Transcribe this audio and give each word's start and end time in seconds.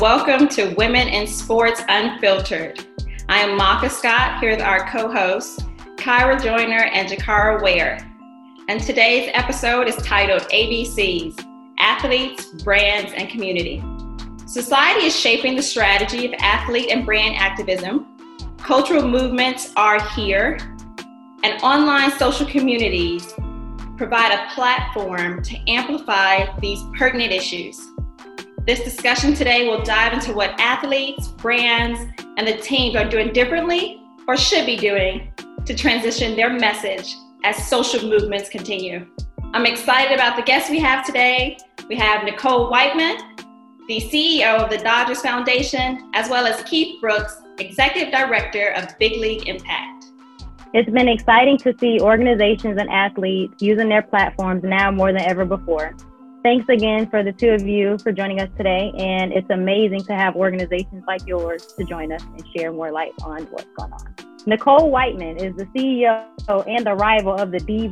welcome 0.00 0.46
to 0.46 0.74
Women 0.74 1.08
in 1.08 1.26
Sports 1.26 1.80
Unfiltered. 1.88 2.84
I 3.30 3.38
am 3.38 3.56
Maka 3.56 3.88
Scott 3.88 4.40
here 4.40 4.50
with 4.50 4.60
our 4.60 4.86
co 4.90 5.10
hosts, 5.10 5.62
Kyra 5.96 6.38
Joyner 6.42 6.84
and 6.92 7.08
Jakara 7.08 7.62
Ware. 7.62 7.98
And 8.68 8.78
today's 8.82 9.30
episode 9.32 9.88
is 9.88 9.96
titled 9.96 10.42
ABCs 10.50 11.42
Athletes, 11.78 12.62
Brands, 12.62 13.12
and 13.16 13.30
Community. 13.30 13.82
Society 14.44 15.06
is 15.06 15.18
shaping 15.18 15.56
the 15.56 15.62
strategy 15.62 16.26
of 16.26 16.34
athlete 16.40 16.90
and 16.90 17.06
brand 17.06 17.36
activism. 17.36 18.18
Cultural 18.58 19.08
movements 19.08 19.72
are 19.76 20.06
here, 20.10 20.58
and 21.42 21.62
online 21.62 22.10
social 22.18 22.44
communities 22.44 23.32
provide 23.96 24.34
a 24.34 24.54
platform 24.54 25.42
to 25.42 25.56
amplify 25.70 26.54
these 26.60 26.82
pertinent 26.98 27.32
issues. 27.32 27.80
This 28.66 28.82
discussion 28.82 29.32
today 29.32 29.68
will 29.68 29.84
dive 29.84 30.12
into 30.12 30.32
what 30.32 30.58
athletes, 30.58 31.28
brands, 31.28 32.00
and 32.36 32.48
the 32.48 32.56
teams 32.56 32.96
are 32.96 33.08
doing 33.08 33.32
differently 33.32 34.02
or 34.26 34.36
should 34.36 34.66
be 34.66 34.76
doing 34.76 35.32
to 35.64 35.72
transition 35.72 36.34
their 36.34 36.50
message 36.50 37.14
as 37.44 37.68
social 37.68 38.10
movements 38.10 38.48
continue. 38.48 39.06
I'm 39.54 39.66
excited 39.66 40.12
about 40.12 40.34
the 40.34 40.42
guests 40.42 40.68
we 40.68 40.80
have 40.80 41.06
today. 41.06 41.58
We 41.88 41.94
have 41.94 42.24
Nicole 42.24 42.68
Whiteman, 42.68 43.36
the 43.86 44.00
CEO 44.00 44.58
of 44.58 44.68
the 44.68 44.78
Dodgers 44.78 45.20
Foundation, 45.20 46.10
as 46.14 46.28
well 46.28 46.44
as 46.44 46.60
Keith 46.64 47.00
Brooks, 47.00 47.40
Executive 47.60 48.12
Director 48.12 48.70
of 48.70 48.98
Big 48.98 49.12
League 49.20 49.46
Impact. 49.46 50.06
It's 50.74 50.90
been 50.90 51.06
exciting 51.06 51.56
to 51.58 51.72
see 51.78 52.00
organizations 52.00 52.78
and 52.80 52.90
athletes 52.90 53.62
using 53.62 53.88
their 53.88 54.02
platforms 54.02 54.64
now 54.64 54.90
more 54.90 55.12
than 55.12 55.22
ever 55.22 55.44
before. 55.44 55.94
Thanks 56.46 56.68
again 56.68 57.10
for 57.10 57.24
the 57.24 57.32
two 57.32 57.48
of 57.48 57.66
you 57.66 57.98
for 57.98 58.12
joining 58.12 58.40
us 58.40 58.48
today. 58.56 58.92
And 58.96 59.32
it's 59.32 59.50
amazing 59.50 60.04
to 60.04 60.14
have 60.14 60.36
organizations 60.36 61.02
like 61.04 61.26
yours 61.26 61.66
to 61.76 61.82
join 61.82 62.12
us 62.12 62.22
and 62.22 62.44
share 62.54 62.70
more 62.70 62.92
light 62.92 63.10
on 63.24 63.46
what's 63.46 63.66
going 63.76 63.92
on. 63.92 64.14
Nicole 64.46 64.88
Whiteman 64.88 65.38
is 65.38 65.56
the 65.56 65.64
CEO 65.74 66.24
and 66.68 66.86
the 66.86 66.94
rival 66.94 67.34
of 67.34 67.50
the 67.50 67.58
D 67.58 67.90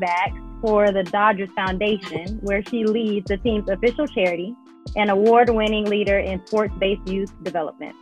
for 0.60 0.92
the 0.92 1.02
Dodgers 1.02 1.48
Foundation, 1.56 2.38
where 2.42 2.62
she 2.62 2.84
leads 2.84 3.26
the 3.26 3.38
team's 3.38 3.68
official 3.68 4.06
charity 4.06 4.54
and 4.94 5.10
award 5.10 5.50
winning 5.50 5.86
leader 5.86 6.20
in 6.20 6.40
sports 6.46 6.76
based 6.78 7.08
youth 7.08 7.32
development. 7.42 7.96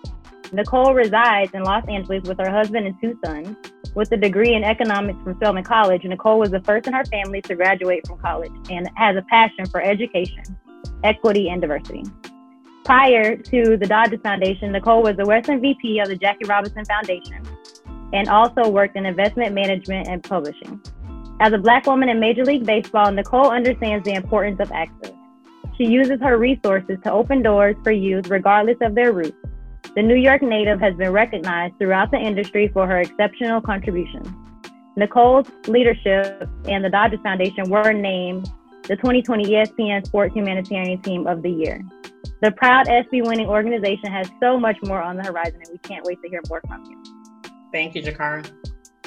Nicole 0.52 0.92
resides 0.92 1.50
in 1.54 1.62
Los 1.62 1.88
Angeles 1.88 2.24
with 2.24 2.38
her 2.38 2.50
husband 2.50 2.86
and 2.86 3.00
two 3.00 3.18
sons. 3.24 3.56
With 3.94 4.10
a 4.12 4.16
degree 4.16 4.54
in 4.54 4.64
economics 4.64 5.18
from 5.22 5.36
Spelman 5.36 5.64
College, 5.64 6.04
Nicole 6.04 6.38
was 6.38 6.50
the 6.50 6.60
first 6.60 6.86
in 6.86 6.94
her 6.94 7.04
family 7.04 7.42
to 7.42 7.54
graduate 7.54 8.06
from 8.06 8.18
college 8.18 8.52
and 8.70 8.88
has 8.94 9.16
a 9.16 9.22
passion 9.22 9.66
for 9.66 9.82
education, 9.82 10.44
equity, 11.04 11.50
and 11.50 11.60
diversity. 11.60 12.04
Prior 12.86 13.36
to 13.36 13.76
the 13.76 13.86
Dodgers 13.86 14.20
Foundation, 14.22 14.72
Nicole 14.72 15.02
was 15.02 15.16
the 15.16 15.26
Western 15.26 15.60
VP 15.60 15.98
of 15.98 16.08
the 16.08 16.16
Jackie 16.16 16.46
Robinson 16.46 16.86
Foundation 16.86 17.46
and 18.14 18.28
also 18.28 18.66
worked 18.70 18.96
in 18.96 19.04
investment 19.04 19.54
management 19.54 20.08
and 20.08 20.22
publishing. 20.22 20.80
As 21.40 21.52
a 21.52 21.58
Black 21.58 21.86
woman 21.86 22.08
in 22.08 22.18
Major 22.18 22.46
League 22.46 22.64
Baseball, 22.64 23.12
Nicole 23.12 23.50
understands 23.50 24.06
the 24.06 24.14
importance 24.14 24.58
of 24.60 24.72
access. 24.72 25.12
She 25.76 25.84
uses 25.84 26.18
her 26.22 26.38
resources 26.38 26.96
to 27.04 27.12
open 27.12 27.42
doors 27.42 27.76
for 27.84 27.92
youth 27.92 28.28
regardless 28.28 28.78
of 28.80 28.94
their 28.94 29.12
roots 29.12 29.36
the 29.94 30.02
New 30.02 30.16
York 30.16 30.40
native 30.40 30.80
has 30.80 30.94
been 30.94 31.12
recognized 31.12 31.78
throughout 31.78 32.10
the 32.10 32.16
industry 32.16 32.68
for 32.68 32.86
her 32.86 33.00
exceptional 33.00 33.60
contributions. 33.60 34.26
Nicole's 34.96 35.46
leadership 35.66 36.48
and 36.64 36.82
the 36.82 36.88
Dodgers 36.88 37.20
Foundation 37.22 37.68
were 37.68 37.92
named 37.92 38.50
the 38.84 38.96
2020 38.96 39.44
ESPN 39.44 40.06
Sports 40.06 40.34
Humanitarian 40.34 41.00
Team 41.02 41.26
of 41.26 41.42
the 41.42 41.50
Year. 41.50 41.82
The 42.40 42.52
proud 42.52 42.88
ESPY 42.88 43.20
winning 43.22 43.48
organization 43.48 44.10
has 44.10 44.30
so 44.40 44.58
much 44.58 44.76
more 44.82 45.00
on 45.02 45.16
the 45.16 45.24
horizon, 45.24 45.60
and 45.60 45.68
we 45.70 45.78
can't 45.78 46.04
wait 46.04 46.20
to 46.22 46.28
hear 46.28 46.40
more 46.48 46.62
from 46.66 46.84
you. 46.86 47.02
Thank 47.70 47.94
you, 47.94 48.02
Jakara. 48.02 48.50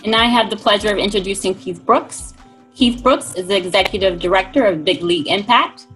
And 0.03 0.15
I 0.15 0.25
have 0.25 0.51
the 0.51 0.55
pleasure 0.55 0.91
of 0.91 0.99
introducing 0.99 1.55
Keith 1.55 1.83
Brooks. 1.83 2.33
Keith 2.75 3.01
Brooks 3.01 3.33
is 3.35 3.47
the 3.47 3.57
executive 3.57 4.19
director 4.19 4.65
of 4.65 4.85
Big 4.85 5.01
League 5.01 5.27
Impact. 5.27 5.87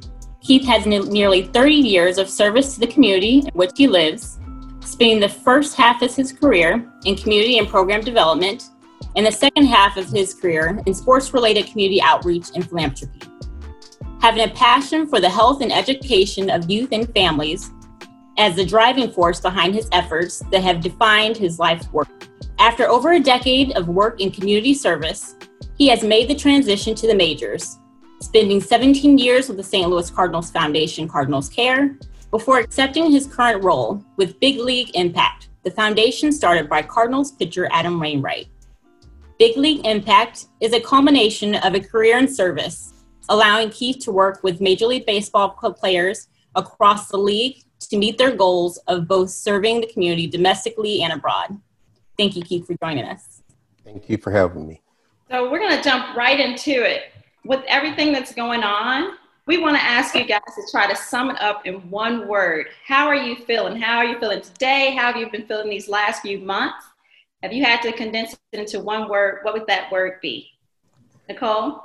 Keith 0.42 0.66
has 0.66 0.86
nearly 0.86 1.44
30 1.44 1.74
years 1.76 2.18
of 2.18 2.28
service 2.28 2.74
to 2.74 2.80
the 2.80 2.88
community 2.88 3.40
in 3.40 3.52
which 3.54 3.72
he 3.76 3.88
lives 3.88 4.40
spending 4.82 5.20
the 5.20 5.30
first 5.30 5.76
half 5.76 6.02
of 6.02 6.16
his 6.16 6.32
career 6.32 6.92
in 7.06 7.16
community 7.16 7.58
and 7.58 7.68
program 7.68 8.02
development, 8.02 8.70
and 9.16 9.26
the 9.26 9.32
second 9.32 9.66
half 9.66 9.98
of 9.98 10.10
his 10.10 10.34
career 10.34 10.82
in 10.86 10.94
sports 10.94 11.34
related 11.34 11.68
community 11.68 12.02
outreach 12.02 12.48
and 12.56 12.68
philanthropy. 12.68 13.22
Having 14.22 14.50
a 14.50 14.54
passion 14.54 15.08
for 15.08 15.20
the 15.20 15.30
health 15.30 15.62
and 15.62 15.72
education 15.72 16.50
of 16.50 16.70
youth 16.70 16.90
and 16.92 17.12
families 17.14 17.72
as 18.38 18.56
the 18.56 18.66
driving 18.66 19.12
force 19.12 19.40
behind 19.40 19.76
his 19.76 19.90
efforts 19.92 20.40
that 20.52 20.64
have 20.64 20.82
defined 20.82 21.38
his 21.38 21.60
life's 21.60 21.92
work. 21.92 22.08
After 22.58 22.88
over 22.88 23.14
a 23.14 23.20
decade 23.20 23.76
of 23.78 23.88
work 23.88 24.22
in 24.22 24.32
community 24.32 24.74
service, 24.74 25.36
he 25.78 25.88
has 25.88 26.04
made 26.04 26.30
the 26.30 26.36
transition 26.36 26.94
to 26.96 27.08
the 27.08 27.16
majors, 27.16 27.80
spending 28.22 28.60
17 28.62 29.18
years 29.18 29.48
with 29.48 29.58
the 29.58 29.64
St. 29.64 29.90
Louis 29.90 30.10
Cardinals 30.10 30.52
Foundation 30.52 31.08
Cardinals 31.08 31.50
Care 31.50 31.98
before 32.32 32.60
accepting 32.60 33.12
his 33.12 33.26
current 33.26 33.64
role 33.64 34.04
with 34.18 34.40
Big 34.40 34.60
League 34.60 34.92
Impact, 34.94 35.50
the 35.64 35.72
foundation 35.72 36.32
started 36.32 36.70
by 36.70 36.82
Cardinals 36.82 37.32
pitcher 37.32 37.68
Adam 37.72 38.00
Wainwright. 38.00 38.48
Big 39.40 39.58
League 39.58 39.86
Impact 39.86 40.46
is 40.62 40.74
a 40.74 40.80
culmination 40.80 41.56
of 41.56 41.74
a 41.74 41.80
career 41.80 42.18
in 42.18 42.28
service, 42.28 42.94
allowing 43.30 43.70
Keith 43.72 44.00
to 44.00 44.12
work 44.12 44.44
with 44.44 44.62
Major 44.62 44.86
League 44.86 45.06
Baseball 45.06 45.50
players 45.50 46.28
across 46.56 47.08
the 47.10 47.18
league 47.18 47.64
to 47.80 47.98
meet 47.98 48.18
their 48.18 48.36
goals 48.36 48.78
of 48.88 49.08
both 49.08 49.30
serving 49.30 49.82
the 49.82 49.88
community 49.88 50.28
domestically 50.28 51.02
and 51.02 51.14
abroad. 51.14 51.58
Thank 52.18 52.36
you, 52.36 52.44
Keith, 52.44 52.68
for 52.68 52.76
joining 52.84 53.06
us. 53.06 53.42
Thank 53.84 54.10
you 54.10 54.18
for 54.18 54.32
having 54.32 54.68
me. 54.68 54.82
So, 55.32 55.50
we're 55.50 55.60
going 55.60 55.76
to 55.76 55.82
jump 55.82 56.16
right 56.16 56.40
into 56.40 56.84
it. 56.84 57.04
With 57.46 57.64
everything 57.68 58.12
that's 58.12 58.34
going 58.34 58.64
on, 58.64 59.14
we 59.50 59.58
want 59.58 59.76
to 59.76 59.82
ask 59.82 60.14
you 60.14 60.26
guys 60.26 60.42
to 60.54 60.62
try 60.70 60.88
to 60.88 60.96
sum 60.96 61.32
it 61.32 61.42
up 61.42 61.66
in 61.66 61.78
one 61.90 62.28
word. 62.28 62.68
How 62.86 63.08
are 63.08 63.16
you 63.16 63.36
feeling? 63.36 63.82
How 63.82 63.98
are 63.98 64.06
you 64.06 64.20
feeling 64.20 64.42
today? 64.42 64.94
How 64.96 65.08
have 65.08 65.16
you 65.16 65.28
been 65.32 65.48
feeling 65.48 65.72
these 65.72 65.90
last 65.90 66.22
few 66.22 66.38
months? 66.38 66.86
Have 67.42 67.52
you 67.52 67.64
had 67.64 67.82
to 67.82 67.92
condense 67.92 68.34
it 68.34 68.60
into 68.60 68.80
one 68.80 69.10
word? 69.10 69.40
What 69.42 69.56
would 69.56 69.66
that 69.66 69.92
word 69.92 70.22
be? 70.22 70.52
Nicole? 71.28 71.84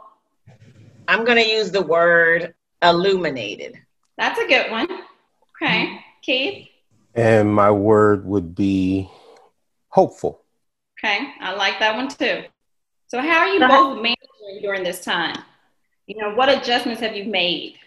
I'm 1.09 1.25
going 1.25 1.43
to 1.43 1.51
use 1.51 1.71
the 1.71 1.81
word 1.81 2.53
illuminated. 2.83 3.77
That's 4.19 4.39
a 4.39 4.47
good 4.47 4.71
one. 4.71 4.85
Okay. 5.63 5.87
Mm-hmm. 5.87 5.97
Keith? 6.21 6.69
And 7.15 7.55
my 7.55 7.71
word 7.71 8.27
would 8.27 8.55
be 8.55 9.09
hopeful. 9.89 10.43
Okay. 10.99 11.31
I 11.41 11.55
like 11.55 11.79
that 11.79 11.97
one 11.97 12.09
too. 12.09 12.43
So, 13.07 13.23
how 13.23 13.39
are 13.39 13.49
you 13.49 13.61
both 13.61 14.03
managing 14.03 14.61
during 14.61 14.83
this 14.83 15.03
time? 15.03 15.43
You 16.07 16.17
know, 16.17 16.35
what 16.35 16.49
adjustments 16.49 17.01
have 17.01 17.17
you 17.17 17.25
made? 17.25 17.79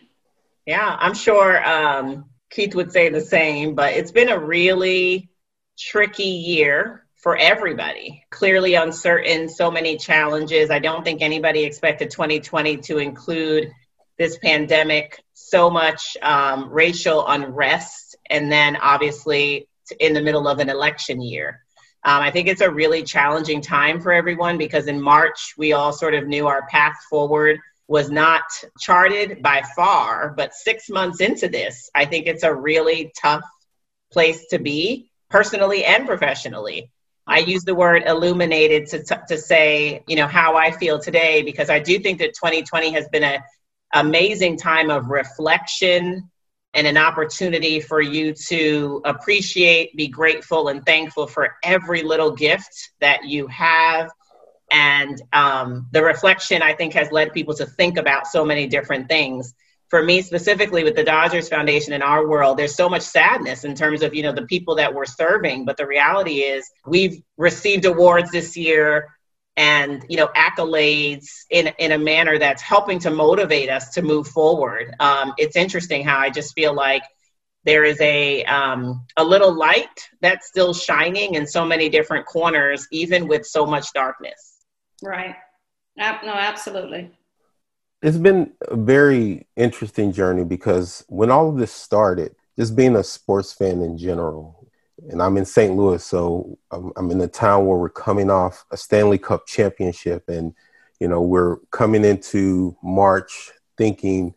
Yeah, 0.66 0.96
I'm 1.00 1.14
sure 1.14 1.66
um, 1.66 2.26
Keith 2.50 2.76
would 2.76 2.92
say 2.92 3.10
the 3.10 3.22
same, 3.22 3.76
but 3.76 3.94
it's 3.94 4.12
been 4.12 4.30
a 4.30 4.40
really 4.40 5.30
tricky 5.78 6.24
year 6.24 7.06
for 7.16 7.38
everybody. 7.38 8.26
Clearly 8.30 8.76
uncertain, 8.76 9.50
so 9.50 9.72
many 9.72 9.98
challenges. 9.98 10.70
I 10.70 10.80
don't 10.80 11.04
think 11.04 11.22
anybody 11.22 11.64
expected 11.64 12.12
2020 12.12 12.78
to 12.78 12.98
include 12.98 13.72
this 14.18 14.38
pandemic, 14.40 15.22
so 15.34 15.70
much 15.70 16.18
um, 16.24 16.70
racial 16.70 17.28
unrest, 17.28 18.16
and 18.30 18.52
then 18.52 18.76
obviously 18.78 19.68
in 20.00 20.14
the 20.14 20.22
middle 20.22 20.48
of 20.48 20.60
an 20.60 20.70
election 20.70 21.22
year. 21.22 21.62
Um, 22.04 22.22
I 22.22 22.32
think 22.32 22.48
it's 22.48 22.62
a 22.62 22.72
really 22.72 23.04
challenging 23.04 23.62
time 23.62 24.02
for 24.02 24.12
everyone 24.12 24.58
because 24.58 24.88
in 24.88 25.02
March, 25.02 25.54
we 25.58 25.74
all 25.74 25.94
sort 25.94 26.14
of 26.14 26.28
knew 26.28 26.48
our 26.48 26.68
path 26.68 26.96
forward 27.10 27.60
was 27.88 28.10
not 28.10 28.44
charted 28.80 29.42
by 29.42 29.64
far, 29.76 30.34
but 30.36 30.54
six 30.54 30.90
months 30.90 31.22
into 31.22 31.48
this, 31.48 31.90
I 31.96 32.06
think 32.06 32.28
it's 32.28 32.44
a 32.44 32.54
really 32.54 33.12
tough 33.20 33.44
place 34.12 34.46
to 34.48 34.60
be 34.60 35.10
personally 35.30 35.86
and 35.86 36.06
professionally. 36.06 36.92
I 37.26 37.40
use 37.40 37.64
the 37.64 37.76
word 37.76 38.04
illuminated 38.06 38.88
to, 38.88 39.04
t- 39.04 39.22
to 39.28 39.38
say, 39.38 40.04
you 40.08 40.16
know, 40.16 40.28
how 40.28 40.56
I 40.56 40.72
feel 40.72 41.00
today, 41.00 41.42
because 41.42 41.70
I 41.70 41.80
do 41.80 42.00
think 42.00 42.20
that 42.20 42.34
2020 42.36 42.92
has 42.94 43.08
been 43.10 43.24
an 43.24 43.42
amazing 43.94 44.58
time 44.58 44.90
of 44.90 45.10
reflection 45.10 46.30
and 46.74 46.88
an 46.88 46.98
opportunity 46.98 47.80
for 47.80 48.00
you 48.00 48.34
to 48.48 49.02
appreciate, 49.04 49.96
be 49.98 50.08
grateful, 50.08 50.68
and 50.70 50.86
thankful 50.86 51.28
for 51.28 51.56
every 51.64 52.04
little 52.04 52.32
gift 52.32 52.92
that 53.02 53.26
you 53.26 53.48
have 53.48 54.10
and 54.72 55.22
um, 55.34 55.88
the 55.92 56.04
reflection, 56.04 56.62
I 56.62 56.74
think, 56.74 56.94
has 56.94 57.12
led 57.12 57.34
people 57.34 57.54
to 57.56 57.66
think 57.66 57.98
about 57.98 58.28
so 58.28 58.44
many 58.44 58.68
different 58.68 59.08
things. 59.08 59.54
For 59.90 60.04
me 60.04 60.22
specifically, 60.22 60.84
with 60.84 60.96
the 60.96 61.04
Dodgers 61.04 61.48
Foundation 61.48 61.94
in 61.94 62.02
our 62.02 62.28
world, 62.28 62.58
there's 62.58 62.76
so 62.76 62.90
much 62.90 63.04
sadness 63.04 63.64
in 63.64 63.74
terms 63.76 64.02
of 64.02 64.14
you 64.14 64.24
know 64.24 64.34
the 64.34 64.46
people 64.46 64.76
that 64.76 64.94
we're 64.94 65.06
serving. 65.06 65.64
But 65.64 65.78
the 65.78 65.88
reality 65.88 66.40
is, 66.40 66.70
we've 66.86 67.22
received 67.38 67.86
awards 67.86 68.32
this 68.32 68.58
year 68.58 69.08
and 69.56 70.06
you 70.10 70.18
know 70.18 70.28
accolades 70.36 71.26
in 71.50 71.68
in 71.80 71.94
a 71.94 71.98
manner 71.98 72.38
that's 72.38 72.62
helping 72.62 73.00
to 73.00 73.10
motivate 73.10 73.70
us 73.70 73.90
to 73.92 74.02
move 74.02 74.28
forward. 74.28 74.94
Um, 75.00 75.34
it's 75.38 75.56
interesting 75.56 76.04
how 76.04 76.20
I 76.20 76.30
just 76.30 76.54
feel 76.54 76.74
like 76.74 77.04
there 77.64 77.84
is 77.84 78.00
a 78.02 78.44
um, 78.46 79.06
a 79.18 79.24
little 79.24 79.54
light 79.54 80.10
that's 80.22 80.48
still 80.48 80.74
shining 80.74 81.36
in 81.36 81.48
so 81.48 81.66
many 81.66 81.90
different 81.90 82.26
corners, 82.26 82.88
even 82.92 83.28
with 83.28 83.46
so 83.46 83.66
much 83.66 83.92
darkness. 83.94 84.57
Right. 85.04 85.36
No, 85.98 86.06
absolutely. 86.34 87.12
It's 88.02 88.18
been 88.18 88.52
a 88.62 88.76
very 88.76 89.48
interesting 89.56 90.12
journey 90.12 90.44
because 90.44 91.04
when 91.08 91.32
all 91.32 91.50
of 91.50 91.58
this 91.58 91.72
started, 91.72 92.36
just 92.58 92.76
being 92.76 92.96
a 92.96 93.04
sports 93.04 93.54
fan 93.54 93.82
in 93.82 93.98
general, 93.98 94.68
and 95.10 95.22
I'm 95.22 95.38
in 95.38 95.46
St. 95.46 95.76
Louis, 95.76 96.04
so 96.04 96.58
I'm, 96.72 96.92
I'm 96.96 97.12
in 97.12 97.22
a 97.22 97.28
town 97.28 97.66
where 97.66 97.78
we're 97.78 97.90
coming 97.90 98.30
off 98.30 98.66
a 98.72 98.78
Stanley 98.78 99.18
Cup 99.18 99.48
championship, 99.48 100.28
and 100.28 100.54
you 101.00 101.08
know 101.08 101.22
we're 101.22 101.58
coming 101.72 102.04
into 102.04 102.76
March 102.84 103.52
thinking 103.78 104.34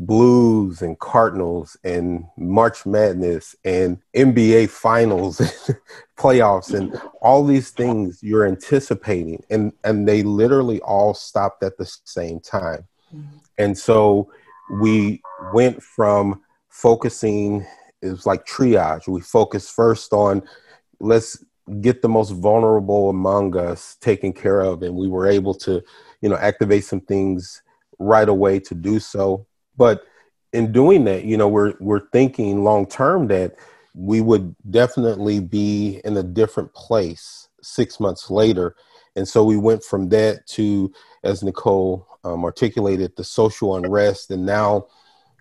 Blues 0.00 0.80
and 0.80 0.96
Cardinals 1.00 1.76
and 1.82 2.24
March 2.36 2.86
Madness 2.86 3.56
and 3.64 3.98
NBA 4.14 4.70
Finals, 4.70 5.40
and 5.68 5.76
playoffs, 6.16 6.72
and 6.72 7.00
all 7.20 7.44
these 7.44 7.70
things 7.70 8.22
you're 8.22 8.46
anticipating, 8.46 9.42
and 9.50 9.72
and 9.82 10.06
they 10.06 10.22
literally 10.22 10.80
all 10.82 11.14
stopped 11.14 11.64
at 11.64 11.76
the 11.78 11.98
same 12.04 12.38
time, 12.38 12.86
mm-hmm. 13.12 13.38
and 13.58 13.76
so 13.76 14.30
we 14.70 15.20
went 15.52 15.82
from 15.82 16.42
focusing. 16.68 17.66
It 18.00 18.10
was 18.10 18.24
like 18.24 18.46
triage. 18.46 19.08
We 19.08 19.20
focused 19.20 19.74
first 19.74 20.12
on 20.12 20.42
let's 21.00 21.44
get 21.80 22.02
the 22.02 22.08
most 22.08 22.30
vulnerable 22.30 23.10
among 23.10 23.56
us 23.56 23.96
taken 24.00 24.32
care 24.32 24.60
of, 24.60 24.84
and 24.84 24.94
we 24.94 25.08
were 25.08 25.26
able 25.26 25.54
to, 25.54 25.82
you 26.20 26.28
know, 26.28 26.36
activate 26.36 26.84
some 26.84 27.00
things 27.00 27.62
right 27.98 28.28
away 28.28 28.60
to 28.60 28.76
do 28.76 29.00
so 29.00 29.44
but 29.78 30.02
in 30.52 30.72
doing 30.72 31.04
that, 31.04 31.24
you 31.24 31.38
know, 31.38 31.48
we're 31.48 31.74
we're 31.80 32.08
thinking 32.10 32.64
long 32.64 32.86
term 32.86 33.28
that 33.28 33.54
we 33.94 34.20
would 34.20 34.54
definitely 34.70 35.40
be 35.40 36.00
in 36.04 36.16
a 36.16 36.22
different 36.22 36.72
place 36.74 37.48
six 37.62 37.98
months 37.98 38.30
later. 38.30 38.76
And 39.16 39.26
so 39.26 39.42
we 39.42 39.56
went 39.56 39.82
from 39.82 40.08
that 40.10 40.46
to, 40.48 40.92
as 41.24 41.42
Nicole 41.42 42.06
um, 42.22 42.44
articulated, 42.44 43.16
the 43.16 43.24
social 43.24 43.74
unrest. 43.74 44.30
And 44.30 44.46
now 44.46 44.86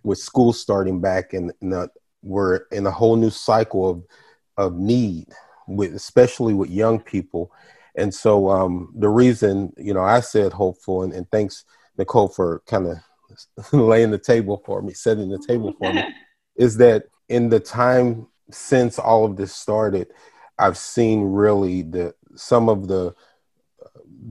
with 0.03 0.17
school 0.17 0.53
starting 0.53 0.99
back, 0.99 1.33
and, 1.33 1.53
we're 2.23 2.61
in 2.71 2.85
a 2.87 2.91
whole 2.91 3.15
new 3.15 3.29
cycle 3.29 3.89
of, 3.89 4.03
of 4.57 4.75
need, 4.75 5.27
with, 5.67 5.93
especially 5.93 6.55
with 6.55 6.69
young 6.69 6.99
people. 6.99 7.51
And 7.95 8.13
so 8.13 8.49
um, 8.49 8.91
the 8.95 9.07
reason, 9.07 9.71
you 9.77 9.93
know, 9.93 10.01
I 10.01 10.19
said 10.21 10.51
hopeful, 10.51 11.03
and, 11.03 11.13
and 11.13 11.29
thanks, 11.31 11.63
Nicole, 11.97 12.27
for 12.27 12.63
kind 12.65 12.87
of 12.87 12.97
laying 13.71 14.11
the 14.11 14.17
table 14.17 14.61
for 14.65 14.81
me, 14.81 14.93
setting 14.93 15.29
the 15.29 15.43
table 15.47 15.73
for 15.77 15.93
me, 15.93 16.03
is 16.55 16.77
that 16.77 17.05
in 17.29 17.49
the 17.49 17.59
time 17.59 18.27
since 18.51 18.97
all 18.97 19.25
of 19.25 19.35
this 19.35 19.53
started, 19.53 20.07
I've 20.57 20.77
seen 20.77 21.23
really 21.23 21.83
the 21.83 22.15
some 22.35 22.69
of 22.69 22.87
the 22.87 23.13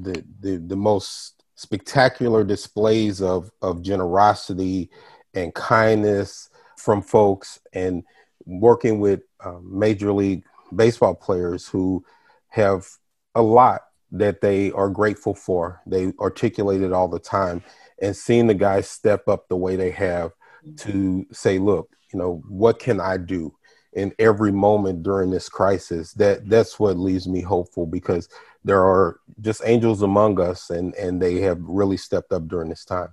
the 0.00 0.24
the, 0.40 0.56
the 0.56 0.76
most 0.76 1.44
spectacular 1.54 2.44
displays 2.44 3.22
of 3.22 3.50
of 3.62 3.82
generosity 3.82 4.90
and 5.34 5.54
kindness 5.54 6.48
from 6.76 7.02
folks 7.02 7.60
and 7.72 8.04
working 8.44 9.00
with 9.00 9.20
um, 9.44 9.78
major 9.78 10.12
league 10.12 10.44
baseball 10.74 11.14
players 11.14 11.66
who 11.68 12.04
have 12.48 12.86
a 13.34 13.42
lot 13.42 13.82
that 14.12 14.40
they 14.40 14.70
are 14.72 14.88
grateful 14.88 15.34
for. 15.34 15.80
They 15.86 16.12
articulate 16.20 16.82
it 16.82 16.92
all 16.92 17.08
the 17.08 17.18
time 17.18 17.62
and 18.00 18.16
seeing 18.16 18.46
the 18.46 18.54
guys 18.54 18.88
step 18.88 19.28
up 19.28 19.48
the 19.48 19.56
way 19.56 19.76
they 19.76 19.90
have 19.90 20.32
to 20.78 21.26
say, 21.32 21.58
look, 21.58 21.90
you 22.12 22.18
know, 22.18 22.42
what 22.48 22.78
can 22.78 23.00
I 23.00 23.16
do 23.16 23.54
in 23.92 24.12
every 24.18 24.52
moment 24.52 25.02
during 25.02 25.30
this 25.30 25.48
crisis? 25.48 26.12
That 26.14 26.48
that's 26.48 26.78
what 26.78 26.98
leaves 26.98 27.28
me 27.28 27.40
hopeful 27.40 27.86
because 27.86 28.28
there 28.64 28.84
are 28.84 29.20
just 29.40 29.62
angels 29.64 30.02
among 30.02 30.40
us 30.40 30.70
and 30.70 30.94
and 30.94 31.20
they 31.20 31.36
have 31.40 31.60
really 31.60 31.96
stepped 31.96 32.32
up 32.32 32.48
during 32.48 32.68
this 32.68 32.84
time. 32.84 33.08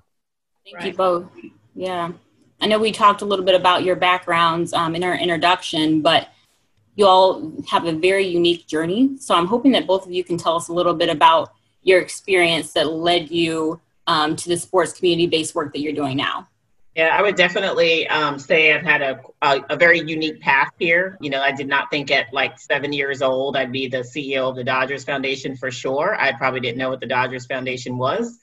Thank 0.66 0.78
right. 0.78 0.88
you 0.88 0.94
both. 0.94 1.26
Yeah. 1.76 2.12
I 2.62 2.68
know 2.68 2.80
we 2.80 2.92
talked 2.92 3.22
a 3.22 3.26
little 3.26 3.44
bit 3.44 3.56
about 3.56 3.84
your 3.84 3.96
backgrounds 3.98 4.72
um, 4.74 4.96
in 4.96 5.04
our 5.04 5.16
introduction, 5.16 6.02
but 6.02 6.30
you 6.96 7.06
all 7.06 7.52
have 7.70 7.86
a 7.86 7.92
very 7.92 8.26
unique 8.26 8.68
journey. 8.68 9.18
So 9.18 9.36
I'm 9.36 9.48
hoping 9.48 9.74
that 9.74 9.88
both 9.88 10.06
of 10.06 10.12
you 10.12 10.24
can 10.24 10.38
tell 10.38 10.56
us 10.56 10.70
a 10.70 10.74
little 10.74 10.94
bit 10.94 11.10
about 11.10 11.52
your 11.82 12.00
experience 12.00 12.72
that 12.74 12.88
led 12.88 13.30
you 13.30 13.82
um, 14.08 14.36
to 14.36 14.50
the 14.50 14.58
sports 14.58 14.94
community 14.94 15.28
based 15.28 15.56
work 15.56 15.74
that 15.74 15.80
you're 15.80 15.94
doing 15.94 16.18
now? 16.18 16.48
Yeah, 16.96 17.16
I 17.18 17.24
would 17.24 17.36
definitely 17.36 18.08
um, 18.08 18.38
say 18.38 18.72
I've 18.72 18.84
had 18.84 19.02
a, 19.02 19.20
a, 19.42 19.62
a, 19.72 19.76
very 19.76 20.00
unique 20.00 20.40
path 20.42 20.72
here. 20.78 21.18
You 21.20 21.32
know, 21.32 21.42
I 21.42 21.52
did 21.52 21.68
not 21.68 21.90
think 21.90 22.12
at 22.12 22.32
like 22.32 22.60
seven 22.60 22.94
years 22.94 23.24
old 23.24 23.58
I'd 23.58 23.72
be 23.72 23.88
the 23.88 24.00
CEO 24.00 24.48
of 24.48 24.56
the 24.56 24.64
Dodgers 24.64 25.04
Foundation 25.04 25.56
for 25.56 25.72
sure. 25.72 26.16
I 26.16 26.34
probably 26.34 26.60
didn't 26.60 26.78
know 26.78 26.90
what 26.90 27.00
the 27.00 27.08
Dodgers 27.08 27.48
Foundation 27.48 27.98
was. 27.98 28.38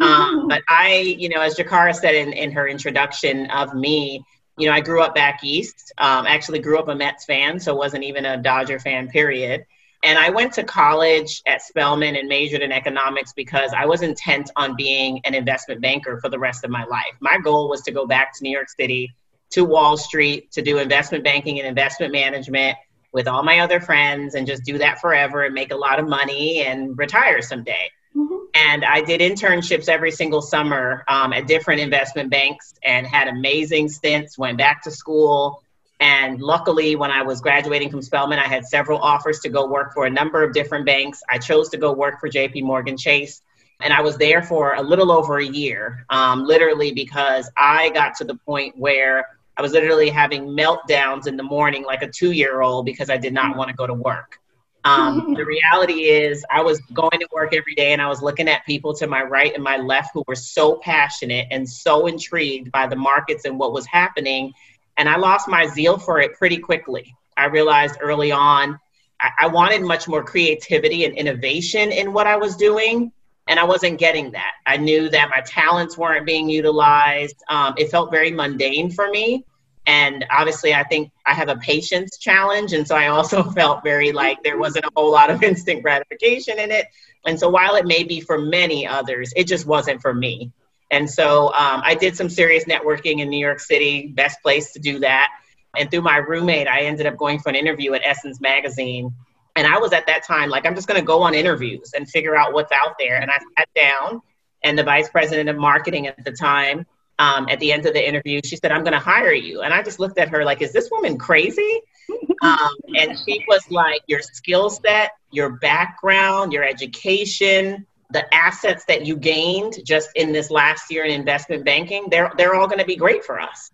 Um, 0.00 0.46
but 0.46 0.62
I, 0.68 1.16
you 1.18 1.28
know, 1.28 1.40
as 1.40 1.56
Jakara 1.56 1.92
said 1.92 2.14
in, 2.14 2.32
in 2.32 2.52
her 2.52 2.68
introduction 2.68 3.50
of 3.50 3.74
me, 3.74 4.24
you 4.56 4.68
know, 4.68 4.72
I 4.72 4.80
grew 4.80 5.02
up 5.02 5.14
back 5.14 5.42
east. 5.42 5.92
Um, 5.98 6.26
actually, 6.26 6.60
grew 6.60 6.78
up 6.78 6.88
a 6.88 6.94
Mets 6.94 7.24
fan, 7.24 7.58
so 7.58 7.74
wasn't 7.74 8.04
even 8.04 8.24
a 8.24 8.36
Dodger 8.36 8.78
fan. 8.78 9.08
Period. 9.08 9.64
And 10.04 10.18
I 10.18 10.30
went 10.30 10.52
to 10.54 10.62
college 10.62 11.42
at 11.46 11.60
Spelman 11.60 12.14
and 12.14 12.28
majored 12.28 12.62
in 12.62 12.70
economics 12.70 13.32
because 13.32 13.72
I 13.76 13.86
was 13.86 14.02
intent 14.02 14.50
on 14.54 14.76
being 14.76 15.20
an 15.24 15.34
investment 15.34 15.80
banker 15.80 16.20
for 16.20 16.28
the 16.28 16.38
rest 16.38 16.64
of 16.64 16.70
my 16.70 16.84
life. 16.84 17.14
My 17.20 17.38
goal 17.38 17.68
was 17.68 17.82
to 17.82 17.90
go 17.90 18.06
back 18.06 18.32
to 18.36 18.44
New 18.44 18.50
York 18.50 18.68
City, 18.68 19.12
to 19.50 19.64
Wall 19.64 19.96
Street, 19.96 20.52
to 20.52 20.62
do 20.62 20.78
investment 20.78 21.24
banking 21.24 21.58
and 21.58 21.66
investment 21.66 22.12
management 22.12 22.76
with 23.12 23.26
all 23.26 23.42
my 23.42 23.60
other 23.60 23.80
friends 23.80 24.34
and 24.34 24.46
just 24.46 24.62
do 24.64 24.78
that 24.78 25.00
forever 25.00 25.44
and 25.44 25.54
make 25.54 25.72
a 25.72 25.76
lot 25.76 25.98
of 25.98 26.06
money 26.06 26.64
and 26.64 26.96
retire 26.96 27.42
someday. 27.42 27.90
Mm-hmm. 28.14 28.36
And 28.54 28.84
I 28.84 29.02
did 29.02 29.20
internships 29.20 29.88
every 29.88 30.12
single 30.12 30.42
summer 30.42 31.04
um, 31.08 31.32
at 31.32 31.46
different 31.46 31.80
investment 31.80 32.30
banks 32.30 32.74
and 32.84 33.06
had 33.06 33.26
amazing 33.26 33.88
stints, 33.88 34.38
went 34.38 34.58
back 34.58 34.82
to 34.82 34.90
school 34.90 35.62
and 36.00 36.40
luckily, 36.40 36.94
when 36.94 37.10
I 37.10 37.22
was 37.22 37.40
graduating 37.40 37.90
from 37.90 38.02
Spelman, 38.02 38.38
I 38.38 38.46
had 38.46 38.64
several 38.64 39.00
offers 39.00 39.40
to 39.40 39.48
go 39.48 39.66
work 39.66 39.92
for 39.92 40.06
a 40.06 40.10
number 40.10 40.44
of 40.44 40.52
different 40.52 40.86
banks. 40.86 41.20
I 41.28 41.38
chose 41.38 41.68
to 41.70 41.76
go 41.76 41.92
work 41.92 42.20
for 42.20 42.28
JP 42.28 42.62
Morgan 42.62 42.96
Chase. 42.96 43.42
And 43.80 43.92
I 43.92 44.00
was 44.00 44.16
there 44.16 44.42
for 44.42 44.74
a 44.74 44.82
little 44.82 45.10
over 45.12 45.38
a 45.38 45.44
year, 45.44 46.04
um, 46.10 46.44
literally 46.44 46.92
because 46.92 47.50
I 47.56 47.90
got 47.90 48.16
to 48.16 48.24
the 48.24 48.34
point 48.34 48.76
where 48.76 49.26
I 49.56 49.62
was 49.62 49.72
literally 49.72 50.08
having 50.08 50.46
meltdowns 50.46 51.26
in 51.26 51.36
the 51.36 51.42
morning 51.42 51.84
like 51.84 52.02
a 52.02 52.08
two 52.08 52.32
year 52.32 52.60
old 52.60 52.86
because 52.86 53.10
I 53.10 53.16
did 53.16 53.32
not 53.32 53.56
want 53.56 53.70
to 53.70 53.76
go 53.76 53.86
to 53.86 53.94
work. 53.94 54.38
Um, 54.84 55.34
the 55.36 55.44
reality 55.44 56.04
is, 56.04 56.44
I 56.50 56.62
was 56.62 56.80
going 56.92 57.18
to 57.18 57.28
work 57.32 57.54
every 57.54 57.74
day 57.74 57.92
and 57.92 58.00
I 58.00 58.08
was 58.08 58.22
looking 58.22 58.48
at 58.48 58.64
people 58.66 58.94
to 58.94 59.06
my 59.08 59.22
right 59.22 59.52
and 59.52 59.62
my 59.62 59.76
left 59.76 60.10
who 60.14 60.22
were 60.28 60.36
so 60.36 60.76
passionate 60.76 61.48
and 61.50 61.68
so 61.68 62.06
intrigued 62.06 62.70
by 62.70 62.86
the 62.86 62.96
markets 62.96 63.44
and 63.44 63.58
what 63.58 63.72
was 63.72 63.86
happening 63.86 64.54
and 64.98 65.08
I 65.08 65.16
lost 65.16 65.48
my 65.48 65.66
zeal 65.66 65.98
for 65.98 66.20
it 66.20 66.34
pretty 66.34 66.58
quickly. 66.58 67.14
I 67.36 67.46
realized 67.46 67.96
early 68.00 68.32
on 68.32 68.78
I, 69.20 69.30
I 69.40 69.46
wanted 69.48 69.82
much 69.82 70.08
more 70.08 70.22
creativity 70.22 71.04
and 71.04 71.14
innovation 71.14 71.92
in 71.92 72.12
what 72.12 72.26
I 72.26 72.36
was 72.36 72.56
doing. 72.56 73.12
And 73.46 73.58
I 73.58 73.64
wasn't 73.64 73.98
getting 73.98 74.32
that. 74.32 74.52
I 74.66 74.76
knew 74.76 75.08
that 75.08 75.30
my 75.30 75.40
talents 75.40 75.96
weren't 75.96 76.26
being 76.26 76.50
utilized. 76.50 77.36
Um, 77.48 77.74
it 77.78 77.90
felt 77.90 78.10
very 78.10 78.30
mundane 78.30 78.90
for 78.90 79.08
me. 79.08 79.46
And 79.86 80.26
obviously, 80.30 80.74
I 80.74 80.84
think 80.84 81.10
I 81.24 81.32
have 81.32 81.48
a 81.48 81.56
patience 81.56 82.18
challenge. 82.18 82.74
And 82.74 82.86
so 82.86 82.94
I 82.94 83.06
also 83.06 83.42
felt 83.52 83.82
very 83.82 84.12
like 84.12 84.42
there 84.42 84.58
wasn't 84.58 84.84
a 84.84 84.90
whole 84.94 85.10
lot 85.10 85.30
of 85.30 85.42
instant 85.50 85.82
gratification 85.82 86.58
in 86.58 86.70
it. 86.70 86.88
And 87.24 87.40
so 87.40 87.48
while 87.48 87.74
it 87.76 87.86
may 87.86 88.04
be 88.04 88.20
for 88.20 88.38
many 88.38 88.86
others, 88.86 89.32
it 89.34 89.44
just 89.44 89.64
wasn't 89.64 90.02
for 90.02 90.12
me. 90.12 90.52
And 90.90 91.08
so 91.10 91.48
um, 91.48 91.82
I 91.84 91.94
did 91.94 92.16
some 92.16 92.28
serious 92.28 92.64
networking 92.64 93.20
in 93.20 93.28
New 93.28 93.38
York 93.38 93.60
City, 93.60 94.08
best 94.08 94.40
place 94.42 94.72
to 94.72 94.78
do 94.78 94.98
that. 95.00 95.28
And 95.76 95.90
through 95.90 96.02
my 96.02 96.16
roommate, 96.16 96.66
I 96.66 96.80
ended 96.82 97.06
up 97.06 97.16
going 97.16 97.38
for 97.38 97.50
an 97.50 97.54
interview 97.54 97.92
at 97.94 98.02
Essence 98.04 98.40
Magazine. 98.40 99.14
And 99.54 99.66
I 99.66 99.78
was 99.78 99.92
at 99.92 100.06
that 100.06 100.24
time 100.24 100.48
like, 100.50 100.66
I'm 100.66 100.74
just 100.74 100.88
going 100.88 101.00
to 101.00 101.06
go 101.06 101.22
on 101.22 101.34
interviews 101.34 101.92
and 101.94 102.08
figure 102.08 102.36
out 102.36 102.52
what's 102.52 102.72
out 102.72 102.94
there. 102.98 103.20
And 103.20 103.30
I 103.30 103.38
sat 103.58 103.68
down, 103.74 104.22
and 104.64 104.78
the 104.78 104.82
vice 104.82 105.08
president 105.08 105.48
of 105.48 105.56
marketing 105.56 106.06
at 106.06 106.24
the 106.24 106.32
time, 106.32 106.86
um, 107.18 107.48
at 107.48 107.58
the 107.60 107.72
end 107.72 107.84
of 107.86 107.94
the 107.94 108.06
interview, 108.06 108.40
she 108.44 108.56
said, 108.56 108.70
I'm 108.70 108.82
going 108.82 108.92
to 108.92 108.98
hire 108.98 109.32
you. 109.32 109.62
And 109.62 109.74
I 109.74 109.82
just 109.82 109.98
looked 109.98 110.18
at 110.18 110.28
her 110.28 110.44
like, 110.44 110.62
is 110.62 110.72
this 110.72 110.90
woman 110.90 111.18
crazy? 111.18 111.80
Um, 112.40 112.70
and 112.96 113.18
she 113.18 113.44
was 113.48 113.68
like, 113.68 114.00
your 114.06 114.22
skill 114.22 114.70
set, 114.70 115.10
your 115.32 115.50
background, 115.56 116.52
your 116.52 116.62
education, 116.62 117.84
the 118.10 118.34
assets 118.34 118.84
that 118.86 119.06
you 119.06 119.16
gained 119.16 119.78
just 119.84 120.10
in 120.14 120.32
this 120.32 120.50
last 120.50 120.90
year 120.90 121.04
in 121.04 121.10
investment 121.10 121.64
banking, 121.64 122.06
they're, 122.10 122.32
they're 122.36 122.54
all 122.54 122.66
going 122.66 122.78
to 122.78 122.86
be 122.86 122.96
great 122.96 123.24
for 123.24 123.38
us. 123.38 123.70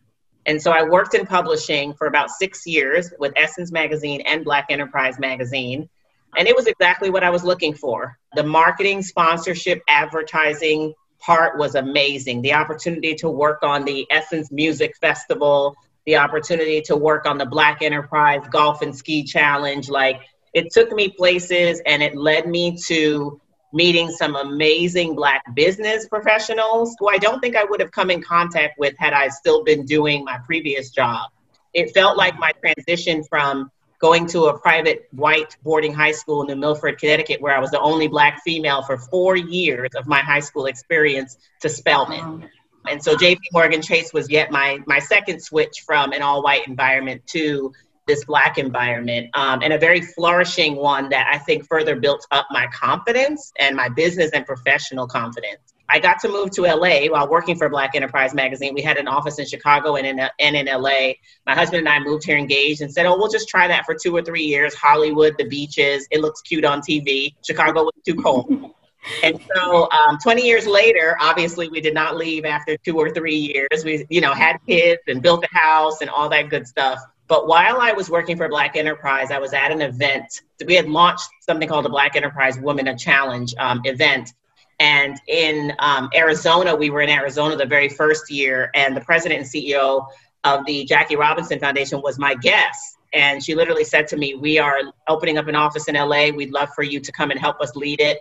And 0.47 0.61
so 0.61 0.73
I 0.73 0.83
worked 0.83 1.15
in 1.15 1.27
publishing 1.27 1.95
for 1.95 2.07
about 2.07 2.31
six 2.31 2.67
years 2.67 3.13
with 3.19 3.33
Essence 3.37 3.73
Magazine 3.73 4.21
and 4.23 4.45
Black 4.45 4.67
Enterprise 4.69 5.19
Magazine. 5.19 5.89
And 6.37 6.49
it 6.49 6.57
was 6.57 6.67
exactly 6.67 7.11
what 7.11 7.25
I 7.25 7.31
was 7.31 7.45
looking 7.45 7.75
for. 7.75 8.19
The 8.35 8.43
marketing, 8.43 9.03
sponsorship, 9.03 9.83
advertising 9.89 10.95
part 11.21 11.57
was 11.59 11.77
amazing. 11.77 12.43
The 12.43 12.55
opportunity 12.55 13.15
to 13.17 13.31
work 13.31 13.63
on 13.63 13.85
the 13.85 14.07
Essence 14.11 14.51
Music 14.51 14.95
Festival 15.01 15.77
the 16.07 16.17
opportunity 16.17 16.83
to 16.83 16.97
work 16.97 17.27
on 17.27 17.39
the 17.39 17.47
Black 17.47 17.83
Enterprise 17.83 18.43
Golf 18.51 18.83
and 18.83 18.95
Ski 18.95 19.25
Challenge. 19.25 19.89
Like 19.89 20.21
it 20.53 20.73
took 20.73 20.93
me 20.93 21.09
places 21.09 21.81
and 21.87 22.03
it 22.03 22.15
led 22.15 22.47
me 22.47 22.77
to 22.87 23.41
meeting 23.75 24.09
some 24.09 24.37
amazing 24.37 25.17
Black 25.17 25.43
business 25.55 26.09
professionals 26.09 26.95
who 26.99 27.09
I 27.09 27.19
don't 27.19 27.41
think 27.41 27.57
I 27.57 27.65
would 27.65 27.81
have 27.81 27.91
come 27.91 28.09
in 28.11 28.23
contact 28.23 28.79
with 28.79 28.95
had 28.99 29.13
I 29.13 29.29
still 29.29 29.65
been 29.65 29.85
doing 29.85 30.25
my 30.25 30.39
previous 30.47 30.91
job. 30.91 31.31
It 31.75 31.93
felt 31.93 32.17
like 32.17 32.39
my 32.39 32.53
transition 32.53 33.25
from 33.25 33.71
going 33.99 34.27
to 34.29 34.45
a 34.45 34.59
private 34.59 35.09
white 35.11 35.57
boarding 35.65 35.93
high 35.93 36.13
school 36.13 36.43
in 36.43 36.47
New 36.47 36.57
Milford, 36.57 36.99
Connecticut, 36.99 37.41
where 37.41 37.57
I 37.57 37.59
was 37.59 37.73
the 37.73 37.81
only 37.81 38.07
Black 38.07 38.43
female 38.45 38.83
for 38.83 38.97
four 38.97 39.35
years 39.35 39.91
of 39.97 40.07
my 40.07 40.21
high 40.21 40.41
school 40.41 40.67
experience, 40.67 41.37
to 41.61 41.69
Spelman. 41.69 42.49
And 42.87 43.03
so 43.03 43.17
JP 43.17 43.41
Morgan 43.53 43.83
Chase 43.83 44.13
was 44.13 44.31
yet 44.31 44.53
my, 44.53 44.79
my 44.87 45.01
second 45.01 45.43
switch 45.43 45.83
from 45.85 46.13
an 46.13 46.23
all 46.23 46.43
white 46.43 46.69
environment 46.69 47.27
to 47.29 47.73
this 48.07 48.25
black 48.25 48.59
environment 48.59 49.31
um, 49.35 49.61
and 49.63 49.73
a 49.73 49.79
very 49.79 50.01
flourishing 50.01 50.77
one 50.77 51.09
that 51.11 51.29
I 51.33 51.39
think 51.39 51.67
further 51.67 51.97
built 51.97 52.27
up 52.31 52.47
my 52.51 52.67
confidence 52.69 53.53
and 53.59 53.77
my 53.77 53.89
business 53.89 54.31
and 54.33 54.45
professional 54.45 55.07
confidence. 55.07 55.75
I 55.89 55.99
got 55.99 56.19
to 56.21 56.29
move 56.29 56.51
to 56.53 56.63
LA 56.63 57.07
while 57.07 57.29
working 57.29 57.57
for 57.57 57.69
Black 57.69 57.95
Enterprise 57.95 58.35
Magazine. 58.35 58.73
We 58.75 58.81
had 58.81 58.97
an 58.97 59.07
office 59.07 59.39
in 59.39 59.47
Chicago 59.47 59.97
and 59.97 60.07
in, 60.07 60.29
and 60.41 60.57
in 60.57 60.67
LA. 60.67 61.13
My 61.47 61.55
husband 61.55 61.81
and 61.81 61.89
I 61.89 61.99
moved 61.99 62.25
here 62.25 62.39
engaged 62.39 62.81
and 62.81 62.93
said, 62.93 63.07
Oh, 63.07 63.17
we'll 63.19 63.31
just 63.31 63.49
try 63.49 63.69
that 63.69 63.85
for 63.85 63.95
two 63.95 64.17
or 64.17 64.23
three 64.23 64.45
years. 64.45 64.75
Hollywood, 64.75 65.37
the 65.39 65.45
beaches, 65.45 66.09
it 66.11 66.21
looks 66.21 66.41
cute 66.41 66.65
on 66.65 66.81
TV. 66.81 67.35
Chicago 67.47 67.85
was 67.85 67.93
too 68.07 68.15
cold. 68.15 68.51
and 69.23 69.39
so 69.55 69.91
um, 69.91 70.19
20 70.23 70.43
years 70.43 70.67
later, 70.67 71.17
obviously, 71.21 71.69
we 71.69 71.81
did 71.81 71.93
not 71.93 72.17
leave 72.17 72.47
after 72.47 72.77
two 72.79 72.99
or 72.99 73.11
three 73.11 73.37
years. 73.37 73.85
We, 73.85 74.07
you 74.09 74.23
know, 74.23 74.33
had 74.33 74.57
kids 74.67 75.03
and 75.07 75.21
built 75.21 75.45
a 75.45 75.57
house 75.57 76.01
and 76.01 76.09
all 76.09 76.31
that 76.31 76.49
good 76.49 76.67
stuff. 76.67 76.99
But 77.27 77.47
while 77.47 77.81
I 77.81 77.93
was 77.93 78.11
working 78.11 78.37
for 78.37 78.49
Black 78.49 78.77
Enterprise, 78.77 79.31
I 79.31 79.39
was 79.39 79.55
at 79.55 79.71
an 79.73 79.81
event. 79.81 80.43
We 80.67 80.75
had 80.75 80.89
launched 80.89 81.29
something 81.41 81.69
called 81.69 81.85
the 81.85 81.91
Black 81.91 82.17
Enterprise 82.17 82.59
Women 82.59 82.89
a 82.89 82.97
Challenge 82.97 83.55
um, 83.59 83.81
event. 83.85 84.35
And 84.81 85.19
in 85.29 85.73
um, 85.79 86.11
Arizona, 86.15 86.75
we 86.75 86.91
were 86.91 87.01
in 87.01 87.09
Arizona 87.09 87.57
the 87.57 87.65
very 87.65 87.89
first 87.89 88.31
year, 88.31 88.71
and 88.75 88.97
the 88.97 89.01
president 89.01 89.41
and 89.41 89.49
CEO 89.49 90.07
of 90.43 90.67
the 90.67 90.85
Jackie 90.85 91.17
Robinson 91.17 91.59
Foundation 91.59 92.03
was 92.03 92.19
my 92.19 92.35
guest. 92.35 92.99
And 93.15 93.43
she 93.43 93.55
literally 93.55 93.85
said 93.85 94.09
to 94.09 94.17
me, 94.17 94.35
We 94.35 94.59
are 94.59 94.79
opening 95.09 95.39
up 95.39 95.47
an 95.47 95.55
office 95.55 95.89
in 95.89 95.95
LA. 95.95 96.31
We'd 96.31 96.53
love 96.53 96.71
for 96.75 96.83
you 96.83 97.01
to 97.01 97.13
come 97.13 97.31
and 97.31 97.39
help 97.39 97.61
us 97.61 97.75
lead 97.77 98.01
it. 98.01 98.19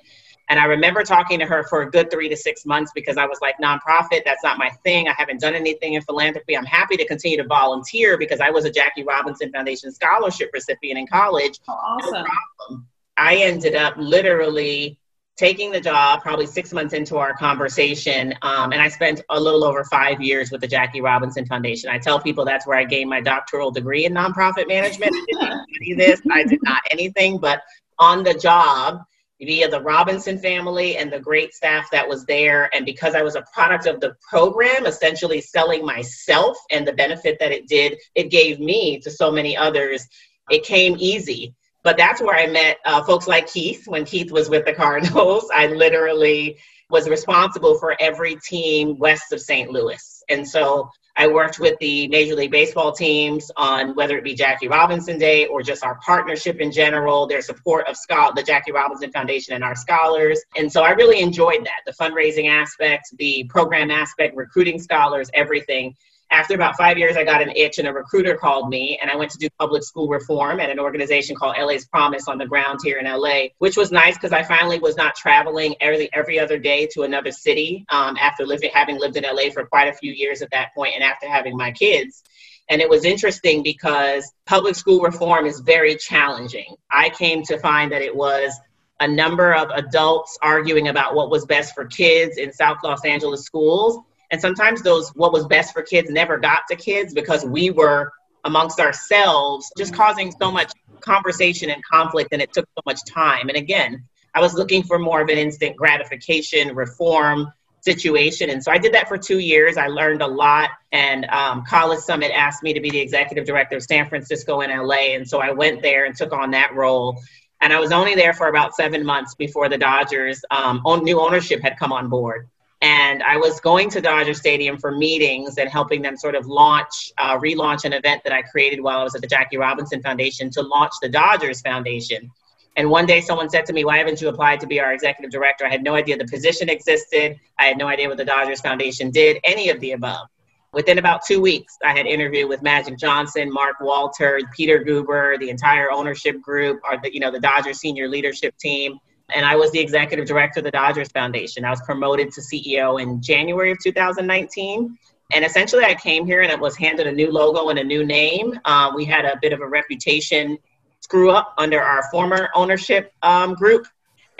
And 0.53 0.59
I 0.59 0.65
remember 0.65 1.01
talking 1.01 1.39
to 1.39 1.47
her 1.47 1.63
for 1.63 1.81
a 1.81 1.89
good 1.89 2.11
three 2.11 2.29
to 2.29 2.37
six 2.37 2.63
months 2.63 2.91
because 2.93 3.17
I 3.17 3.25
was 3.25 3.39
like, 3.41 3.55
nonprofit, 3.57 4.21
that's 4.23 4.43
not 4.43 4.59
my 4.59 4.69
thing. 4.83 5.07
I 5.07 5.15
haven't 5.17 5.39
done 5.39 5.55
anything 5.55 5.95
in 5.95 6.03
philanthropy. 6.03 6.55
I'm 6.55 6.63
happy 6.63 6.95
to 6.95 7.07
continue 7.07 7.37
to 7.37 7.47
volunteer 7.47 8.19
because 8.19 8.39
I 8.39 8.51
was 8.51 8.63
a 8.63 8.69
Jackie 8.69 9.01
Robinson 9.01 9.51
Foundation 9.51 9.91
scholarship 9.91 10.51
recipient 10.53 10.99
in 10.99 11.07
college. 11.07 11.59
Oh, 11.67 11.71
awesome. 11.73 12.23
No 12.69 12.81
I 13.17 13.37
ended 13.37 13.73
up 13.73 13.95
literally 13.97 14.99
taking 15.37 15.71
the 15.71 15.81
job 15.81 16.21
probably 16.21 16.45
six 16.45 16.71
months 16.71 16.93
into 16.93 17.17
our 17.17 17.33
conversation 17.33 18.35
um, 18.43 18.71
and 18.71 18.79
i 18.79 18.87
spent 18.87 19.19
a 19.31 19.39
little 19.39 19.63
over 19.63 19.83
five 19.85 20.21
years 20.21 20.51
with 20.51 20.61
the 20.61 20.67
jackie 20.67 21.01
robinson 21.01 21.43
foundation 21.47 21.89
i 21.89 21.97
tell 21.97 22.19
people 22.19 22.45
that's 22.45 22.67
where 22.67 22.77
i 22.77 22.83
gained 22.83 23.09
my 23.09 23.19
doctoral 23.19 23.71
degree 23.71 24.05
in 24.05 24.13
nonprofit 24.13 24.67
management 24.67 25.11
i 25.11 25.25
did 25.25 25.41
not 25.41 25.67
study 25.73 25.93
this 25.95 26.21
i 26.31 26.43
did 26.43 26.59
not 26.61 26.83
anything 26.91 27.39
but 27.39 27.63
on 27.97 28.23
the 28.23 28.33
job 28.35 29.03
via 29.41 29.69
the 29.69 29.81
Robinson 29.81 30.37
family 30.37 30.97
and 30.97 31.11
the 31.11 31.19
great 31.19 31.53
staff 31.53 31.89
that 31.91 32.07
was 32.07 32.25
there. 32.25 32.69
And 32.73 32.85
because 32.85 33.15
I 33.15 33.21
was 33.21 33.35
a 33.35 33.45
product 33.53 33.87
of 33.87 33.99
the 33.99 34.15
program, 34.27 34.85
essentially 34.85 35.41
selling 35.41 35.85
myself 35.85 36.57
and 36.71 36.87
the 36.87 36.93
benefit 36.93 37.37
that 37.39 37.51
it 37.51 37.67
did, 37.67 37.97
it 38.15 38.29
gave 38.29 38.59
me 38.59 38.99
to 38.99 39.11
so 39.11 39.31
many 39.31 39.57
others. 39.57 40.07
It 40.49 40.63
came 40.63 40.95
easy. 40.99 41.55
But 41.83 41.97
that's 41.97 42.21
where 42.21 42.35
I 42.35 42.47
met 42.47 42.77
uh, 42.85 43.03
folks 43.03 43.27
like 43.27 43.51
Keith 43.51 43.83
when 43.87 44.05
Keith 44.05 44.31
was 44.31 44.49
with 44.49 44.65
the 44.65 44.73
Cardinals. 44.75 45.49
I 45.53 45.67
literally 45.67 46.57
was 46.89 47.09
responsible 47.09 47.77
for 47.79 47.95
every 47.99 48.37
team 48.37 48.97
west 48.99 49.33
of 49.33 49.41
St. 49.41 49.69
Louis. 49.69 50.23
And 50.29 50.47
so 50.47 50.89
I 51.15 51.27
worked 51.27 51.59
with 51.59 51.77
the 51.79 52.07
Major 52.07 52.35
League 52.35 52.51
Baseball 52.51 52.91
teams 52.91 53.51
on 53.55 53.93
whether 53.95 54.17
it 54.17 54.23
be 54.23 54.33
Jackie 54.33 54.67
Robinson 54.67 55.19
Day 55.19 55.45
or 55.45 55.61
just 55.61 55.83
our 55.83 55.99
partnership 56.03 56.59
in 56.59 56.71
general, 56.71 57.27
their 57.27 57.41
support 57.41 57.87
of 57.87 57.95
Scott, 57.95 58.35
the 58.35 58.41
Jackie 58.41 58.71
Robinson 58.71 59.11
Foundation 59.11 59.53
and 59.53 59.63
our 59.63 59.75
scholars. 59.75 60.41
And 60.57 60.71
so 60.71 60.81
I 60.81 60.91
really 60.91 61.19
enjoyed 61.19 61.65
that 61.65 61.81
the 61.85 61.93
fundraising 61.93 62.49
aspect, 62.49 63.15
the 63.17 63.43
program 63.45 63.91
aspect, 63.91 64.35
recruiting 64.35 64.79
scholars, 64.79 65.29
everything 65.35 65.95
after 66.33 66.55
about 66.55 66.75
five 66.75 66.97
years, 66.97 67.15
I 67.15 67.23
got 67.23 67.43
an 67.43 67.51
itch, 67.55 67.77
and 67.77 67.87
a 67.87 67.93
recruiter 67.93 68.35
called 68.35 68.67
me, 68.67 68.97
and 68.99 69.11
I 69.11 69.15
went 69.15 69.31
to 69.31 69.37
do 69.37 69.49
public 69.59 69.83
school 69.83 70.07
reform 70.07 70.59
at 70.59 70.71
an 70.71 70.79
organization 70.79 71.35
called 71.35 71.55
LA's 71.61 71.85
Promise 71.85 72.27
on 72.27 72.39
the 72.39 72.47
ground 72.47 72.79
here 72.83 72.97
in 72.97 73.05
LA, 73.05 73.49
which 73.59 73.77
was 73.77 73.91
nice 73.91 74.15
because 74.15 74.33
I 74.33 74.41
finally 74.41 74.79
was 74.79 74.97
not 74.97 75.15
traveling 75.15 75.75
every 75.79 76.11
every 76.11 76.39
other 76.39 76.57
day 76.57 76.87
to 76.93 77.03
another 77.03 77.31
city 77.31 77.85
um, 77.89 78.17
after 78.19 78.47
living 78.47 78.71
having 78.73 78.99
lived 78.99 79.15
in 79.15 79.23
LA 79.23 79.51
for 79.53 79.65
quite 79.65 79.87
a 79.87 79.93
few 79.93 80.11
years 80.11 80.41
at 80.41 80.49
that 80.51 80.73
point, 80.73 80.95
and 80.95 81.03
after 81.03 81.29
having 81.29 81.55
my 81.55 81.71
kids. 81.71 82.23
And 82.67 82.81
it 82.81 82.89
was 82.89 83.05
interesting 83.05 83.61
because 83.61 84.31
public 84.47 84.75
school 84.75 85.01
reform 85.01 85.45
is 85.45 85.59
very 85.59 85.97
challenging. 85.97 86.75
I 86.89 87.09
came 87.09 87.43
to 87.43 87.59
find 87.59 87.91
that 87.91 88.01
it 88.01 88.15
was 88.15 88.57
a 88.99 89.07
number 89.07 89.53
of 89.53 89.69
adults 89.69 90.37
arguing 90.41 90.87
about 90.87 91.13
what 91.13 91.29
was 91.29 91.45
best 91.45 91.75
for 91.75 91.85
kids 91.85 92.37
in 92.37 92.53
South 92.53 92.77
Los 92.83 93.05
Angeles 93.05 93.43
schools 93.43 93.99
and 94.33 94.41
sometimes 94.41 94.81
those, 94.81 95.11
what 95.11 95.31
was 95.31 95.45
best 95.45 95.73
for 95.73 95.83
kids 95.83 96.09
never 96.09 96.39
got 96.39 96.63
to 96.71 96.75
kids 96.75 97.13
because 97.13 97.45
we 97.45 97.69
were 97.69 98.11
amongst 98.43 98.79
ourselves 98.79 99.71
just 99.77 99.93
causing 99.93 100.31
so 100.31 100.51
much 100.51 100.71
conversation 101.01 101.69
and 101.69 101.83
conflict 101.85 102.29
and 102.31 102.41
it 102.41 102.51
took 102.51 102.65
so 102.75 102.81
much 102.83 103.05
time. 103.05 103.47
And 103.47 103.55
again, 103.55 104.05
I 104.33 104.41
was 104.41 104.55
looking 104.55 104.81
for 104.81 104.97
more 104.97 105.21
of 105.21 105.29
an 105.29 105.37
instant 105.37 105.77
gratification 105.77 106.75
reform 106.75 107.53
situation. 107.81 108.49
And 108.49 108.63
so 108.63 108.71
I 108.71 108.79
did 108.79 108.95
that 108.95 109.07
for 109.07 109.19
two 109.19 109.37
years. 109.37 109.77
I 109.77 109.85
learned 109.85 110.23
a 110.23 110.27
lot. 110.27 110.71
And 110.91 111.25
um, 111.25 111.63
College 111.69 111.99
Summit 111.99 112.31
asked 112.33 112.63
me 112.63 112.73
to 112.73 112.81
be 112.81 112.89
the 112.89 113.01
executive 113.01 113.45
director 113.45 113.75
of 113.75 113.83
San 113.83 114.09
Francisco 114.09 114.61
and 114.61 114.73
LA. 114.75 115.13
And 115.13 115.29
so 115.29 115.41
I 115.41 115.51
went 115.51 115.83
there 115.83 116.05
and 116.05 116.15
took 116.15 116.33
on 116.33 116.49
that 116.51 116.73
role. 116.73 117.21
And 117.61 117.71
I 117.71 117.79
was 117.79 117.91
only 117.91 118.15
there 118.15 118.33
for 118.33 118.47
about 118.47 118.75
seven 118.75 119.05
months 119.05 119.35
before 119.35 119.69
the 119.69 119.77
Dodgers 119.77 120.43
um, 120.49 120.81
new 121.03 121.21
ownership 121.21 121.61
had 121.61 121.77
come 121.77 121.93
on 121.93 122.09
board. 122.09 122.49
And 122.83 123.23
I 123.23 123.37
was 123.37 123.61
going 123.61 123.89
to 123.91 124.01
Dodger 124.01 124.33
Stadium 124.33 124.77
for 124.77 124.91
meetings 124.91 125.57
and 125.57 125.69
helping 125.69 126.01
them 126.01 126.17
sort 126.17 126.35
of 126.35 126.45
launch, 126.47 127.13
uh, 127.17 127.39
relaunch 127.39 127.85
an 127.85 127.93
event 127.93 128.21
that 128.25 128.33
I 128.33 128.41
created 128.41 128.81
while 128.81 128.99
I 128.99 129.03
was 129.03 129.15
at 129.15 129.21
the 129.21 129.27
Jackie 129.27 129.55
Robinson 129.55 130.01
Foundation 130.01 130.49
to 130.49 130.61
launch 130.61 130.91
the 131.01 131.07
Dodgers 131.07 131.61
Foundation. 131.61 132.29
And 132.75 132.89
one 132.89 133.05
day 133.05 133.21
someone 133.21 133.49
said 133.49 133.65
to 133.67 133.73
me, 133.73 133.85
Why 133.85 133.99
haven't 133.99 134.19
you 134.19 134.27
applied 134.27 134.59
to 134.59 134.67
be 134.67 134.81
our 134.81 134.91
executive 134.91 135.31
director? 135.31 135.65
I 135.65 135.69
had 135.69 135.81
no 135.81 135.95
idea 135.95 136.17
the 136.17 136.25
position 136.25 136.67
existed. 136.67 137.39
I 137.57 137.67
had 137.67 137.77
no 137.77 137.87
idea 137.87 138.09
what 138.09 138.17
the 138.17 138.25
Dodgers 138.25 138.59
Foundation 138.59 139.11
did, 139.11 139.37
any 139.45 139.69
of 139.69 139.79
the 139.79 139.93
above. 139.93 140.27
Within 140.73 140.97
about 140.97 141.21
two 141.25 141.39
weeks, 141.39 141.77
I 141.85 141.95
had 141.95 142.05
interviewed 142.05 142.49
with 142.49 142.61
Magic 142.63 142.97
Johnson, 142.97 143.49
Mark 143.49 143.79
Walter, 143.79 144.41
Peter 144.53 144.83
Guber, 144.83 145.39
the 145.39 145.49
entire 145.49 145.89
ownership 145.89 146.41
group, 146.41 146.81
or 146.83 146.97
the, 147.01 147.13
you 147.13 147.21
know, 147.21 147.31
the 147.31 147.39
Dodgers 147.39 147.79
senior 147.79 148.09
leadership 148.09 148.57
team 148.57 148.99
and 149.33 149.45
I 149.45 149.55
was 149.55 149.71
the 149.71 149.79
executive 149.79 150.25
director 150.25 150.59
of 150.59 150.65
the 150.65 150.71
Dodgers 150.71 151.09
Foundation. 151.09 151.65
I 151.65 151.69
was 151.69 151.81
promoted 151.81 152.31
to 152.33 152.41
CEO 152.41 153.01
in 153.01 153.21
January 153.21 153.71
of 153.71 153.77
2019. 153.81 154.97
And 155.33 155.45
essentially, 155.45 155.83
I 155.85 155.95
came 155.95 156.25
here 156.25 156.41
and 156.41 156.51
it 156.51 156.59
was 156.59 156.75
handed 156.75 157.07
a 157.07 157.11
new 157.11 157.31
logo 157.31 157.69
and 157.69 157.79
a 157.79 157.83
new 157.83 158.05
name. 158.05 158.59
Uh, 158.65 158.91
we 158.95 159.05
had 159.05 159.25
a 159.25 159.37
bit 159.41 159.53
of 159.53 159.61
a 159.61 159.67
reputation 159.67 160.57
screw 160.99 161.31
up 161.31 161.53
under 161.57 161.81
our 161.81 162.03
former 162.11 162.49
ownership 162.53 163.13
um, 163.23 163.55
group. 163.55 163.87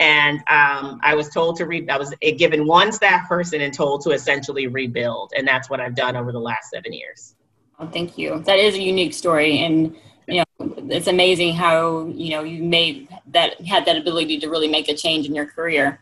And 0.00 0.38
um, 0.48 1.00
I 1.02 1.14
was 1.14 1.28
told 1.28 1.56
to 1.56 1.66
re- 1.66 1.88
I 1.88 1.96
was 1.96 2.14
given 2.36 2.66
one 2.66 2.92
staff 2.92 3.28
person 3.28 3.60
and 3.60 3.72
told 3.72 4.02
to 4.02 4.10
essentially 4.10 4.66
rebuild. 4.66 5.32
And 5.36 5.46
that's 5.46 5.70
what 5.70 5.80
I've 5.80 5.94
done 5.94 6.16
over 6.16 6.32
the 6.32 6.40
last 6.40 6.70
seven 6.70 6.92
years. 6.92 7.34
Oh, 7.78 7.86
thank 7.86 8.18
you. 8.18 8.40
That 8.40 8.58
is 8.58 8.74
a 8.74 8.82
unique 8.82 9.14
story. 9.14 9.58
And 9.58 9.96
it's 10.60 11.06
amazing 11.06 11.54
how 11.54 12.06
you 12.06 12.30
know 12.30 12.42
you 12.42 12.62
made 12.62 13.08
that 13.28 13.60
had 13.62 13.84
that 13.86 13.96
ability 13.96 14.38
to 14.38 14.48
really 14.48 14.68
make 14.68 14.88
a 14.88 14.94
change 14.94 15.26
in 15.26 15.34
your 15.34 15.46
career. 15.46 16.00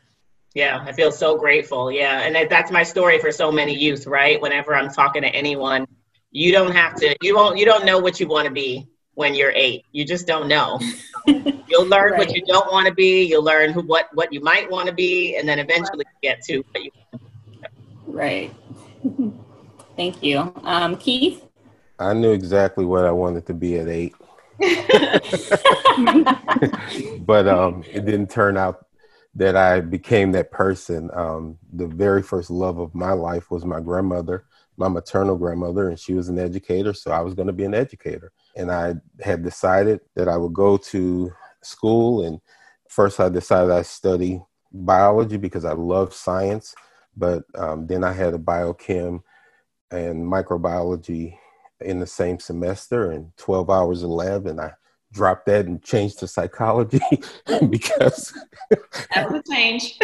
Yeah 0.55 0.85
i 0.87 0.93
feel 0.93 1.11
so 1.11 1.39
grateful. 1.39 1.91
Yeah 1.91 2.21
and 2.21 2.51
that's 2.51 2.71
my 2.71 2.83
story 2.83 3.19
for 3.19 3.33
so 3.33 3.51
many 3.51 3.75
youth 3.75 4.07
right? 4.07 4.41
Whenever 4.41 4.75
i'm 4.75 4.91
talking 4.91 5.23
to 5.23 5.29
anyone 5.29 5.87
you 6.31 6.53
don't 6.53 6.73
have 6.73 6.95
to 6.97 7.17
you 7.23 7.35
won't 7.35 7.59
you 7.59 7.65
don't 7.65 7.85
know 7.85 7.99
what 7.99 8.21
you 8.21 8.27
want 8.27 8.47
to 8.47 8.53
be 8.53 8.87
when 9.15 9.35
you're 9.35 9.53
eight. 9.55 9.85
You 9.93 10.07
just 10.07 10.27
don't 10.27 10.49
know. 10.49 10.81
You'll 11.27 11.87
learn 11.87 12.13
right. 12.13 12.19
what 12.19 12.35
you 12.35 12.43
don't 12.47 12.71
want 12.73 12.87
to 12.87 12.95
be 12.95 13.25
you'll 13.25 13.45
learn 13.45 13.73
who 13.73 13.83
what 13.83 14.09
what 14.13 14.33
you 14.33 14.41
might 14.43 14.71
want 14.71 14.89
to 14.89 14.95
be 14.95 15.37
and 15.37 15.49
then 15.49 15.59
eventually 15.59 16.05
get 16.23 16.43
to 16.43 16.59
what 16.59 16.85
you 16.85 16.91
right. 18.07 18.55
Thank 19.97 20.23
you. 20.23 20.53
Um, 20.65 20.97
keith? 20.97 21.47
I 21.99 22.15
knew 22.15 22.33
exactly 22.33 22.85
what 22.85 23.05
I 23.05 23.13
wanted 23.13 23.47
to 23.47 23.55
be 23.55 23.79
at 23.79 23.89
eight. 23.89 24.15
but 27.27 27.49
um, 27.49 27.83
it 27.91 28.05
didn't 28.05 28.31
turn 28.31 28.57
out 28.57 28.87
that 29.35 29.57
I 29.57 29.81
became 29.81 30.33
that 30.33 30.51
person. 30.51 31.11
Um, 31.13 31.59
the 31.73 31.87
very 31.87 32.23
first 32.23 32.51
love 32.51 32.79
of 32.79 32.95
my 32.95 33.13
life 33.13 33.51
was 33.51 33.65
my 33.65 33.81
grandmother. 33.81 34.45
my 34.77 34.89
maternal 34.89 35.37
grandmother, 35.37 35.89
and 35.89 35.99
she 35.99 36.15
was 36.15 36.29
an 36.29 36.39
educator, 36.39 36.95
so 36.95 37.11
I 37.11 37.21
was 37.21 37.35
going 37.35 37.47
to 37.47 37.53
be 37.53 37.65
an 37.65 37.75
educator. 37.75 38.33
And 38.57 38.71
I 38.71 38.95
had 39.21 39.43
decided 39.43 40.01
that 40.15 40.29
I 40.29 40.37
would 40.37 40.55
go 40.55 40.77
to 40.77 41.33
school. 41.63 42.25
And 42.25 42.41
first, 42.89 43.21
I 43.21 43.29
decided 43.29 43.71
I 43.71 43.83
study 43.83 44.43
biology 44.73 45.37
because 45.37 45.65
I 45.65 45.73
love 45.73 46.15
science. 46.15 46.75
But 47.17 47.45
um, 47.55 47.87
then 47.87 48.03
I 48.03 48.13
had 48.13 48.35
a 48.35 48.39
biochem 48.39 49.23
and 49.91 50.25
microbiology 50.25 51.37
in 51.85 52.01
the 52.01 52.07
same 52.07 52.39
semester 52.39 53.11
and 53.11 53.37
12 53.37 53.71
hours 53.71 54.03
of 54.03 54.11
lab. 54.11 54.47
And 54.47 54.61
I 54.61 54.73
dropped 55.13 55.47
that 55.47 55.67
and 55.67 55.83
changed 55.83 56.19
to 56.19 56.27
psychology 56.27 57.01
because 57.69 58.33
that 59.15 59.31
was 59.31 59.43
a 59.47 59.53
change. 59.53 59.99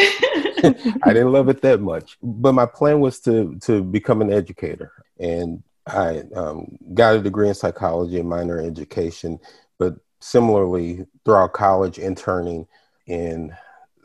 I 1.03 1.13
didn't 1.13 1.33
love 1.33 1.49
it 1.49 1.63
that 1.63 1.81
much. 1.81 2.19
But 2.23 2.53
my 2.53 2.67
plan 2.67 3.01
was 3.01 3.21
to 3.21 3.57
to 3.63 3.83
become 3.83 4.21
an 4.23 4.33
educator, 4.33 4.93
and 5.19 5.63
I 5.87 6.25
um, 6.35 6.79
got 6.95 7.17
a 7.17 7.23
degree 7.23 7.49
in 7.49 7.55
psychology 7.55 8.19
and 8.19 8.29
minor 8.29 8.61
in 8.61 8.67
education. 8.67 9.39
But 9.79 9.95
similarly, 10.21 11.07
throughout 11.25 11.53
college, 11.53 11.99
interning 11.99 12.67
in 13.07 13.57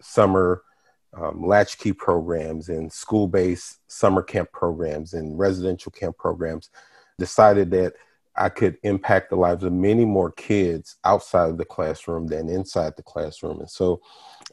summer 0.01 0.63
um, 1.15 1.46
latchkey 1.46 1.94
programs 1.94 2.70
and 2.70 2.92
school-based 2.92 3.80
summer 3.88 4.24
camp 4.24 4.51
programs 4.51 5.13
and 5.13 5.38
residential 5.38 5.92
camp 5.92 6.18
programs, 6.18 6.70
decided 7.20 7.72
that 7.72 7.93
I 8.36 8.50
could 8.50 8.77
impact 8.84 9.29
the 9.29 9.36
lives 9.36 9.63
of 9.63 9.74
many 9.74 10.05
more 10.05 10.32
kids 10.32 10.96
outside 11.03 11.50
of 11.50 11.58
the 11.58 11.65
classroom 11.65 12.27
than 12.27 12.50
inside 12.50 12.96
the 12.96 13.03
classroom. 13.03 13.60
And 13.60 13.70
so 13.70 14.01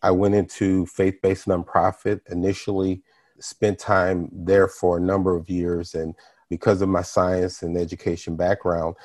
I 0.02 0.10
went 0.10 0.34
into 0.34 0.86
faith 0.86 1.16
based 1.22 1.46
nonprofit 1.46 2.20
initially, 2.30 3.02
spent 3.38 3.78
time 3.78 4.28
there 4.32 4.68
for 4.68 4.98
a 4.98 5.00
number 5.00 5.34
of 5.34 5.48
years. 5.48 5.94
And 5.94 6.14
because 6.50 6.82
of 6.82 6.90
my 6.90 7.02
science 7.02 7.62
and 7.62 7.76
education 7.76 8.36
background, 8.36 8.96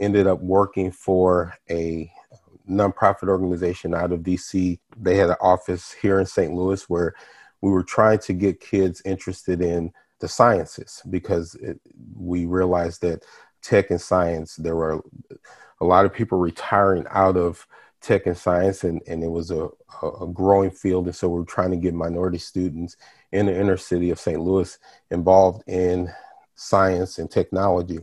ended 0.00 0.26
up 0.26 0.40
working 0.40 0.90
for 0.90 1.54
a 1.70 2.10
nonprofit 2.68 3.28
organization 3.28 3.94
out 3.94 4.12
of 4.12 4.20
DC. 4.20 4.78
They 4.96 5.16
had 5.16 5.30
an 5.30 5.36
office 5.40 5.92
here 5.92 6.18
in 6.18 6.26
St. 6.26 6.52
Louis 6.52 6.82
where 6.88 7.14
we 7.60 7.70
were 7.70 7.84
trying 7.84 8.18
to 8.20 8.32
get 8.32 8.60
kids 8.60 9.00
interested 9.04 9.60
in 9.60 9.92
the 10.20 10.28
sciences 10.28 11.02
because 11.10 11.54
it, 11.56 11.80
we 12.16 12.46
realized 12.46 13.02
that 13.02 13.24
tech 13.62 13.90
and 13.90 14.00
science, 14.00 14.56
there 14.56 14.76
were 14.76 15.02
a 15.80 15.84
lot 15.84 16.04
of 16.04 16.12
people 16.12 16.38
retiring 16.38 17.04
out 17.10 17.36
of 17.36 17.66
tech 18.00 18.26
and 18.26 18.36
science, 18.36 18.84
and, 18.84 19.00
and 19.08 19.24
it 19.24 19.30
was 19.30 19.50
a, 19.50 19.68
a 20.02 20.26
growing 20.26 20.70
field. 20.70 21.06
And 21.06 21.16
so 21.16 21.28
we're 21.28 21.44
trying 21.44 21.70
to 21.70 21.76
get 21.76 21.94
minority 21.94 22.38
students 22.38 22.96
in 23.32 23.46
the 23.46 23.58
inner 23.58 23.78
city 23.78 24.10
of 24.10 24.20
St. 24.20 24.38
Louis 24.38 24.78
involved 25.10 25.64
in 25.66 26.12
science 26.54 27.18
and 27.18 27.30
technology. 27.30 27.98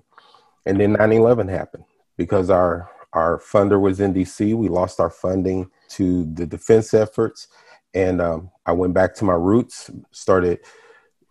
And 0.65 0.79
then 0.79 0.93
9 0.93 1.11
11 1.11 1.47
happened 1.47 1.85
because 2.17 2.49
our, 2.49 2.89
our 3.13 3.37
funder 3.39 3.79
was 3.79 3.99
in 3.99 4.13
DC. 4.13 4.55
We 4.55 4.69
lost 4.69 4.99
our 4.99 5.09
funding 5.09 5.69
to 5.89 6.25
the 6.33 6.47
defense 6.47 6.93
efforts. 6.93 7.47
And 7.93 8.21
um, 8.21 8.49
I 8.65 8.71
went 8.71 8.93
back 8.93 9.13
to 9.15 9.25
my 9.25 9.33
roots, 9.33 9.91
started 10.11 10.59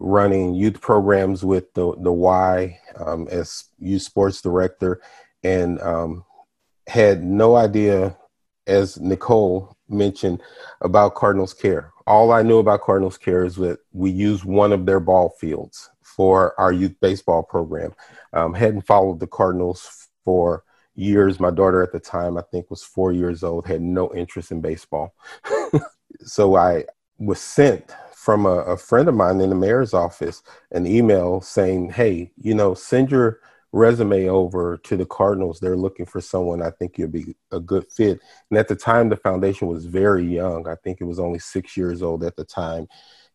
running 0.01 0.55
youth 0.55 0.81
programs 0.81 1.45
with 1.45 1.73
the 1.75 1.95
the 2.01 2.13
Y 2.13 2.79
um, 2.97 3.29
as 3.31 3.65
youth 3.79 4.03
sports 4.03 4.41
director, 4.41 5.01
and 5.45 5.81
um, 5.81 6.25
had 6.89 7.23
no 7.23 7.55
idea, 7.55 8.17
as 8.67 8.99
Nicole 8.99 9.77
mentioned, 9.89 10.43
about 10.81 11.15
Cardinals 11.15 11.55
Care. 11.55 11.93
All 12.07 12.33
I 12.33 12.43
knew 12.43 12.59
about 12.59 12.81
Cardinals 12.81 13.19
Care 13.19 13.45
is 13.45 13.57
that 13.57 13.79
we 13.93 14.11
use 14.11 14.45
one 14.45 14.73
of 14.73 14.87
their 14.87 15.01
ball 15.01 15.31
fields 15.39 15.91
for 16.03 16.59
our 16.59 16.73
youth 16.73 16.95
baseball 17.01 17.43
program. 17.43 17.95
Um, 18.33 18.55
hadn't 18.55 18.87
followed 18.87 19.21
the 19.21 19.27
Cardinals 19.27 20.09
for 20.25 20.65
years. 20.95 21.39
My 21.39 21.51
daughter 21.51 21.83
at 21.83 21.93
the 21.93 22.01
time, 22.01 22.37
I 22.37 22.43
think, 22.51 22.71
was 22.71 22.83
four 22.83 23.13
years 23.13 23.45
old, 23.45 23.67
had 23.67 23.83
no 23.83 24.13
interest 24.15 24.51
in 24.51 24.61
baseball. 24.61 25.15
so 26.25 26.57
I 26.57 26.85
was 27.19 27.41
sent 27.41 27.93
from 28.31 28.47
a, 28.47 28.59
a, 28.59 28.77
friend 28.77 29.09
of 29.09 29.15
mine 29.17 29.41
in 29.41 29.49
the 29.49 29.57
mayor's 29.57 29.93
office 29.93 30.45
an 30.71 30.87
email 30.87 31.41
saying, 31.41 31.91
"Hey, 31.91 32.31
you 32.41 32.55
know, 32.55 32.75
send 32.75 33.11
your 33.11 33.41
resume 33.73 34.29
over 34.29 34.77
to 34.85 34.97
the 34.97 35.05
Cardinals. 35.05 35.59
They're 35.59 35.77
looking 35.77 36.07
for 36.07 36.21
someone. 36.21 36.63
I 36.63 36.71
think 36.71 36.97
you'll 36.97 37.09
be 37.09 37.35
a 37.51 37.59
good 37.59 37.91
fit." 37.91 38.21
And 38.49 38.57
at 38.57 38.69
the 38.69 38.77
time, 38.77 39.09
the 39.09 39.17
foundation 39.17 39.67
was 39.67 39.85
very 39.85 40.25
young. 40.25 40.69
I 40.69 40.77
think 40.77 41.01
it 41.01 41.07
was 41.07 41.19
only 41.19 41.41
six 41.41 41.77
years 41.77 42.05
old 42.05 42.23
at 42.23 42.37
the 42.37 42.45
time. 42.45 42.87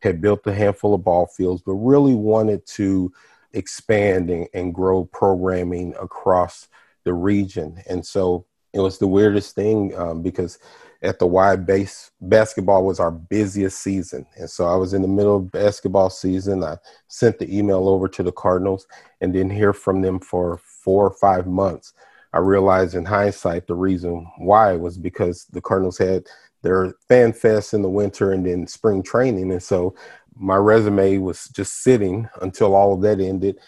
Had 0.01 0.21
built 0.21 0.47
a 0.47 0.53
handful 0.53 0.93
of 0.93 1.03
ball 1.03 1.25
fields, 1.25 1.62
but 1.62 1.73
really 1.73 2.15
wanted 2.15 2.65
to 2.67 3.12
expand 3.51 4.29
and, 4.29 4.47
and 4.53 4.73
grow 4.73 5.03
programming 5.03 5.93
across 5.99 6.69
the 7.03 7.13
region. 7.13 7.84
And 7.89 8.05
so 8.05 8.45
it 8.71 8.79
was 8.79 8.97
the 8.97 9.08
weirdest 9.08 9.55
thing 9.55 9.93
um, 9.97 10.21
because 10.21 10.58
at 11.05 11.19
the 11.19 11.27
Y 11.27 11.55
base 11.55 12.11
basketball 12.19 12.83
was 12.83 12.99
our 12.99 13.11
busiest 13.11 13.81
season. 13.81 14.25
And 14.37 14.49
so 14.49 14.65
I 14.65 14.75
was 14.75 14.93
in 14.93 15.01
the 15.01 15.07
middle 15.07 15.37
of 15.37 15.51
basketball 15.51 16.09
season. 16.09 16.63
I 16.63 16.77
sent 17.07 17.37
the 17.39 17.55
email 17.55 17.87
over 17.87 18.07
to 18.07 18.23
the 18.23 18.31
Cardinals 18.31 18.87
and 19.21 19.31
didn't 19.31 19.51
hear 19.51 19.71
from 19.71 20.01
them 20.01 20.19
for 20.19 20.59
four 20.63 21.05
or 21.05 21.15
five 21.15 21.45
months. 21.47 21.93
I 22.33 22.39
realized 22.39 22.95
in 22.95 23.05
hindsight 23.05 23.67
the 23.67 23.75
reason 23.75 24.27
why 24.37 24.73
was 24.73 24.97
because 24.97 25.45
the 25.45 25.61
Cardinals 25.61 25.97
had 25.97 26.25
their 26.63 26.95
fan 27.07 27.31
fest 27.31 27.73
in 27.73 27.81
the 27.81 27.89
winter 27.89 28.31
and 28.31 28.45
then 28.45 28.67
spring 28.67 29.03
training. 29.03 29.51
And 29.51 29.63
so 29.63 29.95
my 30.35 30.57
resume 30.57 31.19
was 31.19 31.47
just 31.49 31.83
sitting 31.83 32.27
until 32.41 32.75
all 32.75 32.93
of 32.93 33.01
that 33.01 33.21
ended. 33.21 33.59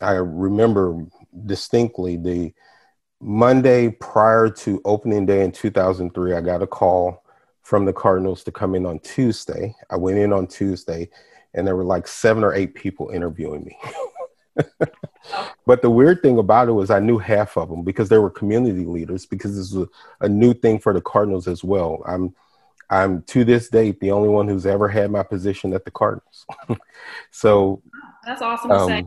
I 0.00 0.12
remember 0.12 1.04
distinctly 1.44 2.16
the 2.16 2.54
Monday 3.20 3.88
prior 3.88 4.48
to 4.50 4.80
opening 4.84 5.26
day 5.26 5.44
in 5.44 5.52
2003, 5.52 6.34
I 6.34 6.40
got 6.40 6.62
a 6.62 6.66
call 6.66 7.24
from 7.62 7.84
the 7.84 7.92
Cardinals 7.92 8.44
to 8.44 8.52
come 8.52 8.74
in 8.74 8.86
on 8.86 8.98
Tuesday. 9.00 9.74
I 9.90 9.96
went 9.96 10.18
in 10.18 10.32
on 10.32 10.46
Tuesday, 10.46 11.08
and 11.54 11.66
there 11.66 11.76
were 11.76 11.84
like 11.84 12.06
seven 12.06 12.44
or 12.44 12.54
eight 12.54 12.74
people 12.74 13.10
interviewing 13.10 13.64
me. 13.64 13.78
but 15.66 15.82
the 15.82 15.90
weird 15.90 16.22
thing 16.22 16.38
about 16.38 16.68
it 16.68 16.72
was 16.72 16.90
I 16.90 17.00
knew 17.00 17.18
half 17.18 17.56
of 17.56 17.68
them 17.68 17.82
because 17.82 18.08
they 18.08 18.18
were 18.18 18.30
community 18.30 18.84
leaders 18.84 19.26
because 19.26 19.56
this 19.56 19.72
was 19.72 19.88
a, 20.20 20.26
a 20.26 20.28
new 20.28 20.54
thing 20.54 20.78
for 20.78 20.92
the 20.92 21.00
Cardinals 21.00 21.48
as 21.48 21.64
well. 21.64 22.02
I'm 22.06 22.34
I'm 22.88 23.22
to 23.22 23.44
this 23.44 23.68
date 23.68 23.98
the 23.98 24.12
only 24.12 24.28
one 24.28 24.46
who's 24.46 24.66
ever 24.66 24.88
had 24.88 25.10
my 25.10 25.22
position 25.22 25.74
at 25.74 25.84
the 25.84 25.90
Cardinals. 25.90 26.46
so 27.32 27.82
that's 28.24 28.42
awesome 28.42 28.70
to 28.70 28.76
um, 28.76 28.88
say 28.88 29.06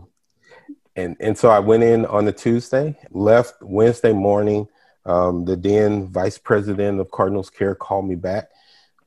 and 0.96 1.16
and 1.20 1.38
so 1.38 1.50
I 1.50 1.60
went 1.60 1.84
in 1.84 2.06
on 2.06 2.26
the 2.26 2.32
Tuesday, 2.32 2.98
left 3.12 3.56
Wednesday 3.62 4.14
morning. 4.14 4.68
Um, 5.06 5.46
the 5.46 5.56
then 5.56 6.08
vice 6.10 6.38
president 6.38 7.00
of 7.00 7.10
Cardinals 7.12 7.50
Care 7.50 7.74
called 7.74 8.08
me 8.08 8.16
back, 8.16 8.50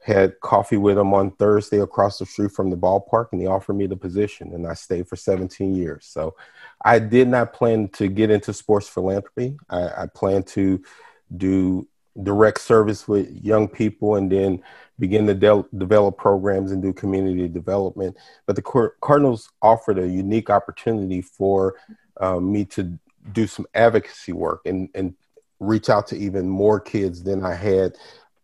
had 0.02 0.40
coffee 0.40 0.78
with 0.78 0.98
him 0.98 1.12
on 1.14 1.32
Thursday 1.32 1.80
across 1.80 2.18
the 2.18 2.26
street 2.26 2.52
from 2.52 2.70
the 2.70 2.76
ballpark, 2.76 3.26
and 3.32 3.40
he 3.40 3.46
offered 3.46 3.74
me 3.74 3.86
the 3.86 3.96
position, 3.96 4.52
and 4.54 4.66
I 4.66 4.74
stayed 4.74 5.08
for 5.08 5.16
17 5.16 5.74
years. 5.74 6.06
So 6.06 6.34
I 6.84 6.98
did 6.98 7.28
not 7.28 7.52
plan 7.52 7.88
to 7.90 8.08
get 8.08 8.30
into 8.30 8.52
sports 8.52 8.88
philanthropy. 8.88 9.56
I, 9.68 10.02
I 10.02 10.06
plan 10.06 10.42
to 10.44 10.82
do 11.36 11.86
direct 12.20 12.60
service 12.60 13.08
with 13.08 13.30
young 13.42 13.68
people 13.68 14.16
and 14.16 14.30
then 14.30 14.62
begin 14.98 15.26
to 15.26 15.34
de- 15.34 15.64
develop 15.78 16.16
programs 16.18 16.72
and 16.72 16.82
do 16.82 16.92
community 16.92 17.48
development. 17.48 18.16
But 18.46 18.56
the 18.56 18.90
Cardinals 19.00 19.50
offered 19.60 19.98
a 19.98 20.08
unique 20.08 20.50
opportunity 20.50 21.22
for 21.22 21.74
um, 22.20 22.52
me 22.52 22.64
to 22.66 22.98
do 23.32 23.46
some 23.46 23.66
advocacy 23.74 24.32
work 24.32 24.60
and, 24.64 24.88
and 24.94 25.14
reach 25.60 25.88
out 25.88 26.06
to 26.08 26.16
even 26.16 26.48
more 26.48 26.80
kids 26.80 27.22
than 27.22 27.44
I 27.44 27.54
had 27.54 27.96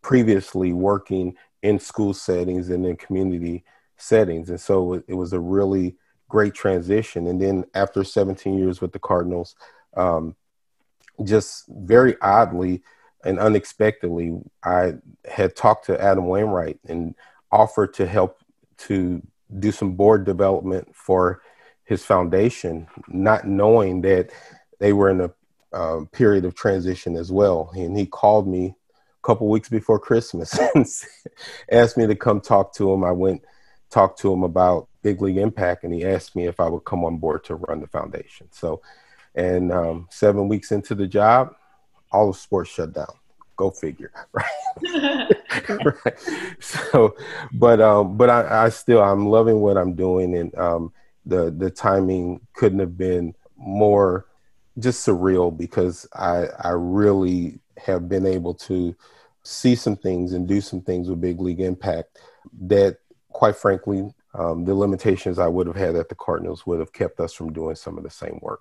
previously 0.02 0.72
working 0.72 1.36
in 1.62 1.78
school 1.78 2.14
settings 2.14 2.70
and 2.70 2.86
in 2.86 2.96
community 2.96 3.64
settings. 3.96 4.50
And 4.50 4.60
so 4.60 4.94
it, 4.94 5.04
it 5.08 5.14
was 5.14 5.32
a 5.32 5.40
really 5.40 5.96
great 6.28 6.54
transition. 6.54 7.26
And 7.26 7.40
then 7.40 7.64
after 7.74 8.04
17 8.04 8.56
years 8.56 8.80
with 8.80 8.92
the 8.92 8.98
Cardinals, 8.98 9.56
um, 9.96 10.36
just 11.24 11.64
very 11.68 12.16
oddly, 12.22 12.82
and 13.24 13.38
unexpectedly, 13.38 14.38
I 14.64 14.94
had 15.30 15.56
talked 15.56 15.86
to 15.86 16.00
Adam 16.00 16.26
Wainwright 16.26 16.78
and 16.86 17.14
offered 17.50 17.94
to 17.94 18.06
help 18.06 18.42
to 18.78 19.22
do 19.58 19.72
some 19.72 19.94
board 19.94 20.24
development 20.24 20.94
for 20.94 21.42
his 21.84 22.04
foundation, 22.04 22.86
not 23.08 23.46
knowing 23.46 24.02
that 24.02 24.30
they 24.78 24.92
were 24.92 25.10
in 25.10 25.20
a 25.22 25.30
uh, 25.72 26.04
period 26.12 26.44
of 26.44 26.54
transition 26.54 27.16
as 27.16 27.32
well. 27.32 27.70
And 27.74 27.96
he 27.96 28.06
called 28.06 28.46
me 28.46 28.66
a 28.66 29.26
couple 29.26 29.48
weeks 29.48 29.68
before 29.68 29.98
Christmas 29.98 30.58
and 30.74 30.86
asked 31.70 31.96
me 31.96 32.06
to 32.06 32.14
come 32.14 32.40
talk 32.40 32.74
to 32.74 32.92
him. 32.92 33.04
I 33.04 33.12
went 33.12 33.42
talked 33.90 34.20
to 34.20 34.32
him 34.32 34.42
about 34.42 34.88
Big 35.02 35.22
League 35.22 35.38
Impact, 35.38 35.84
and 35.84 35.94
he 35.94 36.04
asked 36.04 36.36
me 36.36 36.46
if 36.46 36.60
I 36.60 36.68
would 36.68 36.84
come 36.84 37.04
on 37.04 37.16
board 37.16 37.44
to 37.44 37.54
run 37.56 37.80
the 37.80 37.86
foundation. 37.86 38.48
So, 38.50 38.82
and 39.34 39.72
um, 39.72 40.08
seven 40.10 40.48
weeks 40.48 40.72
into 40.72 40.94
the 40.94 41.06
job, 41.06 41.54
all 42.12 42.30
of 42.30 42.36
sports 42.36 42.70
shut 42.70 42.92
down. 42.92 43.12
Go 43.56 43.70
figure, 43.70 44.12
right? 44.32 45.32
right. 45.68 46.18
So, 46.60 47.16
but 47.52 47.80
um, 47.80 48.16
but 48.16 48.30
I, 48.30 48.66
I 48.66 48.68
still 48.68 49.02
I'm 49.02 49.26
loving 49.26 49.60
what 49.60 49.76
I'm 49.76 49.94
doing, 49.94 50.36
and 50.36 50.54
um, 50.56 50.92
the 51.26 51.50
the 51.50 51.70
timing 51.70 52.40
couldn't 52.54 52.78
have 52.78 52.96
been 52.96 53.34
more 53.56 54.26
just 54.78 55.06
surreal 55.06 55.56
because 55.56 56.06
I 56.14 56.46
I 56.62 56.70
really 56.70 57.58
have 57.78 58.08
been 58.08 58.26
able 58.26 58.54
to 58.54 58.94
see 59.42 59.74
some 59.74 59.96
things 59.96 60.34
and 60.34 60.46
do 60.46 60.60
some 60.60 60.80
things 60.80 61.08
with 61.08 61.20
big 61.20 61.40
league 61.40 61.60
impact 61.60 62.18
that 62.60 62.98
quite 63.30 63.56
frankly 63.56 64.12
um, 64.34 64.64
the 64.64 64.74
limitations 64.74 65.38
I 65.38 65.46
would 65.46 65.66
have 65.66 65.76
had 65.76 65.96
at 65.96 66.08
the 66.08 66.14
Cardinals 66.14 66.66
would 66.66 66.80
have 66.80 66.92
kept 66.92 67.18
us 67.18 67.32
from 67.32 67.52
doing 67.52 67.74
some 67.74 67.96
of 67.96 68.04
the 68.04 68.10
same 68.10 68.38
work. 68.42 68.60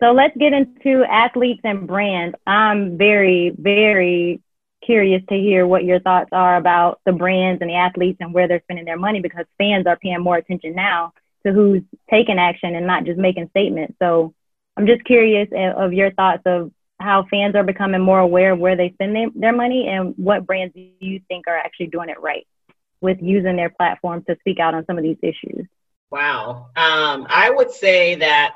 So 0.00 0.12
let's 0.12 0.36
get 0.36 0.52
into 0.52 1.04
athletes 1.04 1.62
and 1.64 1.86
brands. 1.86 2.36
I'm 2.46 2.98
very, 2.98 3.54
very 3.56 4.40
curious 4.84 5.22
to 5.28 5.34
hear 5.34 5.66
what 5.66 5.84
your 5.84 6.00
thoughts 6.00 6.28
are 6.32 6.56
about 6.56 7.00
the 7.06 7.12
brands 7.12 7.60
and 7.60 7.70
the 7.70 7.74
athletes 7.74 8.18
and 8.20 8.32
where 8.32 8.46
they're 8.46 8.62
spending 8.62 8.84
their 8.84 8.98
money 8.98 9.20
because 9.20 9.46
fans 9.58 9.86
are 9.86 9.96
paying 9.96 10.20
more 10.20 10.36
attention 10.36 10.74
now 10.74 11.12
to 11.44 11.52
who's 11.52 11.82
taking 12.10 12.38
action 12.38 12.74
and 12.74 12.86
not 12.86 13.04
just 13.04 13.18
making 13.18 13.48
statements. 13.50 13.94
So 14.00 14.34
I'm 14.76 14.86
just 14.86 15.04
curious 15.04 15.48
of 15.52 15.92
your 15.92 16.12
thoughts 16.12 16.42
of 16.44 16.72
how 17.00 17.26
fans 17.30 17.54
are 17.54 17.64
becoming 17.64 18.00
more 18.00 18.20
aware 18.20 18.52
of 18.52 18.58
where 18.58 18.76
they 18.76 18.90
spend 18.92 19.32
their 19.34 19.52
money 19.52 19.88
and 19.88 20.14
what 20.16 20.46
brands 20.46 20.74
do 20.74 20.88
you 21.00 21.20
think 21.28 21.46
are 21.46 21.56
actually 21.56 21.88
doing 21.88 22.08
it 22.08 22.20
right 22.20 22.46
with 23.00 23.18
using 23.20 23.56
their 23.56 23.70
platform 23.70 24.24
to 24.24 24.36
speak 24.40 24.58
out 24.58 24.74
on 24.74 24.84
some 24.86 24.98
of 24.98 25.04
these 25.04 25.18
issues. 25.22 25.66
Wow. 26.10 26.68
Um, 26.76 27.26
I 27.28 27.50
would 27.50 27.70
say 27.70 28.16
that 28.16 28.54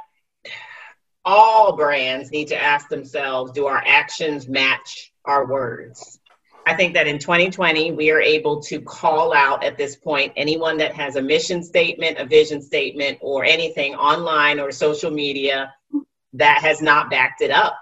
all 1.31 1.77
brands 1.77 2.33
need 2.33 2.49
to 2.49 2.61
ask 2.61 2.89
themselves 2.89 3.53
do 3.53 3.67
our 3.67 3.83
actions 3.87 4.49
match 4.49 5.13
our 5.25 5.47
words? 5.47 6.19
I 6.67 6.75
think 6.75 6.95
that 6.95 7.07
in 7.07 7.19
2020, 7.19 7.93
we 7.93 8.11
are 8.11 8.21
able 8.21 8.61
to 8.63 8.81
call 8.81 9.33
out 9.33 9.65
at 9.65 9.79
this 9.79 9.95
point 9.95 10.33
anyone 10.37 10.77
that 10.79 10.93
has 10.95 11.15
a 11.17 11.23
mission 11.23 11.63
statement, 11.63 12.19
a 12.19 12.27
vision 12.27 12.61
statement, 12.61 13.19
or 13.21 13.45
anything 13.45 13.95
online 13.95 14.59
or 14.59 14.73
social 14.73 15.11
media 15.11 15.73
that 16.33 16.59
has 16.63 16.83
not 16.83 17.11
backed 17.11 17.43
it 17.43 17.51
up 17.51 17.79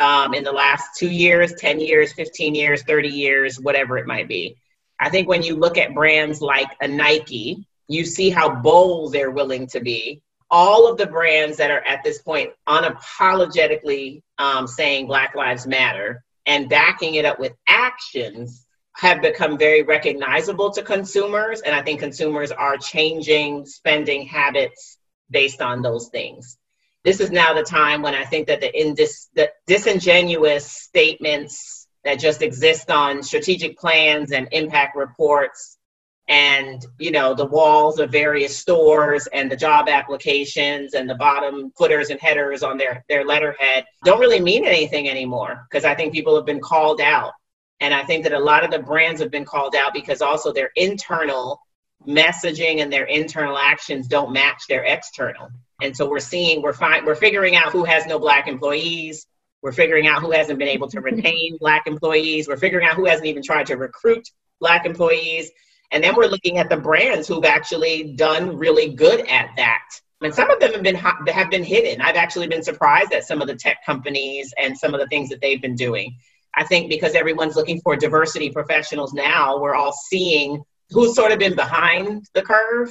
um, 0.00 0.34
in 0.34 0.42
the 0.42 0.52
last 0.52 0.98
two 0.98 1.10
years, 1.10 1.54
10 1.54 1.78
years, 1.78 2.12
15 2.12 2.56
years, 2.56 2.82
30 2.82 3.08
years, 3.08 3.60
whatever 3.60 3.98
it 3.98 4.06
might 4.06 4.28
be. 4.28 4.56
I 4.98 5.10
think 5.10 5.28
when 5.28 5.42
you 5.42 5.56
look 5.56 5.78
at 5.78 5.94
brands 5.94 6.40
like 6.40 6.70
a 6.80 6.88
Nike, 6.88 7.66
you 7.86 8.04
see 8.04 8.30
how 8.30 8.52
bold 8.52 9.12
they're 9.12 9.30
willing 9.30 9.68
to 9.68 9.80
be 9.80 10.22
all 10.54 10.86
of 10.88 10.96
the 10.96 11.06
brands 11.06 11.56
that 11.56 11.72
are 11.72 11.80
at 11.80 12.04
this 12.04 12.22
point 12.22 12.52
unapologetically 12.68 14.22
um, 14.38 14.68
saying 14.68 15.08
Black 15.08 15.34
Lives 15.34 15.66
Matter 15.66 16.22
and 16.46 16.68
backing 16.68 17.16
it 17.16 17.24
up 17.24 17.40
with 17.40 17.54
actions 17.66 18.64
have 18.94 19.20
become 19.20 19.58
very 19.58 19.82
recognizable 19.82 20.70
to 20.70 20.84
consumers. 20.84 21.60
And 21.60 21.74
I 21.74 21.82
think 21.82 21.98
consumers 21.98 22.52
are 22.52 22.76
changing 22.76 23.66
spending 23.66 24.28
habits 24.28 24.96
based 25.28 25.60
on 25.60 25.82
those 25.82 26.08
things. 26.10 26.56
This 27.02 27.18
is 27.18 27.32
now 27.32 27.54
the 27.54 27.64
time 27.64 28.00
when 28.00 28.14
I 28.14 28.24
think 28.24 28.46
that 28.46 28.60
the, 28.60 28.70
indis- 28.70 29.26
the 29.34 29.50
disingenuous 29.66 30.70
statements 30.70 31.88
that 32.04 32.20
just 32.20 32.42
exist 32.42 32.92
on 32.92 33.24
strategic 33.24 33.76
plans 33.76 34.30
and 34.30 34.46
impact 34.52 34.94
reports 34.94 35.78
and 36.28 36.86
you 36.98 37.10
know 37.10 37.34
the 37.34 37.44
walls 37.44 37.98
of 37.98 38.10
various 38.10 38.56
stores 38.56 39.26
and 39.32 39.50
the 39.50 39.56
job 39.56 39.88
applications 39.88 40.94
and 40.94 41.08
the 41.08 41.14
bottom 41.14 41.70
footers 41.76 42.08
and 42.08 42.18
headers 42.18 42.62
on 42.62 42.78
their 42.78 43.04
their 43.10 43.26
letterhead 43.26 43.84
don't 44.04 44.20
really 44.20 44.40
mean 44.40 44.64
anything 44.64 45.08
anymore 45.08 45.66
because 45.68 45.84
i 45.84 45.94
think 45.94 46.14
people 46.14 46.34
have 46.34 46.46
been 46.46 46.60
called 46.60 47.00
out. 47.00 47.32
And 47.80 47.92
i 47.92 48.02
think 48.04 48.22
that 48.22 48.32
a 48.32 48.38
lot 48.38 48.64
of 48.64 48.70
the 48.70 48.78
brands 48.78 49.20
have 49.20 49.30
been 49.30 49.44
called 49.44 49.74
out 49.74 49.92
because 49.92 50.22
also 50.22 50.52
their 50.52 50.70
internal 50.76 51.60
messaging 52.06 52.80
and 52.80 52.92
their 52.92 53.04
internal 53.04 53.56
actions 53.56 54.06
don't 54.06 54.32
match 54.32 54.64
their 54.68 54.84
external. 54.84 55.48
And 55.82 55.96
so 55.96 56.08
we're 56.08 56.20
seeing 56.20 56.62
we're 56.62 56.72
fine 56.72 57.04
we're 57.04 57.14
figuring 57.14 57.56
out 57.56 57.72
who 57.72 57.84
has 57.84 58.06
no 58.06 58.18
black 58.18 58.46
employees. 58.46 59.26
We're 59.62 59.72
figuring 59.72 60.06
out 60.06 60.20
who 60.20 60.30
hasn't 60.30 60.58
been 60.58 60.68
able 60.68 60.88
to 60.90 61.00
retain 61.00 61.56
black 61.58 61.86
employees. 61.86 62.46
We're 62.48 62.58
figuring 62.58 62.86
out 62.86 62.96
who 62.96 63.06
hasn't 63.06 63.26
even 63.26 63.42
tried 63.42 63.66
to 63.66 63.76
recruit 63.76 64.28
black 64.60 64.86
employees 64.86 65.50
and 65.94 66.02
then 66.02 66.16
we're 66.16 66.26
looking 66.26 66.58
at 66.58 66.68
the 66.68 66.76
brands 66.76 67.28
who've 67.28 67.44
actually 67.44 68.14
done 68.14 68.58
really 68.58 68.92
good 68.92 69.20
at 69.28 69.50
that. 69.56 69.84
And 70.20 70.34
some 70.34 70.50
of 70.50 70.58
them 70.58 70.72
have 70.72 70.82
been 70.82 70.96
have 70.96 71.50
been 71.50 71.62
hidden. 71.62 72.00
I've 72.00 72.16
actually 72.16 72.48
been 72.48 72.64
surprised 72.64 73.12
at 73.12 73.24
some 73.24 73.40
of 73.40 73.46
the 73.46 73.54
tech 73.54 73.78
companies 73.86 74.52
and 74.58 74.76
some 74.76 74.92
of 74.92 75.00
the 75.00 75.06
things 75.06 75.28
that 75.28 75.40
they've 75.40 75.62
been 75.62 75.76
doing. 75.76 76.16
I 76.52 76.64
think 76.64 76.90
because 76.90 77.14
everyone's 77.14 77.54
looking 77.54 77.80
for 77.80 77.94
diversity 77.94 78.50
professionals 78.50 79.12
now, 79.12 79.60
we're 79.60 79.76
all 79.76 79.92
seeing 79.92 80.64
who's 80.90 81.14
sort 81.14 81.30
of 81.30 81.38
been 81.38 81.54
behind 81.54 82.26
the 82.34 82.42
curve 82.42 82.90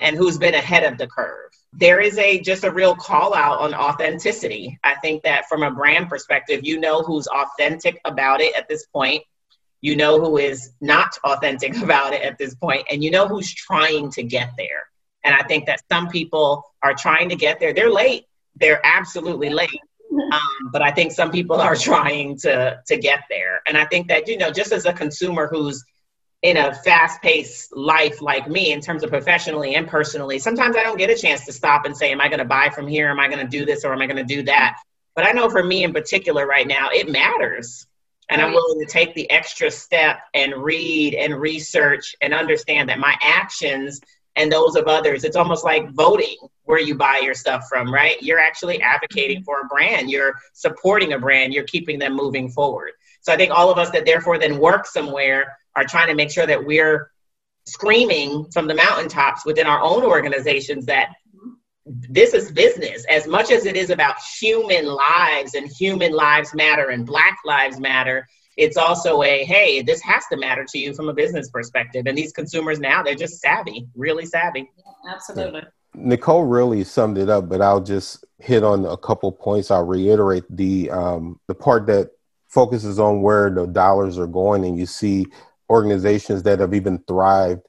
and 0.00 0.14
who's 0.14 0.36
been 0.36 0.54
ahead 0.54 0.84
of 0.84 0.98
the 0.98 1.06
curve. 1.06 1.50
There 1.72 2.00
is 2.00 2.18
a 2.18 2.40
just 2.40 2.64
a 2.64 2.70
real 2.70 2.94
call 2.94 3.34
out 3.34 3.60
on 3.60 3.72
authenticity. 3.72 4.78
I 4.84 4.96
think 4.96 5.22
that 5.22 5.46
from 5.48 5.62
a 5.62 5.70
brand 5.70 6.10
perspective, 6.10 6.60
you 6.64 6.78
know 6.80 7.02
who's 7.02 7.28
authentic 7.28 7.98
about 8.04 8.42
it 8.42 8.54
at 8.54 8.68
this 8.68 8.84
point 8.86 9.22
you 9.82 9.96
know 9.96 10.20
who 10.20 10.38
is 10.38 10.72
not 10.80 11.18
authentic 11.24 11.76
about 11.82 12.14
it 12.14 12.22
at 12.22 12.38
this 12.38 12.54
point, 12.54 12.86
and 12.90 13.04
you 13.04 13.10
know 13.10 13.28
who's 13.28 13.52
trying 13.52 14.10
to 14.12 14.22
get 14.22 14.52
there. 14.56 14.84
And 15.24 15.34
I 15.34 15.42
think 15.42 15.66
that 15.66 15.82
some 15.90 16.08
people 16.08 16.64
are 16.82 16.94
trying 16.94 17.28
to 17.28 17.36
get 17.36 17.60
there. 17.60 17.74
They're 17.74 17.92
late. 17.92 18.24
They're 18.56 18.80
absolutely 18.84 19.50
late. 19.50 19.80
Um, 20.10 20.70
but 20.72 20.82
I 20.82 20.90
think 20.90 21.12
some 21.12 21.30
people 21.30 21.60
are 21.60 21.76
trying 21.90 22.38
to 22.38 22.80
to 22.86 22.96
get 22.96 23.24
there. 23.28 23.60
And 23.66 23.76
I 23.76 23.84
think 23.84 24.08
that 24.08 24.28
you 24.28 24.38
know, 24.38 24.50
just 24.50 24.72
as 24.72 24.86
a 24.86 24.92
consumer 24.92 25.48
who's 25.48 25.84
in 26.42 26.56
a 26.56 26.74
fast-paced 26.74 27.76
life 27.76 28.20
like 28.20 28.48
me, 28.48 28.72
in 28.72 28.80
terms 28.80 29.04
of 29.04 29.10
professionally 29.10 29.76
and 29.76 29.86
personally, 29.86 30.40
sometimes 30.40 30.74
I 30.76 30.82
don't 30.82 30.98
get 30.98 31.08
a 31.08 31.14
chance 31.14 31.46
to 31.46 31.52
stop 31.52 31.84
and 31.84 31.96
say, 31.96 32.10
"Am 32.12 32.20
I 32.20 32.28
going 32.28 32.40
to 32.40 32.44
buy 32.44 32.70
from 32.70 32.86
here? 32.86 33.08
Am 33.08 33.20
I 33.20 33.28
going 33.28 33.44
to 33.44 33.58
do 33.58 33.64
this, 33.64 33.84
or 33.84 33.92
am 33.92 34.00
I 34.00 34.06
going 34.06 34.16
to 34.16 34.24
do 34.24 34.42
that?" 34.44 34.76
But 35.14 35.26
I 35.26 35.32
know 35.32 35.50
for 35.50 35.62
me 35.62 35.84
in 35.84 35.92
particular, 35.92 36.46
right 36.46 36.66
now, 36.66 36.88
it 36.90 37.08
matters 37.08 37.86
and 38.32 38.40
I'm 38.40 38.52
willing 38.52 38.80
to 38.80 38.86
take 38.86 39.14
the 39.14 39.30
extra 39.30 39.70
step 39.70 40.20
and 40.32 40.54
read 40.54 41.14
and 41.14 41.38
research 41.38 42.16
and 42.22 42.32
understand 42.32 42.88
that 42.88 42.98
my 42.98 43.14
actions 43.22 44.00
and 44.36 44.50
those 44.50 44.76
of 44.76 44.86
others, 44.86 45.24
it's 45.24 45.36
almost 45.36 45.64
like 45.64 45.90
voting 45.90 46.36
where 46.64 46.80
you 46.80 46.94
buy 46.94 47.20
your 47.22 47.34
stuff 47.34 47.66
from, 47.68 47.92
right? 47.92 48.20
You're 48.22 48.38
actually 48.38 48.80
advocating 48.80 49.38
mm-hmm. 49.38 49.44
for 49.44 49.60
a 49.60 49.66
brand, 49.66 50.10
you're 50.10 50.34
supporting 50.54 51.12
a 51.12 51.18
brand, 51.18 51.52
you're 51.52 51.64
keeping 51.64 51.98
them 51.98 52.14
moving 52.14 52.50
forward. 52.50 52.92
So 53.20 53.32
I 53.32 53.36
think 53.36 53.52
all 53.52 53.70
of 53.70 53.78
us 53.78 53.90
that 53.90 54.06
therefore 54.06 54.38
then 54.38 54.58
work 54.58 54.86
somewhere 54.86 55.56
are 55.76 55.84
trying 55.84 56.08
to 56.08 56.14
make 56.14 56.30
sure 56.30 56.46
that 56.46 56.64
we're 56.64 57.10
screaming 57.66 58.46
from 58.50 58.66
the 58.66 58.74
mountaintops 58.74 59.44
within 59.44 59.66
our 59.66 59.80
own 59.80 60.02
organizations 60.02 60.86
that 60.86 61.10
this 61.86 62.34
is 62.34 62.52
business. 62.52 63.04
As 63.08 63.26
much 63.26 63.50
as 63.50 63.66
it 63.66 63.76
is 63.76 63.90
about 63.90 64.16
human 64.40 64.86
lives 64.86 65.54
and 65.54 65.68
human 65.68 66.12
lives 66.12 66.54
matter 66.54 66.90
and 66.90 67.06
black 67.06 67.38
lives 67.44 67.80
matter 67.80 68.28
it's 68.58 68.76
also 68.76 69.22
a 69.22 69.44
hey 69.44 69.80
this 69.80 70.02
has 70.02 70.24
to 70.30 70.36
matter 70.36 70.62
to 70.68 70.78
you 70.78 70.92
from 70.92 71.08
a 71.08 71.14
business 71.14 71.48
perspective. 71.48 72.04
And 72.06 72.18
these 72.18 72.32
consumers 72.32 72.78
now 72.80 73.02
they're 73.02 73.14
just 73.14 73.40
savvy 73.40 73.88
really 73.94 74.26
savvy. 74.26 74.70
Absolutely. 75.08 75.62
Nicole 75.94 76.44
really 76.44 76.84
summed 76.84 77.16
it 77.16 77.30
up 77.30 77.48
but 77.48 77.62
i'll 77.62 77.80
just 77.80 78.24
hit 78.42 78.64
on 78.64 78.84
a 78.84 78.96
couple 78.96 79.30
points. 79.32 79.70
I'll 79.70 79.86
reiterate 79.86 80.44
the 80.50 80.90
um, 80.90 81.40
the 81.46 81.54
part 81.54 81.86
that 81.86 82.10
focuses 82.48 82.98
on 82.98 83.22
where 83.22 83.50
the 83.50 83.66
dollars 83.66 84.18
are 84.18 84.26
going. 84.26 84.64
And 84.64 84.76
you 84.76 84.86
see 84.86 85.26
organizations 85.70 86.42
that 86.42 86.58
have 86.58 86.74
even 86.74 86.98
thrived 87.08 87.62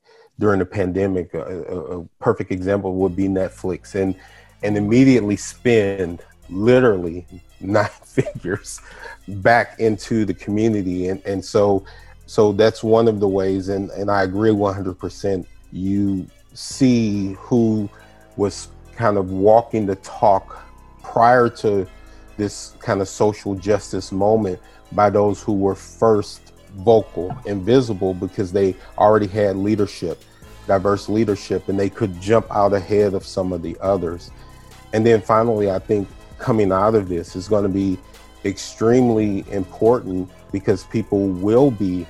during 0.43 0.59
the 0.59 0.65
pandemic. 0.65 1.33
A, 1.33 1.39
a, 1.39 2.03
perfect 2.19 2.51
example 2.51 2.95
would 2.95 3.15
be 3.15 3.29
Netflix, 3.29 3.95
and 3.95 4.13
and 4.61 4.75
immediately 4.75 5.37
spend 5.37 6.21
literally 6.49 7.25
nine 7.61 7.87
figures 8.03 8.81
back 9.27 9.79
into 9.79 10.25
the 10.25 10.33
community, 10.33 11.07
and 11.07 11.21
and 11.25 11.43
so 11.43 11.85
so 12.25 12.51
that's 12.51 12.83
one 12.83 13.07
of 13.07 13.21
the 13.21 13.27
ways, 13.27 13.69
and 13.69 13.89
and 13.91 14.11
I 14.11 14.23
agree 14.23 14.51
100%. 14.51 15.45
You 15.71 16.27
see 16.53 17.37
who 17.39 17.89
was 18.35 18.67
kind 18.97 19.17
of 19.17 19.31
walking 19.31 19.85
the 19.85 19.95
talk 19.95 20.61
prior 21.01 21.47
to 21.47 21.87
this 22.35 22.73
kind 22.79 22.99
of 22.99 23.07
social 23.07 23.55
justice 23.55 24.11
moment 24.11 24.59
by 24.91 25.09
those 25.09 25.41
who 25.41 25.53
were 25.53 25.73
first 25.73 26.51
vocal 26.75 27.35
and 27.45 27.61
visible 27.61 28.13
because 28.13 28.51
they 28.51 28.75
already 28.97 29.27
had 29.27 29.55
leadership, 29.55 30.23
diverse 30.67 31.09
leadership, 31.09 31.69
and 31.69 31.79
they 31.79 31.89
could 31.89 32.19
jump 32.21 32.45
out 32.51 32.73
ahead 32.73 33.13
of 33.13 33.25
some 33.25 33.53
of 33.53 33.61
the 33.61 33.77
others. 33.81 34.31
And 34.93 35.05
then 35.05 35.21
finally, 35.21 35.71
I 35.71 35.79
think 35.79 36.07
coming 36.37 36.71
out 36.71 36.95
of 36.95 37.09
this 37.09 37.35
is 37.35 37.47
going 37.47 37.63
to 37.63 37.69
be 37.69 37.97
extremely 38.45 39.45
important 39.49 40.29
because 40.51 40.83
people 40.85 41.27
will 41.27 41.71
be 41.71 42.05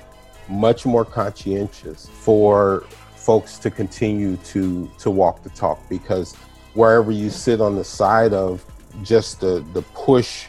much 0.48 0.84
more 0.84 1.04
conscientious 1.04 2.08
for 2.12 2.84
folks 3.14 3.58
to 3.58 3.70
continue 3.70 4.36
to 4.38 4.90
to 4.98 5.10
walk 5.10 5.42
the 5.42 5.48
talk 5.50 5.80
because 5.88 6.34
wherever 6.74 7.10
you 7.10 7.30
sit 7.30 7.60
on 7.60 7.74
the 7.74 7.84
side 7.84 8.34
of 8.34 8.62
just 9.02 9.40
the 9.40 9.64
the 9.72 9.80
push 9.94 10.46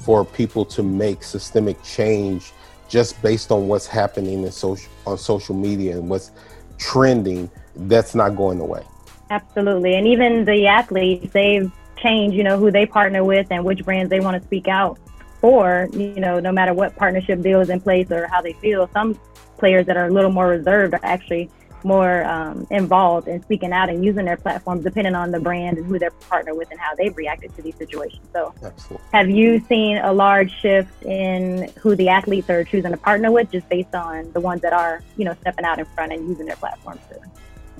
for 0.00 0.24
people 0.24 0.64
to 0.64 0.82
make 0.82 1.22
systemic 1.22 1.80
change 1.84 2.52
just 2.88 3.20
based 3.22 3.52
on 3.52 3.68
what's 3.68 3.86
happening 3.86 4.42
in 4.42 4.50
social 4.50 4.90
on 5.06 5.16
social 5.16 5.54
media 5.54 5.96
and 5.96 6.08
what's 6.08 6.32
trending, 6.78 7.50
that's 7.74 8.14
not 8.14 8.36
going 8.36 8.60
away. 8.60 8.82
Absolutely. 9.30 9.94
And 9.94 10.06
even 10.06 10.44
the 10.44 10.66
athletes, 10.66 11.32
they've 11.32 11.70
changed, 11.96 12.36
you 12.36 12.44
know, 12.44 12.58
who 12.58 12.70
they 12.70 12.86
partner 12.86 13.24
with 13.24 13.48
and 13.50 13.64
which 13.64 13.84
brands 13.84 14.10
they 14.10 14.20
want 14.20 14.40
to 14.40 14.46
speak 14.46 14.68
out 14.68 14.98
for, 15.40 15.88
you 15.92 16.20
know, 16.20 16.40
no 16.40 16.52
matter 16.52 16.72
what 16.74 16.94
partnership 16.96 17.42
deal 17.42 17.60
is 17.60 17.68
in 17.68 17.80
place 17.80 18.10
or 18.10 18.26
how 18.28 18.40
they 18.40 18.52
feel. 18.54 18.88
Some 18.92 19.18
players 19.58 19.86
that 19.86 19.96
are 19.96 20.06
a 20.06 20.10
little 20.10 20.30
more 20.30 20.48
reserved 20.48 20.94
are 20.94 21.00
actually 21.02 21.50
more 21.84 22.24
um, 22.24 22.66
involved 22.70 23.28
in 23.28 23.42
speaking 23.42 23.72
out 23.72 23.88
and 23.88 24.04
using 24.04 24.24
their 24.24 24.36
platforms 24.36 24.84
depending 24.84 25.14
on 25.14 25.30
the 25.30 25.40
brand 25.40 25.78
and 25.78 25.86
who 25.86 25.98
they're 25.98 26.10
partnered 26.10 26.56
with 26.56 26.70
and 26.70 26.80
how 26.80 26.94
they've 26.94 27.16
reacted 27.16 27.54
to 27.56 27.62
these 27.62 27.76
situations. 27.76 28.26
So, 28.32 28.54
Absolutely. 28.62 29.06
have 29.12 29.30
you 29.30 29.60
seen 29.68 29.98
a 29.98 30.12
large 30.12 30.52
shift 30.60 31.02
in 31.04 31.70
who 31.78 31.96
the 31.96 32.08
athletes 32.08 32.50
are 32.50 32.64
choosing 32.64 32.90
to 32.90 32.96
partner 32.96 33.30
with 33.30 33.50
just 33.50 33.68
based 33.68 33.94
on 33.94 34.32
the 34.32 34.40
ones 34.40 34.62
that 34.62 34.72
are, 34.72 35.02
you 35.16 35.24
know, 35.24 35.34
stepping 35.40 35.64
out 35.64 35.78
in 35.78 35.84
front 35.86 36.12
and 36.12 36.28
using 36.28 36.46
their 36.46 36.56
platforms 36.56 37.00
to 37.10 37.20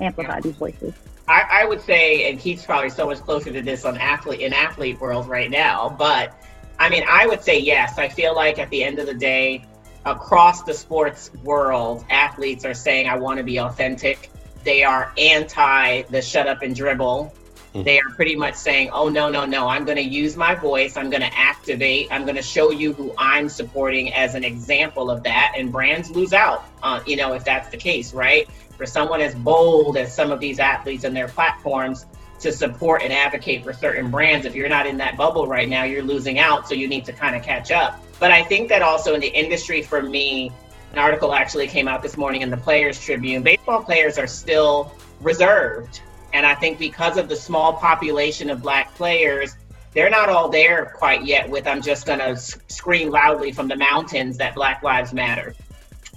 amplify 0.03 0.35
yeah. 0.35 0.41
these 0.41 0.55
voices? 0.55 0.93
I, 1.27 1.43
I 1.49 1.65
would 1.65 1.81
say, 1.81 2.29
and 2.29 2.39
Keith's 2.39 2.65
probably 2.65 2.89
so 2.89 3.07
much 3.07 3.19
closer 3.19 3.51
to 3.51 3.61
this 3.61 3.83
on 3.83 3.97
athlete 3.97 4.39
in 4.39 4.53
athlete 4.53 4.99
world 5.01 5.27
right 5.27 5.51
now, 5.51 5.89
but 5.89 6.41
I 6.79 6.89
mean, 6.89 7.03
I 7.07 7.25
would 7.27 7.43
say 7.43 7.59
yes. 7.59 7.97
I 7.97 8.07
feel 8.07 8.35
like 8.35 8.59
at 8.59 8.69
the 8.69 8.83
end 8.83 8.99
of 8.99 9.07
the 9.07 9.13
day, 9.13 9.65
across 10.07 10.63
the 10.63 10.73
sports 10.73 11.31
world, 11.43 12.05
athletes 12.09 12.65
are 12.65 12.73
saying, 12.73 13.07
I 13.07 13.17
want 13.17 13.37
to 13.37 13.43
be 13.43 13.59
authentic. 13.59 14.29
They 14.63 14.83
are 14.83 15.13
anti 15.17 16.03
the 16.03 16.21
shut 16.21 16.47
up 16.47 16.61
and 16.61 16.75
dribble. 16.75 17.33
Mm-hmm. 17.73 17.83
They 17.83 17.99
are 17.99 18.09
pretty 18.15 18.35
much 18.35 18.55
saying, 18.55 18.89
oh, 18.91 19.09
no, 19.09 19.29
no, 19.29 19.45
no, 19.45 19.67
I'm 19.67 19.85
going 19.85 19.97
to 19.97 20.03
use 20.03 20.35
my 20.35 20.55
voice. 20.55 20.97
I'm 20.97 21.09
going 21.09 21.21
to 21.21 21.37
activate. 21.37 22.07
I'm 22.11 22.23
going 22.23 22.35
to 22.35 22.41
show 22.41 22.71
you 22.71 22.93
who 22.93 23.13
I'm 23.17 23.49
supporting 23.49 24.13
as 24.13 24.35
an 24.35 24.43
example 24.43 25.11
of 25.11 25.23
that. 25.23 25.53
And 25.55 25.71
brands 25.71 26.09
lose 26.09 26.33
out, 26.33 26.65
uh, 26.81 27.01
you 27.05 27.17
know, 27.17 27.33
if 27.33 27.43
that's 27.43 27.69
the 27.69 27.77
case, 27.77 28.13
right? 28.13 28.49
For 28.77 28.85
someone 28.85 29.21
as 29.21 29.35
bold 29.35 29.97
as 29.97 30.13
some 30.13 30.31
of 30.31 30.39
these 30.39 30.59
athletes 30.59 31.03
and 31.03 31.15
their 31.15 31.27
platforms, 31.27 32.05
to 32.39 32.51
support 32.51 33.01
and 33.01 33.11
advocate 33.11 33.63
for 33.63 33.73
certain 33.73 34.11
brands. 34.11 34.45
If 34.45 34.55
you're 34.55 34.69
not 34.69 34.85
in 34.85 34.97
that 34.97 35.17
bubble 35.17 35.47
right 35.47 35.67
now, 35.67 35.83
you're 35.83 36.03
losing 36.03 36.39
out. 36.39 36.67
So 36.67 36.75
you 36.75 36.87
need 36.87 37.05
to 37.05 37.13
kind 37.13 37.35
of 37.35 37.43
catch 37.43 37.71
up. 37.71 37.99
But 38.19 38.31
I 38.31 38.43
think 38.43 38.69
that 38.69 38.81
also 38.81 39.13
in 39.13 39.21
the 39.21 39.27
industry, 39.27 39.81
for 39.81 40.01
me, 40.01 40.51
an 40.93 40.99
article 40.99 41.33
actually 41.33 41.67
came 41.67 41.87
out 41.87 42.01
this 42.01 42.17
morning 42.17 42.41
in 42.41 42.49
the 42.49 42.57
Players 42.57 42.99
Tribune. 42.99 43.43
Baseball 43.43 43.83
players 43.83 44.17
are 44.17 44.27
still 44.27 44.91
reserved. 45.21 46.01
And 46.33 46.45
I 46.45 46.55
think 46.55 46.79
because 46.79 47.17
of 47.17 47.29
the 47.29 47.35
small 47.35 47.73
population 47.73 48.49
of 48.49 48.61
Black 48.61 48.93
players, 48.95 49.55
they're 49.93 50.09
not 50.09 50.29
all 50.29 50.49
there 50.49 50.93
quite 50.97 51.25
yet 51.25 51.49
with 51.49 51.67
I'm 51.67 51.81
just 51.81 52.05
going 52.05 52.19
to 52.19 52.35
scream 52.35 53.09
loudly 53.09 53.51
from 53.51 53.67
the 53.67 53.75
mountains 53.75 54.37
that 54.37 54.55
Black 54.55 54.83
Lives 54.83 55.13
Matter. 55.13 55.55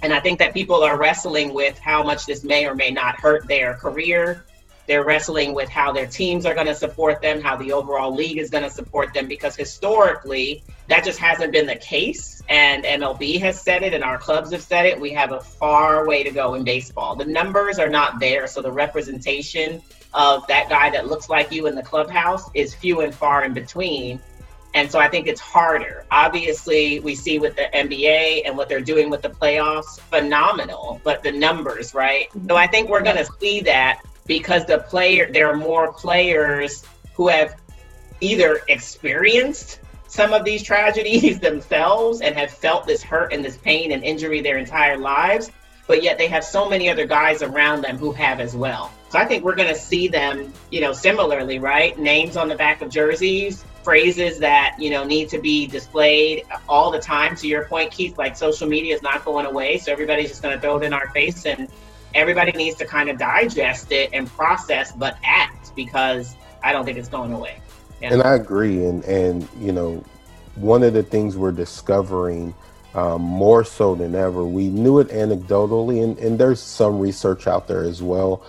And 0.01 0.13
I 0.13 0.19
think 0.19 0.39
that 0.39 0.53
people 0.53 0.83
are 0.83 0.97
wrestling 0.97 1.53
with 1.53 1.77
how 1.77 2.03
much 2.03 2.25
this 2.25 2.43
may 2.43 2.65
or 2.65 2.75
may 2.75 2.91
not 2.91 3.19
hurt 3.19 3.47
their 3.47 3.75
career, 3.75 4.45
they're 4.87 5.03
wrestling 5.03 5.53
with 5.53 5.69
how 5.69 5.91
their 5.91 6.07
teams 6.07 6.45
are 6.45 6.53
going 6.53 6.67
to 6.67 6.75
support 6.75 7.21
them, 7.21 7.41
how 7.41 7.55
the 7.55 7.71
overall 7.71 8.13
league 8.13 8.37
is 8.37 8.49
going 8.49 8.63
to 8.63 8.69
support 8.69 9.13
them, 9.13 9.27
because 9.27 9.55
historically, 9.55 10.63
that 10.87 11.03
just 11.03 11.19
hasn't 11.19 11.51
been 11.51 11.65
the 11.65 11.75
case. 11.75 12.41
And 12.49 12.83
MLB 12.83 13.39
has 13.39 13.61
said 13.61 13.83
it, 13.83 13.93
and 13.93 14.03
our 14.03 14.17
clubs 14.17 14.51
have 14.51 14.61
said 14.61 14.85
it. 14.85 14.99
We 14.99 15.11
have 15.11 15.31
a 15.31 15.39
far 15.39 16.07
way 16.07 16.23
to 16.23 16.31
go 16.31 16.55
in 16.55 16.63
baseball. 16.63 17.15
The 17.15 17.25
numbers 17.25 17.79
are 17.79 17.89
not 17.89 18.19
there, 18.19 18.47
so 18.47 18.61
the 18.61 18.71
representation 18.71 19.81
of 20.13 20.45
that 20.47 20.69
guy 20.69 20.89
that 20.89 21.07
looks 21.07 21.29
like 21.29 21.51
you 21.51 21.67
in 21.67 21.75
the 21.75 21.83
clubhouse 21.83 22.49
is 22.53 22.73
few 22.73 23.01
and 23.01 23.13
far 23.13 23.45
in 23.45 23.53
between. 23.53 24.19
And 24.73 24.89
so 24.89 24.99
I 24.99 25.09
think 25.09 25.27
it's 25.27 25.41
harder. 25.41 26.05
Obviously, 26.11 26.99
we 27.01 27.13
see 27.15 27.39
with 27.39 27.55
the 27.55 27.69
NBA 27.73 28.43
and 28.45 28.57
what 28.57 28.69
they're 28.69 28.79
doing 28.79 29.09
with 29.09 29.21
the 29.21 29.29
playoffs, 29.29 29.99
phenomenal, 29.99 31.01
but 31.03 31.23
the 31.23 31.31
numbers, 31.31 31.93
right? 31.93 32.29
Mm-hmm. 32.29 32.47
So 32.47 32.55
I 32.55 32.67
think 32.67 32.89
we're 32.89 33.03
going 33.03 33.17
to 33.17 33.27
see 33.39 33.61
that 33.61 34.01
because 34.27 34.65
the 34.65 34.79
player 34.79 35.29
there 35.31 35.49
are 35.49 35.55
more 35.55 35.91
players 35.93 36.83
who 37.13 37.27
have 37.27 37.55
either 38.19 38.61
experienced 38.67 39.79
some 40.07 40.33
of 40.33 40.43
these 40.43 40.63
tragedies 40.63 41.39
themselves 41.49 42.21
and 42.21 42.35
have 42.35 42.51
felt 42.51 42.85
this 42.85 43.01
hurt 43.01 43.33
and 43.33 43.43
this 43.43 43.57
pain 43.57 43.91
and 43.91 44.03
injury 44.03 44.41
their 44.41 44.57
entire 44.57 44.97
lives 44.97 45.51
but 45.87 46.03
yet 46.03 46.17
they 46.17 46.27
have 46.27 46.43
so 46.43 46.69
many 46.69 46.89
other 46.89 47.05
guys 47.05 47.41
around 47.41 47.81
them 47.81 47.97
who 47.97 48.13
have 48.13 48.39
as 48.39 48.55
well. 48.55 48.91
So 49.09 49.19
i 49.19 49.25
think 49.25 49.43
we're 49.43 49.55
going 49.55 49.73
to 49.73 49.79
see 49.79 50.07
them 50.07 50.53
you 50.69 50.81
know 50.81 50.93
similarly 50.93 51.59
right? 51.59 51.97
Names 51.97 52.37
on 52.37 52.47
the 52.47 52.55
back 52.55 52.81
of 52.81 52.89
jerseys 52.89 53.65
phrases 53.83 54.39
that 54.39 54.75
you 54.79 54.91
know 54.91 55.03
need 55.03 55.29
to 55.29 55.39
be 55.39 55.67
displayed 55.67 56.45
all 56.69 56.91
the 56.91 56.99
time. 56.99 57.35
To 57.35 57.47
your 57.47 57.65
point 57.65 57.91
keith 57.91 58.17
like 58.17 58.37
social 58.37 58.67
media 58.67 58.95
is 58.95 59.01
not 59.01 59.25
going 59.25 59.45
away 59.45 59.79
so 59.79 59.91
everybody's 59.91 60.29
just 60.29 60.41
going 60.41 60.55
to 60.55 60.61
throw 60.61 60.77
it 60.77 60.83
in 60.83 60.93
our 60.93 61.09
face 61.09 61.45
and 61.45 61.67
everybody 62.13 62.51
needs 62.51 62.77
to 62.77 62.85
kind 62.85 63.09
of 63.09 63.17
digest 63.17 63.91
it 63.91 64.09
and 64.13 64.27
process, 64.27 64.91
but 64.91 65.17
act 65.23 65.75
because 65.75 66.35
I 66.63 66.73
don't 66.73 66.85
think 66.85 66.97
it's 66.97 67.09
going 67.09 67.33
away. 67.33 67.57
And 68.01 68.21
I 68.23 68.35
agree. 68.35 68.85
And, 68.85 69.03
and, 69.05 69.47
you 69.59 69.71
know, 69.71 70.03
one 70.55 70.83
of 70.83 70.93
the 70.93 71.03
things 71.03 71.37
we're 71.37 71.51
discovering 71.51 72.53
um, 72.93 73.21
more 73.21 73.63
so 73.63 73.95
than 73.95 74.15
ever, 74.15 74.43
we 74.43 74.69
knew 74.69 74.99
it 74.99 75.09
anecdotally, 75.09 76.03
and, 76.03 76.17
and 76.17 76.37
there's 76.39 76.59
some 76.59 76.99
research 76.99 77.47
out 77.47 77.67
there 77.67 77.83
as 77.83 78.01
well, 78.01 78.43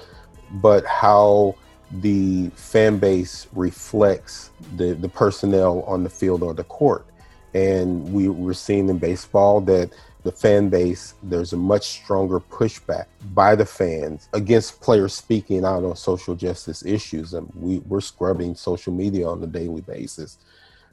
but 0.53 0.85
how 0.85 1.55
the 2.01 2.49
fan 2.57 2.99
base 2.99 3.47
reflects 3.53 4.51
the, 4.77 4.95
the 4.95 5.09
personnel 5.09 5.83
on 5.83 6.03
the 6.03 6.11
field 6.11 6.43
or 6.43 6.55
the 6.55 6.65
court. 6.65 7.07
And 7.55 8.13
we, 8.13 8.29
we're 8.29 8.55
seeing 8.55 8.89
in 8.89 8.99
baseball 8.99 9.61
that 9.63 9.91
the 10.25 10.33
fan 10.33 10.69
base, 10.69 11.15
there's 11.23 11.53
a 11.53 11.57
much 11.57 11.89
stronger 11.89 12.39
pushback 12.39 13.07
by 13.35 13.55
the 13.55 13.67
fans 13.67 14.29
against 14.33 14.81
players 14.81 15.15
speaking 15.15 15.65
out 15.65 15.85
on 15.85 15.97
social 15.97 16.35
justice 16.35 16.85
issues. 16.85 17.35
And 17.35 17.51
we, 17.55 17.79
we're 17.81 18.01
scrubbing 18.01 18.55
social 18.55 18.93
media 18.93 19.27
on 19.29 19.43
a 19.43 19.47
daily 19.47 19.81
basis 19.81 20.39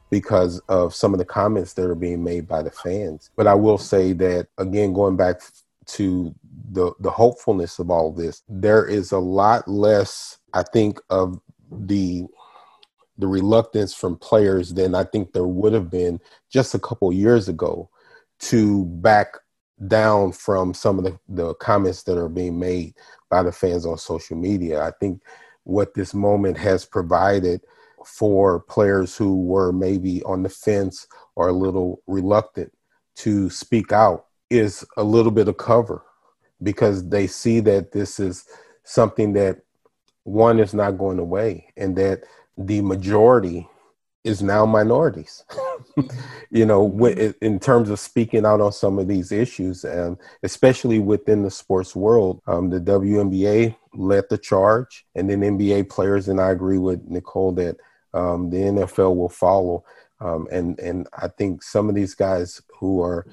because 0.09 0.59
of 0.67 0.95
some 0.95 1.13
of 1.13 1.19
the 1.19 1.25
comments 1.25 1.73
that 1.73 1.85
are 1.85 1.95
being 1.95 2.23
made 2.23 2.47
by 2.47 2.63
the 2.63 2.71
fans. 2.71 3.29
But 3.35 3.45
I 3.45 3.53
will 3.53 3.77
say 3.77 4.13
that, 4.13 4.47
again, 4.57 4.93
going 4.93 5.15
back 5.15 5.41
to 5.87 6.33
the, 6.71 6.91
the 6.99 7.11
hopefulness 7.11 7.77
of 7.77 7.91
all 7.91 8.11
this, 8.11 8.41
there 8.49 8.85
is 8.85 9.11
a 9.11 9.19
lot 9.19 9.67
less, 9.67 10.39
I 10.53 10.63
think, 10.63 10.99
of 11.09 11.39
the 11.71 12.25
the 13.19 13.27
reluctance 13.27 13.93
from 13.93 14.15
players 14.15 14.73
than 14.73 14.95
I 14.95 15.03
think 15.03 15.33
there 15.33 15.45
would 15.45 15.73
have 15.73 15.89
been 15.89 16.21
just 16.49 16.73
a 16.73 16.79
couple 16.79 17.11
years 17.11 17.49
ago 17.49 17.89
to 18.39 18.85
back 18.85 19.37
down 19.87 20.31
from 20.31 20.73
some 20.73 20.97
of 20.97 21.05
the, 21.05 21.19
the 21.29 21.53
comments 21.55 22.03
that 22.03 22.17
are 22.17 22.29
being 22.29 22.59
made 22.59 22.93
by 23.29 23.43
the 23.43 23.51
fans 23.51 23.85
on 23.85 23.97
social 23.97 24.37
media. 24.37 24.81
I 24.81 24.91
think 24.99 25.21
what 25.63 25.93
this 25.93 26.13
moment 26.13 26.57
has 26.57 26.85
provided 26.85 27.61
for 28.05 28.61
players 28.61 29.15
who 29.15 29.41
were 29.41 29.71
maybe 29.71 30.23
on 30.23 30.43
the 30.43 30.49
fence 30.49 31.07
or 31.35 31.49
a 31.49 31.53
little 31.53 32.01
reluctant 32.07 32.71
to 33.17 33.49
speak 33.49 33.91
out 33.91 34.27
is 34.49 34.85
a 34.97 35.03
little 35.03 35.31
bit 35.31 35.47
of 35.47 35.57
cover 35.57 36.03
because 36.63 37.07
they 37.07 37.27
see 37.27 37.59
that 37.59 37.91
this 37.91 38.19
is 38.19 38.45
something 38.83 39.33
that 39.33 39.59
one 40.23 40.59
is 40.59 40.73
not 40.73 40.97
going 40.97 41.19
away 41.19 41.71
and 41.77 41.95
that 41.95 42.23
the 42.57 42.81
majority 42.81 43.67
is 44.23 44.41
now 44.41 44.65
minorities. 44.65 45.43
you 46.51 46.65
know, 46.65 47.07
in 47.41 47.59
terms 47.59 47.89
of 47.89 47.99
speaking 47.99 48.45
out 48.45 48.61
on 48.61 48.71
some 48.71 48.99
of 48.99 49.07
these 49.07 49.31
issues, 49.31 49.83
and 49.85 50.17
especially 50.43 50.99
within 50.99 51.43
the 51.43 51.51
sports 51.51 51.95
world, 51.95 52.41
um, 52.47 52.69
the 52.69 52.79
WNBA 52.79 53.75
led 53.93 54.25
the 54.29 54.37
charge, 54.37 55.05
and 55.15 55.29
then 55.29 55.41
NBA 55.41 55.89
players, 55.89 56.27
and 56.27 56.39
I 56.39 56.51
agree 56.51 56.77
with 56.77 57.03
Nicole 57.07 57.53
that 57.53 57.77
um, 58.13 58.49
the 58.49 58.57
NFL 58.57 59.15
will 59.15 59.29
follow. 59.29 59.83
Um, 60.19 60.47
and 60.51 60.77
and 60.79 61.07
I 61.13 61.29
think 61.29 61.63
some 61.63 61.87
of 61.87 61.95
these 61.95 62.13
guys 62.13 62.61
who 62.79 63.01
are 63.01 63.25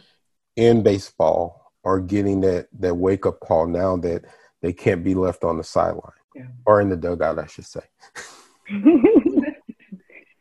in 0.55 0.83
baseball 0.83 1.73
are 1.85 2.01
getting 2.01 2.41
that 2.43 2.69
that 2.79 2.97
wake 2.97 3.27
up 3.27 3.41
call 3.41 3.67
now 3.67 3.97
that 3.97 4.25
they 4.63 4.73
can't 4.73 5.03
be 5.03 5.15
left 5.15 5.45
on 5.45 5.59
the 5.59 5.65
sideline 5.65 6.13
yeah. 6.35 6.47
or 6.65 6.81
in 6.81 6.89
the 6.89 6.97
dugout, 6.97 7.39
I 7.39 7.47
should 7.47 7.67
say. 7.67 7.81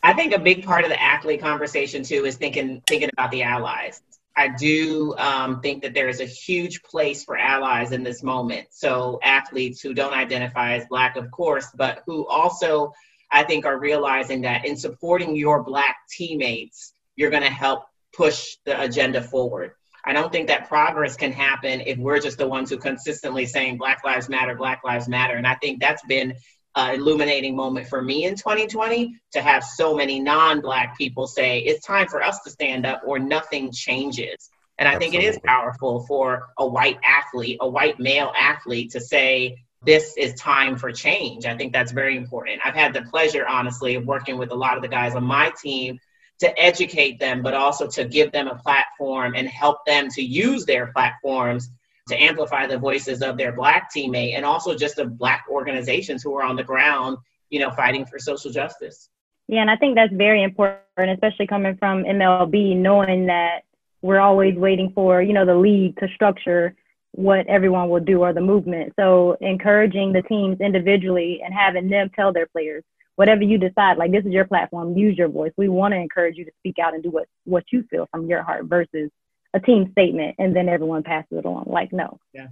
I 0.05 0.13
think 0.13 0.33
a 0.33 0.39
big 0.39 0.63
part 0.63 0.83
of 0.83 0.91
the 0.91 1.01
athlete 1.01 1.41
conversation 1.41 2.03
too 2.03 2.25
is 2.25 2.35
thinking 2.35 2.79
thinking 2.85 3.09
about 3.11 3.31
the 3.31 3.41
allies. 3.41 4.03
I 4.37 4.49
do 4.49 5.15
um, 5.17 5.61
think 5.61 5.81
that 5.81 5.95
there 5.95 6.09
is 6.09 6.21
a 6.21 6.25
huge 6.25 6.83
place 6.83 7.23
for 7.23 7.35
allies 7.35 7.91
in 7.91 8.03
this 8.03 8.21
moment. 8.21 8.67
So 8.69 9.19
athletes 9.23 9.81
who 9.81 9.95
don't 9.95 10.13
identify 10.13 10.75
as 10.75 10.85
black, 10.91 11.15
of 11.15 11.31
course, 11.31 11.69
but 11.75 12.03
who 12.05 12.27
also 12.27 12.93
I 13.31 13.45
think 13.45 13.65
are 13.65 13.79
realizing 13.79 14.41
that 14.41 14.63
in 14.63 14.77
supporting 14.77 15.35
your 15.35 15.63
black 15.63 15.95
teammates, 16.11 16.93
you're 17.15 17.31
going 17.31 17.41
to 17.41 17.49
help 17.49 17.85
push 18.13 18.57
the 18.63 18.79
agenda 18.79 19.23
forward. 19.23 19.71
I 20.05 20.13
don't 20.13 20.31
think 20.31 20.49
that 20.49 20.67
progress 20.67 21.15
can 21.15 21.31
happen 21.31 21.81
if 21.81 21.97
we're 21.97 22.19
just 22.19 22.37
the 22.37 22.47
ones 22.47 22.69
who 22.69 22.77
consistently 22.77 23.47
saying 23.47 23.77
Black 23.77 24.03
Lives 24.05 24.29
Matter, 24.29 24.53
Black 24.53 24.83
Lives 24.83 25.07
Matter. 25.07 25.33
And 25.33 25.47
I 25.47 25.55
think 25.55 25.79
that's 25.79 26.05
been 26.05 26.35
uh, 26.75 26.91
illuminating 26.93 27.55
moment 27.55 27.87
for 27.87 28.01
me 28.01 28.25
in 28.25 28.35
2020 28.35 29.15
to 29.31 29.41
have 29.41 29.63
so 29.63 29.95
many 29.95 30.19
non-black 30.19 30.97
people 30.97 31.25
say 31.25 31.59
it's 31.59 31.85
time 31.85 32.07
for 32.07 32.21
us 32.21 32.41
to 32.41 32.49
stand 32.49 32.85
up 32.85 33.01
or 33.05 33.17
nothing 33.17 33.71
changes 33.71 34.49
and 34.77 34.87
i 34.87 34.95
Absolutely. 34.95 35.19
think 35.19 35.23
it 35.23 35.35
is 35.35 35.39
powerful 35.45 36.05
for 36.05 36.47
a 36.57 36.67
white 36.67 36.97
athlete 37.03 37.57
a 37.61 37.67
white 37.67 37.99
male 37.99 38.33
athlete 38.37 38.91
to 38.91 38.99
say 38.99 39.55
this 39.85 40.15
is 40.17 40.33
time 40.33 40.77
for 40.77 40.91
change. 40.91 41.45
I 41.45 41.55
think 41.55 41.71
that's 41.71 41.91
very 41.91 42.17
important. 42.17 42.59
I've 42.65 42.73
had 42.73 42.93
the 42.93 43.03
pleasure, 43.03 43.47
honestly, 43.47 43.95
of 43.95 44.05
working 44.05 44.37
with 44.37 44.51
a 44.51 44.55
lot 44.55 44.75
of 44.75 44.81
the 44.81 44.89
guys 44.89 45.15
on 45.15 45.23
my 45.23 45.53
team 45.61 45.99
to 46.39 46.59
educate 46.59 47.19
them, 47.19 47.41
but 47.41 47.53
also 47.53 47.87
to 47.87 48.03
give 48.03 48.31
them 48.31 48.47
a 48.47 48.55
platform 48.55 49.35
and 49.35 49.47
help 49.47 49.85
them 49.85 50.09
to 50.09 50.21
use 50.21 50.65
their 50.65 50.87
platforms 50.87 51.69
to 52.07 52.21
amplify 52.21 52.67
the 52.67 52.77
voices 52.77 53.21
of 53.21 53.37
their 53.37 53.51
black 53.51 53.91
teammate 53.91 54.35
and 54.35 54.45
also 54.45 54.75
just 54.75 54.97
the 54.97 55.05
black 55.05 55.45
organizations 55.49 56.21
who 56.21 56.35
are 56.35 56.43
on 56.43 56.55
the 56.55 56.63
ground, 56.63 57.17
you 57.49 57.59
know, 57.59 57.71
fighting 57.71 58.05
for 58.05 58.19
social 58.19 58.51
justice. 58.51 59.09
Yeah, 59.47 59.61
and 59.61 59.71
I 59.71 59.75
think 59.75 59.95
that's 59.95 60.13
very 60.13 60.43
important, 60.43 60.81
especially 60.97 61.47
coming 61.47 61.77
from 61.77 62.03
MLB, 62.03 62.75
knowing 62.75 63.27
that 63.27 63.63
we're 64.01 64.19
always 64.19 64.55
waiting 64.55 64.91
for, 64.93 65.21
you 65.21 65.33
know, 65.33 65.45
the 65.45 65.55
league 65.55 65.97
to 65.99 66.07
structure 66.13 66.75
what 67.11 67.47
everyone 67.47 67.89
will 67.89 68.01
do 68.01 68.21
or 68.21 68.33
the 68.33 68.41
movement. 68.41 68.93
So 68.99 69.37
encouraging 69.41 70.13
the 70.13 70.21
teams 70.23 70.59
individually 70.59 71.41
and 71.43 71.53
having 71.53 71.89
them 71.89 72.11
tell 72.15 72.33
their 72.33 72.47
players, 72.47 72.83
whatever 73.15 73.41
you 73.41 73.57
decide, 73.57 73.97
like 73.97 74.11
this 74.11 74.25
is 74.25 74.31
your 74.31 74.45
platform, 74.45 74.97
use 74.97 75.17
your 75.17 75.29
voice. 75.29 75.53
We 75.57 75.69
want 75.69 75.93
to 75.93 75.97
encourage 75.97 76.37
you 76.37 76.45
to 76.45 76.51
speak 76.59 76.77
out 76.77 76.93
and 76.93 77.01
do 77.01 77.09
what, 77.09 77.27
what 77.45 77.63
you 77.71 77.83
feel 77.89 78.07
from 78.11 78.27
your 78.27 78.43
heart 78.43 78.65
versus 78.65 79.09
a 79.55 79.59
team 79.59 79.89
statement 79.93 80.35
and 80.37 80.55
then 80.55 80.69
everyone 80.69 81.01
passes 81.01 81.39
it 81.39 81.45
on. 81.45 81.63
Like, 81.65 81.91
no. 81.93 82.19
Yeah. 82.33 82.47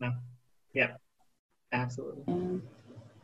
No. 0.00 0.12
Yeah. 0.72 0.92
Absolutely. 1.72 2.60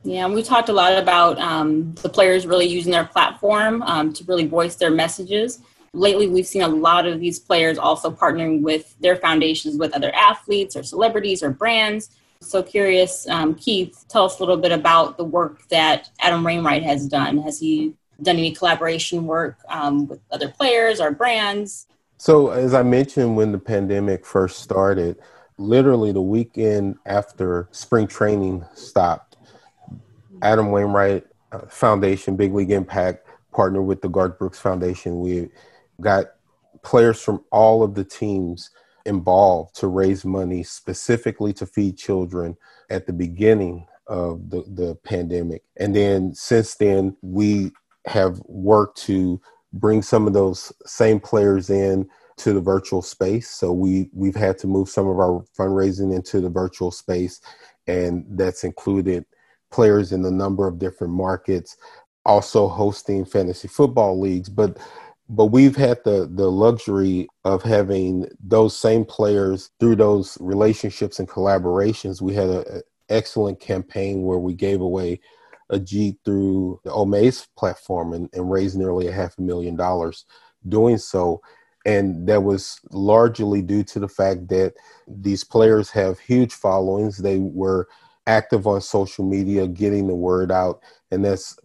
Yeah, 0.03 0.25
and 0.25 0.35
we 0.35 0.42
talked 0.42 0.68
a 0.68 0.72
lot 0.72 0.94
about 0.94 1.38
um, 1.38 1.94
the 2.03 2.09
players 2.09 2.44
really 2.44 2.66
using 2.66 2.90
their 2.90 3.05
platform 3.05 3.83
um, 3.83 4.12
to 4.14 4.25
really 4.25 4.46
voice 4.46 4.75
their 4.75 4.90
messages. 4.90 5.61
Lately, 5.92 6.27
we've 6.27 6.46
seen 6.46 6.62
a 6.62 6.68
lot 6.68 7.07
of 7.07 7.20
these 7.20 7.38
players 7.38 7.79
also 7.79 8.11
partnering 8.11 8.62
with 8.62 8.98
their 8.98 9.14
foundations 9.14 9.77
with 9.77 9.94
other 9.94 10.12
athletes 10.14 10.75
or 10.75 10.83
celebrities 10.83 11.42
or 11.42 11.51
brands. 11.51 12.11
So 12.40 12.62
curious, 12.62 13.29
um, 13.29 13.55
Keith, 13.55 14.05
tell 14.09 14.25
us 14.25 14.38
a 14.38 14.42
little 14.42 14.57
bit 14.57 14.72
about 14.72 15.18
the 15.18 15.25
work 15.25 15.68
that 15.68 16.11
Adam 16.18 16.42
Wainwright 16.42 16.83
has 16.83 17.07
done. 17.07 17.38
Has 17.38 17.61
he 17.61 17.94
done 18.22 18.38
any 18.38 18.53
collaboration 18.53 19.27
work 19.27 19.59
um, 19.68 20.09
with 20.09 20.20
other 20.33 20.48
players 20.48 21.01
or 21.01 21.12
brands? 21.12 21.87
So, 22.22 22.50
as 22.50 22.72
I 22.72 22.85
mentioned 22.85 23.35
when 23.35 23.50
the 23.50 23.58
pandemic 23.58 24.24
first 24.24 24.61
started, 24.61 25.18
literally 25.58 26.12
the 26.12 26.22
weekend 26.22 26.94
after 27.04 27.68
spring 27.72 28.06
training 28.06 28.64
stopped, 28.76 29.37
Adam 30.40 30.70
Wainwright 30.70 31.26
uh, 31.50 31.66
Foundation, 31.66 32.37
Big 32.37 32.54
League 32.54 32.70
Impact, 32.70 33.26
partnered 33.50 33.87
with 33.87 34.02
the 34.02 34.08
Garth 34.08 34.38
Brooks 34.38 34.61
Foundation. 34.61 35.18
We 35.18 35.48
got 36.00 36.26
players 36.85 37.20
from 37.20 37.42
all 37.50 37.82
of 37.82 37.96
the 37.96 38.04
teams 38.04 38.70
involved 39.04 39.74
to 39.80 39.88
raise 39.88 40.24
money 40.24 40.62
specifically 40.62 41.52
to 41.54 41.66
feed 41.66 41.98
children 41.98 42.56
at 42.88 43.08
the 43.08 43.12
beginning 43.12 43.85
of 44.06 44.48
the, 44.48 44.62
the 44.68 44.94
pandemic. 45.02 45.64
And 45.76 45.92
then 45.92 46.37
since 46.37 46.76
then, 46.76 47.16
we 47.20 47.72
have 48.06 48.40
worked 48.46 48.98
to 49.06 49.40
bring 49.72 50.02
some 50.02 50.26
of 50.26 50.32
those 50.32 50.72
same 50.85 51.20
players 51.20 51.70
in 51.70 52.08
to 52.38 52.52
the 52.52 52.61
virtual 52.61 53.02
space. 53.02 53.48
So 53.50 53.72
we 53.72 54.11
we've 54.12 54.37
had 54.37 54.58
to 54.58 54.66
move 54.66 54.88
some 54.88 55.08
of 55.08 55.18
our 55.18 55.44
fundraising 55.58 56.14
into 56.14 56.40
the 56.40 56.50
virtual 56.50 56.90
space, 56.90 57.40
and 57.87 58.24
that's 58.30 58.64
included 58.64 59.24
players 59.70 60.12
in 60.12 60.24
a 60.24 60.30
number 60.30 60.66
of 60.66 60.78
different 60.78 61.12
markets, 61.12 61.76
also 62.24 62.68
hosting 62.68 63.24
fantasy 63.24 63.68
football 63.68 64.20
leagues. 64.20 64.48
But 64.48 64.78
but 65.28 65.46
we've 65.46 65.76
had 65.76 65.98
the 66.04 66.28
the 66.30 66.50
luxury 66.50 67.28
of 67.44 67.62
having 67.62 68.28
those 68.42 68.76
same 68.76 69.04
players 69.04 69.70
through 69.80 69.96
those 69.96 70.37
relationships 70.40 71.18
and 71.18 71.28
collaborations. 71.28 72.20
We 72.20 72.35
had 72.35 72.50
an 72.50 72.82
excellent 73.08 73.61
campaign 73.61 74.22
where 74.22 74.38
we 74.38 74.54
gave 74.54 74.80
away 74.80 75.20
a 75.72 75.80
Jeep 75.80 76.20
through 76.24 76.80
the 76.85 76.90
Omaze 76.90 77.48
platform 77.56 78.12
and, 78.12 78.28
and 78.32 78.50
raised 78.50 78.76
nearly 78.76 79.08
a 79.08 79.12
half 79.12 79.38
a 79.38 79.42
million 79.42 79.74
dollars 79.74 80.26
doing 80.68 80.98
so. 80.98 81.40
And 81.85 82.28
that 82.28 82.44
was 82.44 82.80
largely 82.90 83.62
due 83.62 83.82
to 83.85 83.98
the 83.98 84.08
fact 84.08 84.48
that 84.48 84.74
these 85.08 85.42
players 85.42 85.90
have 85.90 86.20
huge 86.20 86.52
followings. 86.52 87.18
They 87.18 87.38
were 87.38 87.88
active 88.26 88.66
on 88.66 88.80
social 88.80 89.24
media, 89.24 89.66
getting 89.66 90.06
the 90.06 90.14
word 90.14 90.52
out, 90.52 90.80
and 91.11 91.24
that's 91.24 91.58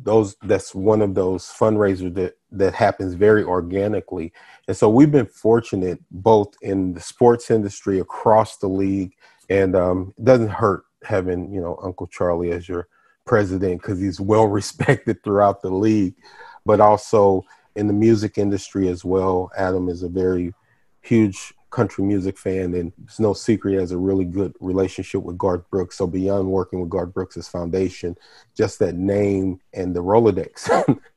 those. 0.00 0.36
That's 0.42 0.74
one 0.74 1.02
of 1.02 1.16
those 1.16 1.46
fundraisers 1.46 2.14
that 2.14 2.36
that 2.52 2.74
happens 2.74 3.14
very 3.14 3.42
organically. 3.42 4.32
And 4.68 4.76
so 4.76 4.88
we've 4.88 5.10
been 5.10 5.26
fortunate 5.26 5.98
both 6.12 6.54
in 6.62 6.94
the 6.94 7.00
sports 7.00 7.50
industry 7.50 7.98
across 7.98 8.58
the 8.58 8.68
league, 8.68 9.14
and 9.50 9.74
um, 9.74 10.14
it 10.16 10.24
doesn't 10.24 10.50
hurt 10.50 10.84
having 11.02 11.52
you 11.52 11.60
know 11.60 11.78
Uncle 11.82 12.06
Charlie 12.06 12.52
as 12.52 12.68
your 12.68 12.86
president 13.24 13.80
because 13.82 14.00
he's 14.00 14.20
well 14.20 14.46
respected 14.60 15.22
throughout 15.22 15.62
the 15.62 15.70
league, 15.70 16.14
but 16.64 16.80
also 16.80 17.44
in 17.76 17.86
the 17.86 17.92
music 17.92 18.38
industry 18.38 18.88
as 18.88 19.04
well. 19.04 19.50
Adam 19.56 19.88
is 19.88 20.02
a 20.02 20.08
very 20.08 20.54
huge 21.02 21.52
country 21.70 22.04
music 22.04 22.38
fan, 22.38 22.72
and 22.74 22.92
it's 23.02 23.18
no 23.18 23.34
secret 23.34 23.72
he 23.72 23.76
has 23.76 23.90
a 23.90 23.98
really 23.98 24.24
good 24.24 24.54
relationship 24.60 25.22
with 25.22 25.36
Garth 25.36 25.68
Brooks. 25.70 25.98
So 25.98 26.06
beyond 26.06 26.48
working 26.48 26.80
with 26.80 26.88
Garth 26.88 27.12
Brooks' 27.12 27.48
foundation, 27.48 28.16
just 28.56 28.78
that 28.78 28.94
name 28.94 29.60
and 29.72 29.94
the 29.94 30.02
Rolodex 30.02 30.68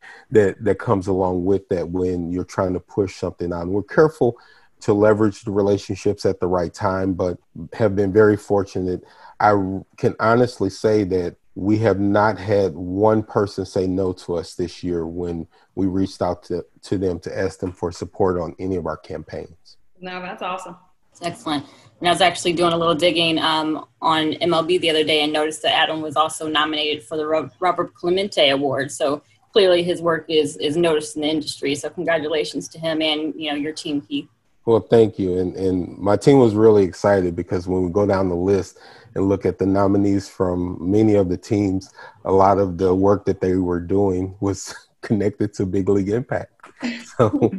that 0.31 0.63
that 0.63 0.79
comes 0.79 1.07
along 1.07 1.45
with 1.45 1.69
that 1.69 1.89
when 1.89 2.31
you're 2.31 2.43
trying 2.43 2.73
to 2.73 2.79
push 2.79 3.15
something 3.15 3.53
on. 3.53 3.69
We're 3.69 3.83
careful 3.83 4.37
to 4.79 4.93
leverage 4.93 5.41
the 5.41 5.51
relationships 5.51 6.25
at 6.25 6.39
the 6.39 6.47
right 6.47 6.73
time, 6.73 7.13
but 7.13 7.37
have 7.73 7.95
been 7.95 8.11
very 8.11 8.37
fortunate. 8.37 9.03
I 9.39 9.51
can 9.97 10.15
honestly 10.19 10.69
say 10.69 11.03
that 11.05 11.35
we 11.57 11.79
have 11.79 11.99
not 11.99 12.37
had 12.37 12.75
one 12.75 13.23
person 13.23 13.65
say 13.65 13.87
no 13.87 14.13
to 14.13 14.35
us 14.35 14.53
this 14.53 14.83
year 14.83 15.07
when 15.07 15.47
we 15.73 15.87
reached 15.87 16.21
out 16.21 16.43
to, 16.43 16.63
to 16.83 16.99
them 16.99 17.19
to 17.19 17.35
ask 17.35 17.57
them 17.57 17.71
for 17.71 17.91
support 17.91 18.39
on 18.39 18.55
any 18.59 18.75
of 18.75 18.85
our 18.85 18.95
campaigns. 18.95 19.77
No, 19.99 20.21
that's 20.21 20.43
awesome. 20.43 20.77
excellent. 21.23 21.65
And 21.99 22.07
I 22.07 22.11
was 22.11 22.21
actually 22.21 22.53
doing 22.53 22.73
a 22.73 22.77
little 22.77 22.93
digging 22.93 23.39
um, 23.39 23.87
on 24.03 24.33
MLB 24.33 24.79
the 24.79 24.91
other 24.91 25.03
day 25.03 25.23
and 25.23 25.33
noticed 25.33 25.63
that 25.63 25.73
Adam 25.73 25.99
was 25.99 26.15
also 26.15 26.47
nominated 26.47 27.03
for 27.03 27.17
the 27.17 27.25
Roberto 27.25 27.85
Clemente 27.85 28.49
Award. 28.51 28.91
So 28.91 29.23
clearly 29.51 29.81
his 29.81 29.99
work 29.99 30.25
is 30.29 30.57
is 30.57 30.77
noticed 30.77 31.15
in 31.15 31.23
the 31.23 31.27
industry. 31.27 31.73
So 31.73 31.89
congratulations 31.89 32.67
to 32.67 32.79
him 32.79 33.01
and 33.01 33.33
you 33.35 33.49
know 33.49 33.57
your 33.57 33.73
team, 33.73 34.01
Keith. 34.01 34.29
Well, 34.67 34.81
thank 34.81 35.17
you. 35.17 35.37
And 35.37 35.55
and 35.55 35.97
my 35.97 36.17
team 36.17 36.39
was 36.39 36.53
really 36.53 36.83
excited 36.83 37.37
because 37.37 37.69
when 37.69 37.83
we 37.85 37.89
go 37.89 38.05
down 38.05 38.27
the 38.27 38.35
list 38.35 38.79
and 39.15 39.29
look 39.29 39.45
at 39.45 39.59
the 39.59 39.65
nominees 39.65 40.27
from 40.27 40.77
many 40.81 41.15
of 41.15 41.29
the 41.29 41.37
teams, 41.37 41.93
a 42.25 42.33
lot 42.33 42.57
of 42.57 42.77
the 42.77 42.93
work 42.93 43.23
that 43.27 43.39
they 43.39 43.55
were 43.55 43.79
doing 43.79 44.35
was 44.41 44.75
connected 45.01 45.53
to 45.53 45.65
Big 45.65 45.87
League 45.87 46.09
Impact. 46.09 46.51
So, 47.17 47.31
so 47.39 47.51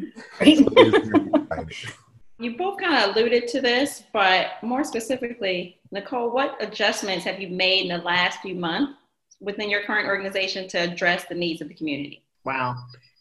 you 2.38 2.56
both 2.56 2.78
kind 2.78 3.10
of 3.10 3.16
alluded 3.16 3.48
to 3.48 3.60
this, 3.60 4.04
but 4.12 4.52
more 4.62 4.84
specifically, 4.84 5.80
Nicole, 5.90 6.30
what 6.30 6.56
adjustments 6.60 7.24
have 7.24 7.40
you 7.40 7.48
made 7.48 7.90
in 7.90 7.98
the 7.98 8.04
last 8.04 8.38
few 8.42 8.54
months 8.54 8.92
within 9.40 9.68
your 9.68 9.82
current 9.82 10.06
organization 10.06 10.68
to 10.68 10.78
address 10.78 11.24
the 11.24 11.34
needs 11.34 11.60
of 11.60 11.66
the 11.66 11.74
community? 11.74 12.22
Wow. 12.44 12.76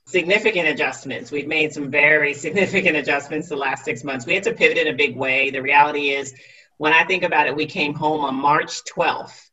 Significant 0.08 0.70
adjustments. 0.70 1.32
We've 1.32 1.48
made 1.48 1.74
some 1.74 1.92
very 1.92 2.34
significant 2.34 2.96
adjustments 2.96 3.50
the 3.50 3.58
last 3.58 3.84
six 3.84 4.06
months. 4.06 4.26
We 4.26 4.36
had 4.36 4.44
to 4.44 4.54
pivot 4.54 4.78
in 4.78 4.88
a 4.88 4.94
big 4.94 5.18
way. 5.18 5.50
The 5.50 5.62
reality 5.62 6.12
is, 6.12 6.34
when 6.78 6.94
I 6.94 7.04
think 7.04 7.24
about 7.24 7.48
it, 7.48 7.56
we 7.56 7.66
came 7.66 7.94
home 7.94 8.22
on 8.22 8.36
March 8.36 8.84
12th 8.86 9.50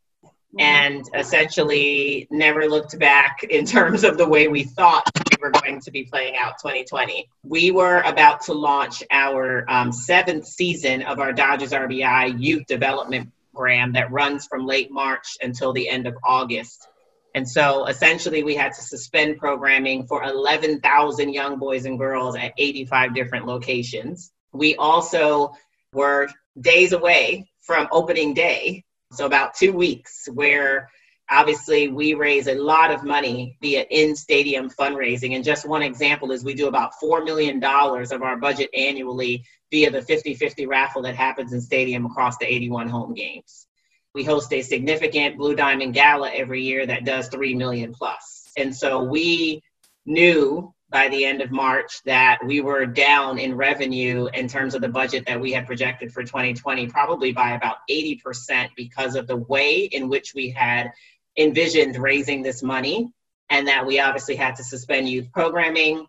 and 0.56 1.04
essentially 1.14 2.28
never 2.30 2.68
looked 2.68 2.96
back 3.00 3.42
in 3.50 3.66
terms 3.66 4.04
of 4.04 4.16
the 4.16 4.28
way 4.28 4.46
we 4.46 4.62
thought 4.62 5.02
we 5.28 5.42
were 5.42 5.50
going 5.50 5.80
to 5.80 5.90
be 5.90 6.04
playing 6.04 6.36
out 6.36 6.58
2020. 6.58 7.28
We 7.42 7.72
were 7.72 8.02
about 8.02 8.42
to 8.42 8.52
launch 8.52 9.02
our 9.10 9.68
um, 9.68 9.90
seventh 9.90 10.46
season 10.46 11.02
of 11.02 11.18
our 11.18 11.32
Dodgers 11.32 11.72
RBI 11.72 12.40
youth 12.40 12.66
development 12.66 13.32
program 13.52 13.92
that 13.94 14.12
runs 14.12 14.46
from 14.46 14.66
late 14.66 14.92
March 14.92 15.36
until 15.42 15.72
the 15.72 15.88
end 15.88 16.06
of 16.06 16.16
August. 16.22 16.86
And 17.34 17.48
so 17.48 17.86
essentially, 17.86 18.44
we 18.44 18.54
had 18.54 18.72
to 18.74 18.80
suspend 18.80 19.38
programming 19.38 20.06
for 20.06 20.22
11,000 20.22 21.32
young 21.32 21.58
boys 21.58 21.84
and 21.84 21.98
girls 21.98 22.36
at 22.36 22.54
85 22.56 23.14
different 23.14 23.46
locations. 23.46 24.30
We 24.52 24.76
also 24.76 25.52
were 25.92 26.28
days 26.60 26.92
away 26.92 27.48
from 27.60 27.88
opening 27.90 28.34
day 28.34 28.84
so 29.14 29.26
about 29.26 29.54
two 29.54 29.72
weeks 29.72 30.28
where 30.32 30.90
obviously 31.30 31.88
we 31.88 32.14
raise 32.14 32.48
a 32.48 32.54
lot 32.54 32.90
of 32.90 33.04
money 33.04 33.56
via 33.62 33.84
in-stadium 33.88 34.70
fundraising 34.70 35.34
and 35.34 35.44
just 35.44 35.66
one 35.66 35.82
example 35.82 36.32
is 36.32 36.44
we 36.44 36.54
do 36.54 36.68
about 36.68 36.92
$4 37.02 37.24
million 37.24 37.62
of 37.62 38.22
our 38.22 38.36
budget 38.36 38.70
annually 38.74 39.44
via 39.70 39.90
the 39.90 40.00
50-50 40.00 40.66
raffle 40.66 41.02
that 41.02 41.14
happens 41.14 41.52
in 41.52 41.60
stadium 41.60 42.06
across 42.06 42.36
the 42.38 42.52
81 42.52 42.88
home 42.88 43.14
games 43.14 43.66
we 44.14 44.24
host 44.24 44.52
a 44.52 44.62
significant 44.62 45.36
blue 45.36 45.54
diamond 45.54 45.94
gala 45.94 46.30
every 46.32 46.62
year 46.62 46.86
that 46.86 47.04
does 47.04 47.28
3 47.28 47.54
million 47.54 47.92
plus 47.92 48.50
and 48.56 48.74
so 48.74 49.02
we 49.02 49.62
knew 50.06 50.74
by 50.94 51.08
the 51.08 51.24
end 51.24 51.40
of 51.40 51.50
March 51.50 52.00
that 52.04 52.38
we 52.46 52.60
were 52.60 52.86
down 52.86 53.36
in 53.36 53.56
revenue 53.56 54.28
in 54.32 54.46
terms 54.46 54.76
of 54.76 54.80
the 54.80 54.88
budget 54.88 55.26
that 55.26 55.40
we 55.40 55.50
had 55.50 55.66
projected 55.66 56.12
for 56.12 56.22
2020, 56.22 56.86
probably 56.86 57.32
by 57.32 57.50
about 57.50 57.78
80% 57.90 58.68
because 58.76 59.16
of 59.16 59.26
the 59.26 59.36
way 59.36 59.88
in 59.90 60.08
which 60.08 60.34
we 60.34 60.50
had 60.50 60.92
envisioned 61.36 61.96
raising 61.96 62.42
this 62.42 62.62
money, 62.62 63.12
and 63.50 63.66
that 63.66 63.84
we 63.84 63.98
obviously 63.98 64.36
had 64.36 64.54
to 64.54 64.62
suspend 64.62 65.08
youth 65.08 65.32
programming. 65.32 66.06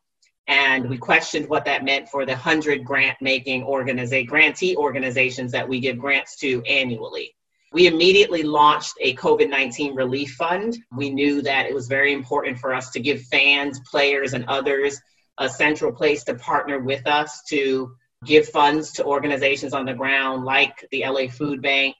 And 0.47 0.87
we 0.87 0.99
questioned 0.99 1.49
what 1.49 1.65
that 1.65 1.83
meant 1.83 2.09
for 2.09 2.23
the 2.23 2.33
100 2.33 2.85
grant 2.85 3.17
making 3.19 3.63
organization, 3.63 4.27
grantee 4.27 4.75
organizations 4.77 5.51
that 5.53 5.67
we 5.67 5.79
give 5.79 5.97
grants 5.97 6.35
to 6.41 6.61
annually. 6.61 7.35
We 7.75 7.87
immediately 7.87 8.41
launched 8.41 8.93
a 9.01 9.15
COVID 9.15 9.49
19 9.49 9.95
relief 9.95 10.35
fund. 10.35 10.77
We 10.95 11.09
knew 11.09 11.41
that 11.41 11.65
it 11.65 11.73
was 11.73 11.89
very 11.89 12.13
important 12.13 12.57
for 12.57 12.73
us 12.73 12.91
to 12.91 13.01
give 13.01 13.23
fans, 13.23 13.81
players, 13.91 14.31
and 14.31 14.45
others 14.45 15.01
a 15.37 15.49
central 15.49 15.91
place 15.91 16.23
to 16.23 16.35
partner 16.35 16.79
with 16.79 17.05
us 17.05 17.43
to 17.49 17.91
give 18.23 18.47
funds 18.47 18.93
to 18.93 19.03
organizations 19.03 19.73
on 19.73 19.83
the 19.83 19.93
ground 19.93 20.45
like 20.45 20.87
the 20.89 21.03
LA 21.05 21.27
Food 21.27 21.61
Bank, 21.61 21.97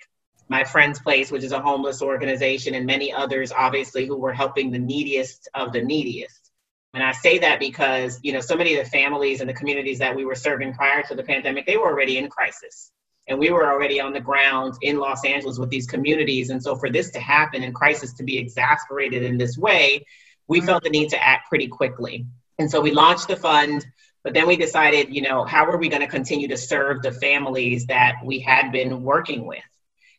My 0.47 0.63
Friend's 0.63 0.99
Place, 0.99 1.30
which 1.30 1.43
is 1.43 1.51
a 1.51 1.61
homeless 1.61 2.01
organization, 2.01 2.73
and 2.73 2.86
many 2.86 3.11
others, 3.11 3.51
obviously, 3.51 4.05
who 4.05 4.15
were 4.15 4.32
helping 4.32 4.71
the 4.71 4.80
neediest 4.80 5.49
of 5.53 5.73
the 5.73 5.82
neediest. 5.82 6.51
And 6.93 7.03
I 7.03 7.11
say 7.11 7.39
that 7.39 7.59
because, 7.59 8.17
you 8.23 8.32
know, 8.32 8.39
so 8.39 8.55
many 8.55 8.78
of 8.78 8.86
the 8.86 8.89
families 8.89 9.41
and 9.41 9.49
the 9.49 9.53
communities 9.53 9.99
that 9.99 10.15
we 10.15 10.23
were 10.23 10.36
serving 10.36 10.73
prior 10.73 11.03
to 11.09 11.15
the 11.15 11.23
pandemic, 11.23 11.65
they 11.65 11.76
were 11.76 11.89
already 11.89 12.17
in 12.17 12.30
crisis 12.30 12.93
and 13.28 13.39
we 13.39 13.49
were 13.49 13.67
already 13.67 13.99
on 13.99 14.13
the 14.13 14.19
ground 14.19 14.76
in 14.82 14.99
Los 14.99 15.26
Angeles 15.26 15.57
with 15.57 15.69
these 15.69 15.88
communities. 15.88 16.49
And 16.49 16.61
so 16.61 16.76
for 16.76 16.89
this 16.89 17.09
to 17.11 17.19
happen 17.19 17.63
and 17.63 17.73
crisis 17.73 18.13
to 18.13 18.23
be 18.23 18.38
exasperated 18.38 19.23
in 19.23 19.38
this 19.38 19.57
way, 19.57 20.05
we 20.47 20.61
felt 20.61 20.84
the 20.84 20.89
need 20.89 21.09
to 21.09 21.23
act 21.23 21.49
pretty 21.49 21.67
quickly. 21.67 22.26
And 22.59 22.69
so 22.69 22.80
we 22.80 22.91
launched 22.91 23.28
the 23.28 23.36
fund, 23.36 23.86
but 24.23 24.34
then 24.34 24.47
we 24.47 24.55
decided, 24.55 25.13
you 25.13 25.21
know, 25.21 25.43
how 25.43 25.65
are 25.65 25.78
we 25.78 25.89
going 25.89 26.01
to 26.01 26.07
continue 26.07 26.47
to 26.49 26.57
serve 26.57 27.01
the 27.01 27.11
families 27.11 27.88
that 27.88 28.15
we 28.23 28.39
had 28.39 28.71
been 28.71 29.01
working 29.01 29.45
with? 29.45 29.63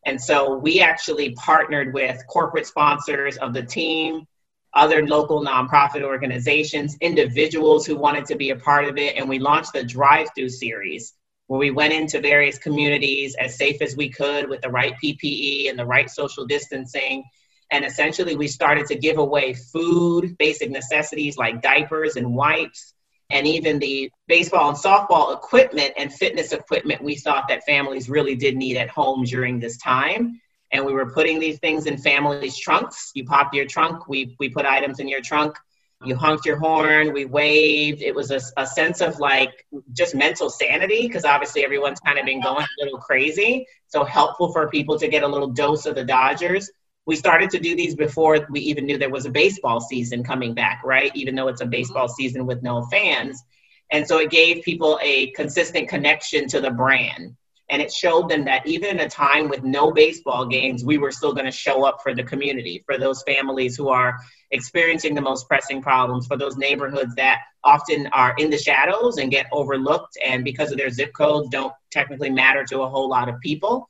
And 0.04 0.20
so 0.20 0.56
we 0.56 0.80
actually 0.80 1.32
partnered 1.32 1.94
with 1.94 2.20
corporate 2.28 2.66
sponsors 2.66 3.36
of 3.38 3.54
the 3.54 3.62
team, 3.62 4.26
other 4.74 5.06
local 5.06 5.44
nonprofit 5.44 6.02
organizations, 6.02 6.96
individuals 7.00 7.86
who 7.86 7.96
wanted 7.96 8.26
to 8.26 8.36
be 8.36 8.50
a 8.50 8.56
part 8.56 8.84
of 8.84 8.98
it, 8.98 9.16
and 9.16 9.28
we 9.28 9.38
launched 9.38 9.72
the 9.72 9.82
drive 9.82 10.28
through 10.34 10.50
series 10.50 11.14
where 11.46 11.60
we 11.60 11.70
went 11.70 11.92
into 11.92 12.20
various 12.20 12.58
communities 12.58 13.36
as 13.36 13.56
safe 13.56 13.80
as 13.80 13.96
we 13.96 14.08
could 14.08 14.48
with 14.48 14.60
the 14.62 14.70
right 14.70 14.94
PPE 15.02 15.70
and 15.70 15.78
the 15.78 15.86
right 15.86 16.10
social 16.10 16.44
distancing. 16.44 17.24
And 17.70 17.84
essentially, 17.84 18.36
we 18.36 18.48
started 18.48 18.86
to 18.86 18.96
give 18.96 19.18
away 19.18 19.54
food, 19.54 20.36
basic 20.38 20.70
necessities 20.70 21.36
like 21.36 21.62
diapers 21.62 22.16
and 22.16 22.34
wipes, 22.34 22.94
and 23.30 23.46
even 23.46 23.78
the 23.78 24.10
baseball 24.28 24.68
and 24.68 24.78
softball 24.78 25.34
equipment 25.34 25.92
and 25.96 26.12
fitness 26.12 26.52
equipment 26.52 27.02
we 27.02 27.16
thought 27.16 27.48
that 27.48 27.64
families 27.64 28.08
really 28.08 28.36
did 28.36 28.56
need 28.56 28.76
at 28.76 28.88
home 28.88 29.24
during 29.24 29.58
this 29.58 29.78
time. 29.78 30.40
And 30.72 30.84
we 30.84 30.92
were 30.92 31.10
putting 31.10 31.38
these 31.38 31.58
things 31.58 31.86
in 31.86 31.96
families' 31.96 32.58
trunks. 32.58 33.10
You 33.14 33.24
pop 33.24 33.54
your 33.54 33.66
trunk, 33.66 34.08
we, 34.08 34.36
we 34.38 34.48
put 34.48 34.66
items 34.66 35.00
in 35.00 35.08
your 35.08 35.20
trunk 35.20 35.56
you 36.04 36.14
honked 36.14 36.44
your 36.44 36.58
horn, 36.58 37.12
we 37.12 37.24
waved. 37.24 38.02
It 38.02 38.14
was 38.14 38.30
a, 38.30 38.40
a 38.56 38.66
sense 38.66 39.00
of 39.00 39.18
like 39.18 39.66
just 39.92 40.14
mental 40.14 40.50
sanity 40.50 41.06
because 41.06 41.24
obviously 41.24 41.64
everyone's 41.64 42.00
kind 42.00 42.18
of 42.18 42.26
been 42.26 42.42
going 42.42 42.64
a 42.64 42.84
little 42.84 42.98
crazy. 42.98 43.66
So 43.88 44.04
helpful 44.04 44.52
for 44.52 44.68
people 44.68 44.98
to 44.98 45.08
get 45.08 45.22
a 45.22 45.28
little 45.28 45.48
dose 45.48 45.86
of 45.86 45.94
the 45.94 46.04
Dodgers. 46.04 46.70
We 47.06 47.16
started 47.16 47.50
to 47.50 47.60
do 47.60 47.74
these 47.76 47.94
before 47.94 48.46
we 48.50 48.60
even 48.60 48.84
knew 48.84 48.98
there 48.98 49.10
was 49.10 49.26
a 49.26 49.30
baseball 49.30 49.80
season 49.80 50.22
coming 50.22 50.54
back, 50.54 50.82
right? 50.84 51.12
Even 51.14 51.34
though 51.34 51.48
it's 51.48 51.60
a 51.60 51.64
mm-hmm. 51.64 51.70
baseball 51.70 52.08
season 52.08 52.46
with 52.46 52.62
no 52.62 52.84
fans. 52.86 53.42
And 53.90 54.06
so 54.06 54.18
it 54.18 54.30
gave 54.30 54.64
people 54.64 54.98
a 55.02 55.30
consistent 55.30 55.88
connection 55.88 56.48
to 56.48 56.60
the 56.60 56.70
brand. 56.70 57.36
And 57.68 57.82
it 57.82 57.92
showed 57.92 58.28
them 58.28 58.44
that 58.44 58.66
even 58.66 58.90
in 58.90 59.00
a 59.00 59.08
time 59.08 59.48
with 59.48 59.64
no 59.64 59.90
baseball 59.90 60.46
games, 60.46 60.84
we 60.84 60.98
were 60.98 61.10
still 61.10 61.32
going 61.32 61.46
to 61.46 61.50
show 61.50 61.84
up 61.84 61.98
for 62.02 62.14
the 62.14 62.22
community, 62.22 62.82
for 62.86 62.96
those 62.96 63.22
families 63.24 63.76
who 63.76 63.88
are 63.88 64.18
experiencing 64.52 65.14
the 65.14 65.20
most 65.20 65.48
pressing 65.48 65.82
problems, 65.82 66.26
for 66.26 66.36
those 66.36 66.56
neighborhoods 66.56 67.14
that 67.16 67.40
often 67.64 68.06
are 68.08 68.34
in 68.38 68.50
the 68.50 68.58
shadows 68.58 69.18
and 69.18 69.30
get 69.32 69.46
overlooked, 69.50 70.16
and 70.24 70.44
because 70.44 70.70
of 70.70 70.78
their 70.78 70.90
zip 70.90 71.12
codes, 71.12 71.48
don't 71.50 71.72
technically 71.90 72.30
matter 72.30 72.64
to 72.64 72.82
a 72.82 72.88
whole 72.88 73.08
lot 73.08 73.28
of 73.28 73.40
people. 73.40 73.88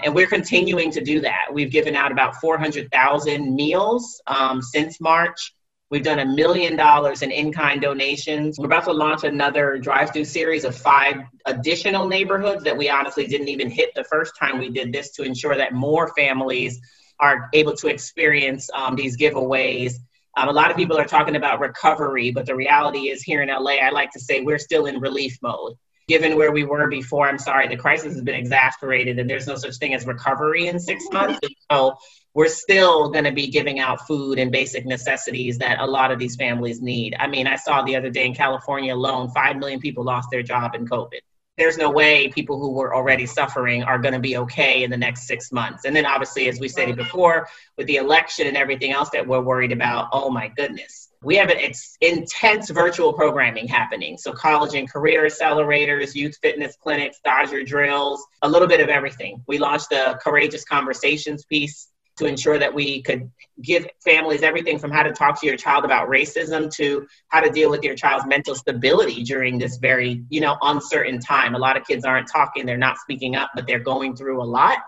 And 0.00 0.14
we're 0.14 0.26
continuing 0.26 0.90
to 0.92 1.00
do 1.00 1.20
that. 1.20 1.46
We've 1.52 1.70
given 1.70 1.94
out 1.94 2.10
about 2.10 2.36
400,000 2.36 3.54
meals 3.54 4.20
um, 4.26 4.60
since 4.60 5.00
March. 5.00 5.54
We've 5.92 6.02
done 6.02 6.20
a 6.20 6.24
million 6.24 6.74
dollars 6.74 7.20
in 7.20 7.30
in 7.30 7.52
kind 7.52 7.78
donations. 7.78 8.58
We're 8.58 8.64
about 8.64 8.84
to 8.84 8.94
launch 8.94 9.24
another 9.24 9.76
drive 9.76 10.10
through 10.10 10.24
series 10.24 10.64
of 10.64 10.74
five 10.74 11.16
additional 11.44 12.08
neighborhoods 12.08 12.64
that 12.64 12.74
we 12.74 12.88
honestly 12.88 13.26
didn't 13.26 13.48
even 13.48 13.68
hit 13.68 13.90
the 13.94 14.04
first 14.04 14.34
time 14.34 14.58
we 14.58 14.70
did 14.70 14.90
this 14.90 15.10
to 15.10 15.22
ensure 15.22 15.54
that 15.54 15.74
more 15.74 16.08
families 16.16 16.80
are 17.20 17.50
able 17.52 17.76
to 17.76 17.88
experience 17.88 18.70
um, 18.74 18.96
these 18.96 19.18
giveaways. 19.18 19.96
Um, 20.38 20.48
a 20.48 20.52
lot 20.52 20.70
of 20.70 20.78
people 20.78 20.96
are 20.96 21.04
talking 21.04 21.36
about 21.36 21.60
recovery, 21.60 22.30
but 22.30 22.46
the 22.46 22.56
reality 22.56 23.10
is 23.10 23.22
here 23.22 23.42
in 23.42 23.50
LA, 23.50 23.72
I 23.72 23.90
like 23.90 24.12
to 24.12 24.18
say 24.18 24.40
we're 24.40 24.58
still 24.58 24.86
in 24.86 24.98
relief 24.98 25.36
mode. 25.42 25.74
Given 26.08 26.36
where 26.36 26.52
we 26.52 26.64
were 26.64 26.88
before, 26.88 27.28
I'm 27.28 27.38
sorry, 27.38 27.68
the 27.68 27.76
crisis 27.76 28.14
has 28.14 28.22
been 28.22 28.34
exasperated 28.34 29.18
and 29.18 29.30
there's 29.30 29.46
no 29.46 29.56
such 29.56 29.76
thing 29.76 29.94
as 29.94 30.06
recovery 30.06 30.66
in 30.66 30.80
six 30.80 31.04
mm-hmm. 31.06 31.32
months. 31.32 31.48
so 31.70 31.96
we're 32.34 32.48
still 32.48 33.10
going 33.10 33.24
to 33.24 33.32
be 33.32 33.48
giving 33.48 33.78
out 33.78 34.06
food 34.06 34.38
and 34.38 34.50
basic 34.50 34.86
necessities 34.86 35.58
that 35.58 35.80
a 35.80 35.86
lot 35.86 36.10
of 36.10 36.18
these 36.18 36.36
families 36.36 36.80
need. 36.80 37.14
I 37.18 37.26
mean, 37.26 37.46
I 37.46 37.56
saw 37.56 37.82
the 37.82 37.96
other 37.96 38.10
day 38.10 38.26
in 38.26 38.34
California 38.34 38.94
alone, 38.94 39.30
5 39.30 39.56
million 39.56 39.80
people 39.80 40.04
lost 40.04 40.28
their 40.30 40.42
job 40.42 40.74
in 40.74 40.86
COVID. 40.86 41.20
There's 41.58 41.76
no 41.76 41.90
way 41.90 42.28
people 42.28 42.58
who 42.58 42.72
were 42.72 42.94
already 42.94 43.26
suffering 43.26 43.82
are 43.82 43.98
going 43.98 44.14
to 44.14 44.20
be 44.20 44.38
okay 44.38 44.84
in 44.84 44.90
the 44.90 44.96
next 44.96 45.26
six 45.26 45.52
months. 45.52 45.84
And 45.84 45.94
then, 45.94 46.06
obviously, 46.06 46.48
as 46.48 46.58
we 46.58 46.68
stated 46.68 46.96
before, 46.96 47.46
with 47.76 47.86
the 47.86 47.96
election 47.96 48.46
and 48.46 48.56
everything 48.56 48.92
else 48.92 49.10
that 49.10 49.26
we're 49.26 49.42
worried 49.42 49.70
about, 49.70 50.08
oh 50.12 50.30
my 50.30 50.48
goodness. 50.48 51.11
We 51.22 51.36
have 51.36 51.50
an 51.50 51.58
ex- 51.58 51.96
intense 52.00 52.70
virtual 52.70 53.12
programming 53.12 53.68
happening. 53.68 54.18
So, 54.18 54.32
college 54.32 54.74
and 54.74 54.90
career 54.90 55.24
accelerators, 55.24 56.14
youth 56.14 56.36
fitness 56.42 56.76
clinics, 56.76 57.20
Dodger 57.24 57.62
drills, 57.62 58.24
a 58.42 58.48
little 58.48 58.68
bit 58.68 58.80
of 58.80 58.88
everything. 58.88 59.42
We 59.46 59.58
launched 59.58 59.90
the 59.90 60.18
Courageous 60.22 60.64
Conversations 60.64 61.44
piece 61.44 61.88
to 62.16 62.26
ensure 62.26 62.58
that 62.58 62.72
we 62.72 63.02
could 63.02 63.30
give 63.62 63.86
families 64.04 64.42
everything 64.42 64.78
from 64.78 64.90
how 64.90 65.02
to 65.02 65.12
talk 65.12 65.40
to 65.40 65.46
your 65.46 65.56
child 65.56 65.84
about 65.84 66.08
racism 66.08 66.70
to 66.74 67.06
how 67.28 67.40
to 67.40 67.50
deal 67.50 67.70
with 67.70 67.82
your 67.82 67.94
child's 67.94 68.26
mental 68.26 68.54
stability 68.54 69.22
during 69.22 69.58
this 69.58 69.78
very 69.78 70.22
you 70.28 70.40
know 70.40 70.56
uncertain 70.62 71.18
time 71.18 71.54
a 71.54 71.58
lot 71.58 71.76
of 71.76 71.86
kids 71.86 72.04
aren't 72.04 72.28
talking 72.28 72.66
they're 72.66 72.76
not 72.76 72.98
speaking 72.98 73.34
up 73.36 73.50
but 73.54 73.66
they're 73.66 73.78
going 73.78 74.14
through 74.14 74.42
a 74.42 74.44
lot 74.44 74.78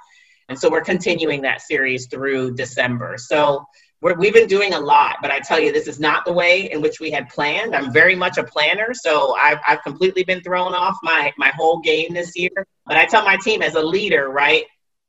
and 0.49 0.59
so 0.59 0.71
we're 0.71 0.83
continuing 0.83 1.43
that 1.43 1.63
series 1.63 2.07
through 2.07 2.55
december 2.55 3.17
so 3.17 3.65
we 4.13 4.27
have 4.27 4.35
been 4.35 4.47
doing 4.47 4.75
a 4.75 4.79
lot 4.79 5.17
but 5.23 5.31
i 5.31 5.41
tell 5.41 5.59
you 5.59 5.73
this 5.73 5.89
is 5.89 5.99
not 5.99 6.25
the 6.25 6.33
way 6.33 6.71
in 6.71 6.81
which 6.83 7.01
we 7.01 7.11
had 7.11 7.29
planned 7.29 7.75
i'm 7.75 7.93
very 7.93 8.15
much 8.15 8.39
a 8.39 8.45
planner 8.45 8.93
so 8.93 9.35
i've, 9.37 9.59
I've 9.67 9.83
completely 9.83 10.25
been 10.25 10.43
thrown 10.43 10.75
off 10.75 10.97
my, 11.03 11.33
my 11.39 11.51
whole 11.57 11.81
game 11.81 12.13
this 12.13 12.33
year 12.37 12.51
but 12.87 12.97
i 12.97 13.07
tell 13.07 13.25
my 13.25 13.37
team 13.37 13.63
as 13.63 13.75
a 13.75 13.83
leader 13.83 14.29
right 14.29 14.65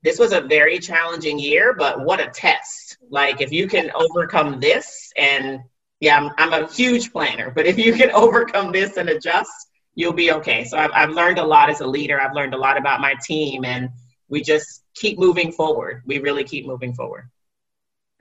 this 0.06 0.20
was 0.20 0.34
a 0.34 0.41
very 0.41 0.78
challenging 0.78 1.39
year, 1.39 1.74
but 1.74 2.06
what 2.06 2.22
a 2.22 2.30
test. 2.30 2.98
Like, 3.10 3.41
if 3.41 3.52
you 3.52 3.68
can 3.68 3.91
overcome 3.96 4.60
this, 4.60 5.12
and 5.18 5.62
yeah, 6.00 6.18
I'm, 6.20 6.32
I'm 6.38 6.64
a 6.64 6.72
huge 6.72 7.12
planner, 7.12 7.50
but 7.50 7.66
if 7.66 7.80
you 7.80 7.91
can 7.91 8.12
overcome 8.14 8.72
this 8.72 8.98
and 8.98 9.10
adjust, 9.10 9.50
you'll 9.96 10.14
be 10.14 10.32
okay. 10.32 10.64
So 10.64 10.78
I've, 10.78 10.91
I've 10.93 11.10
learned 11.10 11.39
a 11.39 11.43
lot 11.43 11.72
as 11.72 11.82
a 11.82 11.88
leader. 11.88 12.22
I've 12.22 12.36
learned 12.36 12.54
a 12.54 12.58
lot 12.58 12.78
about 12.78 13.02
my 13.02 13.16
team, 13.26 13.66
and 13.66 13.89
we 14.30 14.43
just 14.43 14.84
keep 14.93 15.18
moving 15.18 15.52
forward. 15.52 16.04
We 16.06 16.20
really 16.20 16.43
keep 16.43 16.68
moving 16.68 16.93
forward. 16.93 17.28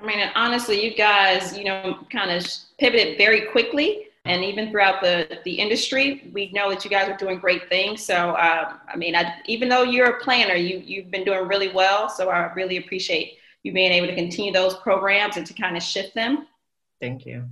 I 0.04 0.06
mean, 0.06 0.30
honestly, 0.34 0.84
you 0.84 0.94
guys, 0.94 1.56
you 1.56 1.64
know, 1.64 1.98
kind 2.12 2.30
of 2.30 2.46
pivoted 2.78 3.16
very 3.16 3.46
quickly 3.46 4.08
and 4.26 4.44
even 4.44 4.70
throughout 4.70 5.00
the, 5.00 5.38
the 5.44 5.52
industry, 5.52 6.30
we 6.32 6.50
know 6.52 6.70
that 6.70 6.84
you 6.84 6.90
guys 6.90 7.08
are 7.08 7.16
doing 7.16 7.38
great 7.38 7.68
things. 7.68 8.04
So, 8.04 8.14
uh, 8.14 8.74
I 8.86 8.96
mean, 8.96 9.16
I, 9.16 9.34
even 9.46 9.68
though 9.68 9.82
you're 9.82 10.16
a 10.16 10.20
planner, 10.20 10.54
you, 10.54 10.78
you've 10.78 11.10
been 11.10 11.24
doing 11.24 11.48
really 11.48 11.68
well. 11.68 12.08
So 12.10 12.28
I 12.28 12.52
really 12.52 12.76
appreciate 12.76 13.38
you 13.62 13.72
being 13.72 13.92
able 13.92 14.06
to 14.08 14.14
continue 14.14 14.52
those 14.52 14.74
programs 14.76 15.38
and 15.38 15.46
to 15.46 15.54
kind 15.54 15.76
of 15.76 15.82
shift 15.82 16.14
them. 16.14 16.46
Thank 17.00 17.24
you. 17.24 17.44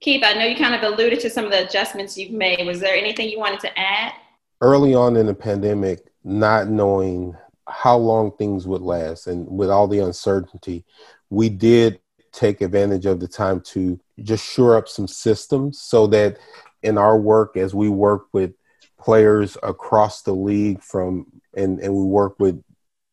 Keith, 0.00 0.22
I 0.24 0.34
know 0.34 0.46
you 0.46 0.56
kind 0.56 0.74
of 0.74 0.82
alluded 0.82 1.20
to 1.20 1.30
some 1.30 1.44
of 1.44 1.52
the 1.52 1.64
adjustments 1.66 2.18
you've 2.18 2.32
made. 2.32 2.66
Was 2.66 2.80
there 2.80 2.96
anything 2.96 3.28
you 3.28 3.38
wanted 3.38 3.60
to 3.60 3.78
add? 3.78 4.14
Early 4.60 4.94
on 4.94 5.16
in 5.16 5.26
the 5.26 5.34
pandemic, 5.34 6.06
not 6.24 6.68
knowing 6.68 7.36
how 7.70 7.96
long 7.96 8.32
things 8.32 8.66
would 8.66 8.82
last. 8.82 9.26
And 9.26 9.46
with 9.48 9.70
all 9.70 9.88
the 9.88 10.00
uncertainty, 10.00 10.84
we 11.30 11.48
did 11.48 12.00
take 12.32 12.60
advantage 12.60 13.06
of 13.06 13.20
the 13.20 13.28
time 13.28 13.60
to 13.60 13.98
just 14.22 14.44
shore 14.44 14.76
up 14.76 14.88
some 14.88 15.08
systems 15.08 15.80
so 15.80 16.06
that 16.08 16.38
in 16.82 16.98
our 16.98 17.18
work 17.18 17.56
as 17.56 17.74
we 17.74 17.88
work 17.88 18.26
with 18.32 18.52
players 18.98 19.56
across 19.62 20.22
the 20.22 20.34
league 20.34 20.82
from 20.82 21.26
and, 21.54 21.80
and 21.80 21.94
we 21.94 22.04
work 22.04 22.38
with 22.38 22.62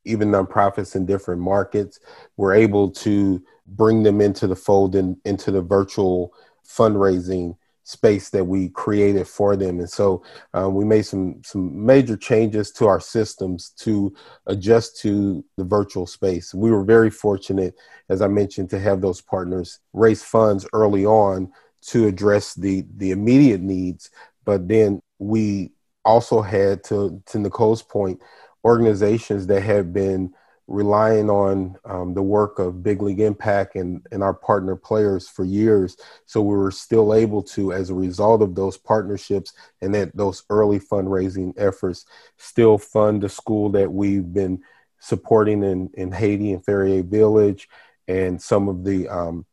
even 0.06 0.30
nonprofits 0.30 0.96
in 0.96 1.06
different 1.06 1.42
markets 1.42 2.00
we're 2.36 2.54
able 2.54 2.92
to 2.92 3.42
bring 3.66 4.04
them 4.04 4.22
into 4.22 4.48
the 4.48 4.56
fold 4.56 4.96
and 4.96 5.18
into 5.26 5.52
the 5.52 5.62
virtual 5.62 6.34
fundraising 6.66 7.56
space 7.88 8.30
that 8.32 8.44
we 8.44 8.68
created 8.68 9.26
for 9.26 9.56
them. 9.56 9.80
And 9.80 9.90
so 9.90 10.22
um, 10.54 10.76
we 10.76 10.84
made 10.84 11.04
some 11.04 11.42
some 11.44 11.86
major 11.86 12.18
changes 12.18 12.70
to 12.74 12.86
our 12.86 13.00
systems 13.00 13.70
to 13.78 14.14
adjust 14.46 14.98
to 15.04 15.44
the 15.56 15.64
virtual 15.64 16.06
space. 16.06 16.54
We 16.54 16.70
were 16.70 16.84
very 16.84 17.10
fortunate, 17.10 17.76
as 18.10 18.22
I 18.22 18.28
mentioned, 18.28 18.70
to 18.72 18.80
have 18.80 19.00
those 19.00 19.22
partners 19.22 19.80
raise 19.94 20.22
funds 20.22 20.68
early 20.74 21.06
on 21.06 21.50
to 21.84 22.08
address 22.08 22.54
the 22.56 22.86
the 22.98 23.12
immediate 23.12 23.62
needs. 23.62 24.10
But 24.44 24.68
then 24.68 25.02
we 25.18 25.72
also 26.04 26.42
had 26.42 26.84
to 26.86 27.24
to 27.28 27.40
Nicole's 27.40 27.84
point, 27.84 28.20
organizations 28.66 29.48
that 29.48 29.64
have 29.64 29.94
been 29.94 30.34
relying 30.68 31.30
on 31.30 31.78
um, 31.86 32.14
the 32.14 32.22
work 32.22 32.60
of 32.60 32.84
Big 32.84 33.02
League 33.02 33.22
Impact 33.22 33.76
and, 33.76 34.06
and 34.12 34.22
our 34.22 34.34
partner 34.34 34.76
players 34.76 35.30
for 35.30 35.46
years. 35.46 35.96
So 36.26 36.42
we 36.42 36.56
were 36.56 36.72
still 36.72 37.14
able 37.14 37.42
to, 37.44 37.72
as 37.72 37.90
a 37.90 37.96
result 37.96 38.42
of 38.42 38.54
those 38.54 38.78
partnerships 38.78 39.54
and 39.82 39.96
that 39.96 40.16
those 40.16 40.44
early 40.50 40.80
fundraising 40.80 41.54
efforts, 41.58 42.06
still 42.38 42.78
fund 42.78 43.24
the 43.24 43.30
school 43.30 43.70
that 43.70 43.92
we've 43.92 44.34
been 44.34 44.62
supporting 45.00 45.64
in, 45.64 45.90
in 45.94 46.12
Haiti 46.12 46.52
and 46.52 46.64
Ferrier 46.64 47.04
Village 47.04 47.70
and 48.10 48.42
some 48.42 48.68
of 48.68 48.84
the 48.84 49.08
um, 49.08 49.46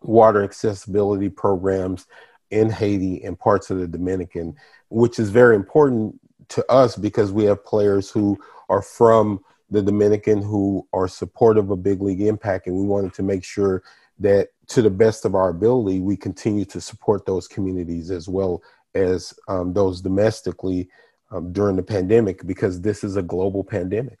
water 0.00 0.42
accessibility 0.42 1.28
programs 1.28 2.06
in 2.50 2.70
Haiti 2.70 3.22
and 3.24 3.38
parts 3.38 3.70
of 3.70 3.78
the 3.78 3.88
Dominican, 3.88 4.56
which 4.88 5.18
is 5.18 5.30
very 5.30 5.56
important 5.56 6.18
to 6.48 6.64
us 6.70 6.96
because 6.96 7.32
we 7.32 7.44
have 7.44 7.64
players 7.64 8.10
who 8.10 8.38
are 8.68 8.82
from 8.82 9.40
the 9.70 9.82
Dominican 9.82 10.42
who 10.42 10.86
are 10.92 11.08
supportive 11.08 11.70
of 11.70 11.82
Big 11.82 12.00
League 12.00 12.20
Impact, 12.20 12.66
and 12.66 12.76
we 12.76 12.86
wanted 12.86 13.14
to 13.14 13.22
make 13.22 13.44
sure 13.44 13.82
that 14.18 14.48
to 14.68 14.82
the 14.82 14.90
best 14.90 15.24
of 15.24 15.34
our 15.34 15.50
ability, 15.50 16.00
we 16.00 16.16
continue 16.16 16.64
to 16.66 16.80
support 16.80 17.26
those 17.26 17.46
communities 17.46 18.10
as 18.10 18.28
well 18.28 18.62
as 18.94 19.34
um, 19.48 19.72
those 19.72 20.00
domestically 20.00 20.88
um, 21.30 21.52
during 21.52 21.76
the 21.76 21.82
pandemic 21.82 22.46
because 22.46 22.80
this 22.80 23.04
is 23.04 23.16
a 23.16 23.22
global 23.22 23.62
pandemic. 23.62 24.18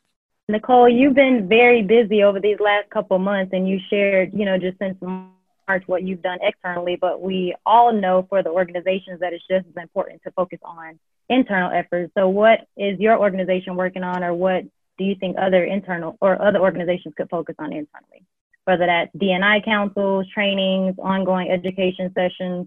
Nicole, 0.48 0.88
you've 0.88 1.14
been 1.14 1.48
very 1.48 1.82
busy 1.82 2.22
over 2.22 2.38
these 2.38 2.60
last 2.60 2.88
couple 2.90 3.18
months, 3.18 3.52
and 3.52 3.68
you 3.68 3.80
shared, 3.90 4.32
you 4.32 4.44
know, 4.44 4.58
just 4.58 4.78
since 4.78 4.96
March 5.00 5.82
what 5.86 6.04
you've 6.04 6.22
done 6.22 6.38
externally. 6.40 6.96
But 7.00 7.20
we 7.20 7.54
all 7.64 7.92
know 7.92 8.26
for 8.28 8.42
the 8.42 8.50
organizations 8.50 9.20
that 9.20 9.32
it's 9.32 9.44
just 9.50 9.66
as 9.66 9.82
important 9.82 10.22
to 10.22 10.30
focus 10.32 10.60
on 10.62 11.00
internal 11.28 11.72
efforts. 11.72 12.12
So, 12.16 12.28
what 12.28 12.60
is 12.76 13.00
your 13.00 13.18
organization 13.18 13.74
working 13.74 14.04
on, 14.04 14.22
or 14.22 14.34
what 14.34 14.64
do 14.98 15.04
you 15.04 15.14
think 15.14 15.36
other 15.38 15.64
internal 15.64 16.16
or 16.20 16.40
other 16.40 16.60
organizations 16.60 17.14
could 17.16 17.28
focus 17.28 17.54
on 17.58 17.72
internally? 17.72 18.24
Whether 18.64 18.86
that's 18.86 19.14
DNI 19.14 19.64
councils, 19.64 20.26
trainings, 20.32 20.96
ongoing 20.98 21.50
education 21.50 22.12
sessions, 22.14 22.66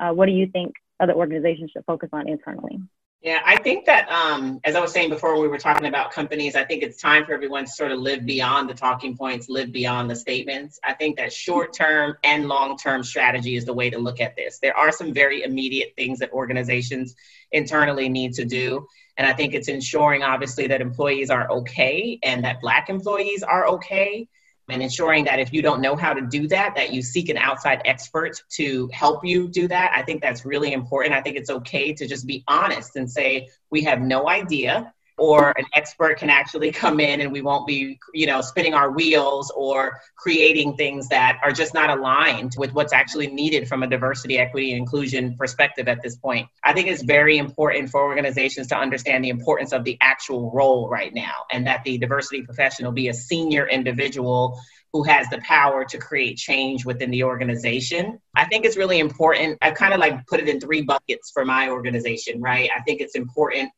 uh, 0.00 0.10
what 0.10 0.26
do 0.26 0.32
you 0.32 0.46
think 0.46 0.74
other 1.00 1.14
organizations 1.14 1.70
should 1.72 1.84
focus 1.84 2.10
on 2.12 2.28
internally? 2.28 2.78
Yeah, 3.24 3.40
I 3.42 3.56
think 3.56 3.86
that, 3.86 4.06
um, 4.12 4.60
as 4.64 4.74
I 4.74 4.80
was 4.80 4.92
saying 4.92 5.08
before, 5.08 5.40
we 5.40 5.48
were 5.48 5.56
talking 5.56 5.86
about 5.86 6.12
companies, 6.12 6.54
I 6.54 6.64
think 6.64 6.82
it's 6.82 7.00
time 7.00 7.24
for 7.24 7.32
everyone 7.32 7.64
to 7.64 7.70
sort 7.70 7.90
of 7.90 7.98
live 7.98 8.26
beyond 8.26 8.68
the 8.68 8.74
talking 8.74 9.16
points, 9.16 9.48
live 9.48 9.72
beyond 9.72 10.10
the 10.10 10.14
statements. 10.14 10.78
I 10.84 10.92
think 10.92 11.16
that 11.16 11.32
short 11.32 11.72
term 11.72 12.18
and 12.22 12.48
long 12.48 12.76
term 12.76 13.02
strategy 13.02 13.56
is 13.56 13.64
the 13.64 13.72
way 13.72 13.88
to 13.88 13.96
look 13.96 14.20
at 14.20 14.36
this. 14.36 14.58
There 14.58 14.76
are 14.76 14.92
some 14.92 15.14
very 15.14 15.42
immediate 15.42 15.94
things 15.96 16.18
that 16.18 16.32
organizations 16.32 17.16
internally 17.50 18.10
need 18.10 18.34
to 18.34 18.44
do. 18.44 18.86
And 19.16 19.26
I 19.26 19.32
think 19.32 19.54
it's 19.54 19.68
ensuring, 19.68 20.22
obviously, 20.22 20.66
that 20.66 20.82
employees 20.82 21.30
are 21.30 21.50
okay 21.50 22.18
and 22.22 22.44
that 22.44 22.60
Black 22.60 22.90
employees 22.90 23.42
are 23.42 23.66
okay. 23.68 24.28
And 24.68 24.82
ensuring 24.82 25.24
that 25.24 25.38
if 25.38 25.52
you 25.52 25.60
don't 25.60 25.82
know 25.82 25.94
how 25.94 26.14
to 26.14 26.22
do 26.22 26.48
that, 26.48 26.74
that 26.74 26.92
you 26.92 27.02
seek 27.02 27.28
an 27.28 27.36
outside 27.36 27.82
expert 27.84 28.42
to 28.52 28.88
help 28.92 29.24
you 29.24 29.48
do 29.48 29.68
that. 29.68 29.92
I 29.94 30.02
think 30.02 30.22
that's 30.22 30.46
really 30.46 30.72
important. 30.72 31.14
I 31.14 31.20
think 31.20 31.36
it's 31.36 31.50
okay 31.50 31.92
to 31.92 32.06
just 32.06 32.26
be 32.26 32.44
honest 32.48 32.96
and 32.96 33.10
say, 33.10 33.50
we 33.70 33.82
have 33.82 34.00
no 34.00 34.28
idea 34.28 34.92
or 35.16 35.56
an 35.56 35.64
expert 35.74 36.18
can 36.18 36.28
actually 36.28 36.72
come 36.72 36.98
in 36.98 37.20
and 37.20 37.30
we 37.30 37.40
won't 37.40 37.66
be 37.66 37.98
you 38.12 38.26
know 38.26 38.40
spinning 38.40 38.74
our 38.74 38.90
wheels 38.90 39.52
or 39.56 40.00
creating 40.16 40.74
things 40.76 41.08
that 41.08 41.38
are 41.42 41.52
just 41.52 41.74
not 41.74 41.90
aligned 41.90 42.54
with 42.58 42.72
what's 42.72 42.92
actually 42.92 43.28
needed 43.28 43.68
from 43.68 43.82
a 43.82 43.86
diversity 43.86 44.38
equity 44.38 44.72
and 44.72 44.78
inclusion 44.78 45.36
perspective 45.36 45.88
at 45.88 46.02
this 46.02 46.16
point 46.16 46.48
i 46.64 46.72
think 46.72 46.88
it's 46.88 47.02
very 47.02 47.38
important 47.38 47.88
for 47.88 48.02
organizations 48.02 48.66
to 48.66 48.76
understand 48.76 49.24
the 49.24 49.28
importance 49.28 49.72
of 49.72 49.84
the 49.84 49.96
actual 50.00 50.50
role 50.52 50.88
right 50.88 51.14
now 51.14 51.44
and 51.52 51.66
that 51.66 51.82
the 51.84 51.96
diversity 51.98 52.42
professional 52.42 52.90
be 52.90 53.08
a 53.08 53.14
senior 53.14 53.68
individual 53.68 54.58
who 54.92 55.02
has 55.02 55.28
the 55.28 55.38
power 55.38 55.84
to 55.84 55.98
create 55.98 56.36
change 56.36 56.86
within 56.86 57.10
the 57.10 57.24
organization. 57.24 58.16
I 58.36 58.44
think 58.44 58.64
it's 58.64 58.76
really 58.76 59.00
important. 59.00 59.58
I 59.60 59.72
kind 59.72 59.92
of 59.92 59.98
like 59.98 60.24
put 60.28 60.38
it 60.38 60.48
in 60.48 60.60
three 60.60 60.82
buckets 60.82 61.32
for 61.34 61.44
my 61.44 61.68
organization, 61.68 62.40
right? 62.40 62.70
I 62.74 62.80
think 62.82 63.00
it's 63.00 63.16
important 63.16 63.72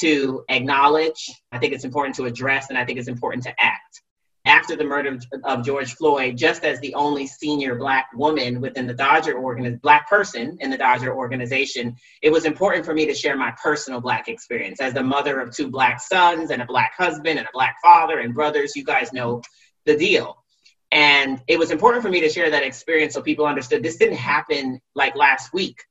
to 0.00 0.44
acknowledge, 0.48 1.30
I 1.50 1.58
think 1.58 1.72
it's 1.72 1.84
important 1.84 2.16
to 2.16 2.24
address, 2.24 2.68
and 2.68 2.78
I 2.78 2.84
think 2.84 2.98
it's 2.98 3.08
important 3.08 3.44
to 3.44 3.54
act. 3.58 4.02
After 4.44 4.74
the 4.74 4.82
murder 4.82 5.20
of 5.44 5.64
George 5.64 5.94
Floyd, 5.94 6.36
just 6.36 6.64
as 6.64 6.80
the 6.80 6.94
only 6.96 7.28
senior 7.28 7.76
Black 7.76 8.08
woman 8.12 8.60
within 8.60 8.88
the 8.88 8.94
Dodger 8.94 9.38
organization, 9.38 9.78
Black 9.82 10.08
person 10.08 10.56
in 10.60 10.68
the 10.68 10.76
Dodger 10.76 11.14
organization, 11.14 11.94
it 12.22 12.32
was 12.32 12.44
important 12.44 12.84
for 12.84 12.92
me 12.92 13.06
to 13.06 13.14
share 13.14 13.36
my 13.36 13.52
personal 13.62 14.00
Black 14.00 14.26
experience. 14.26 14.80
As 14.80 14.94
the 14.94 15.02
mother 15.02 15.38
of 15.38 15.54
two 15.54 15.70
Black 15.70 16.00
sons 16.00 16.50
and 16.50 16.60
a 16.60 16.66
Black 16.66 16.94
husband 16.96 17.38
and 17.38 17.46
a 17.46 17.52
Black 17.52 17.76
father 17.84 18.18
and 18.18 18.34
brothers, 18.34 18.74
you 18.74 18.82
guys 18.82 19.12
know 19.12 19.42
the 19.86 19.96
deal. 19.96 20.42
And 20.90 21.40
it 21.46 21.58
was 21.58 21.70
important 21.70 22.02
for 22.02 22.10
me 22.10 22.20
to 22.20 22.28
share 22.28 22.50
that 22.50 22.64
experience 22.64 23.14
so 23.14 23.22
people 23.22 23.46
understood 23.46 23.82
this 23.82 23.96
didn't 23.96 24.16
happen 24.16 24.80
like 24.96 25.14
last 25.14 25.52
week. 25.54 25.84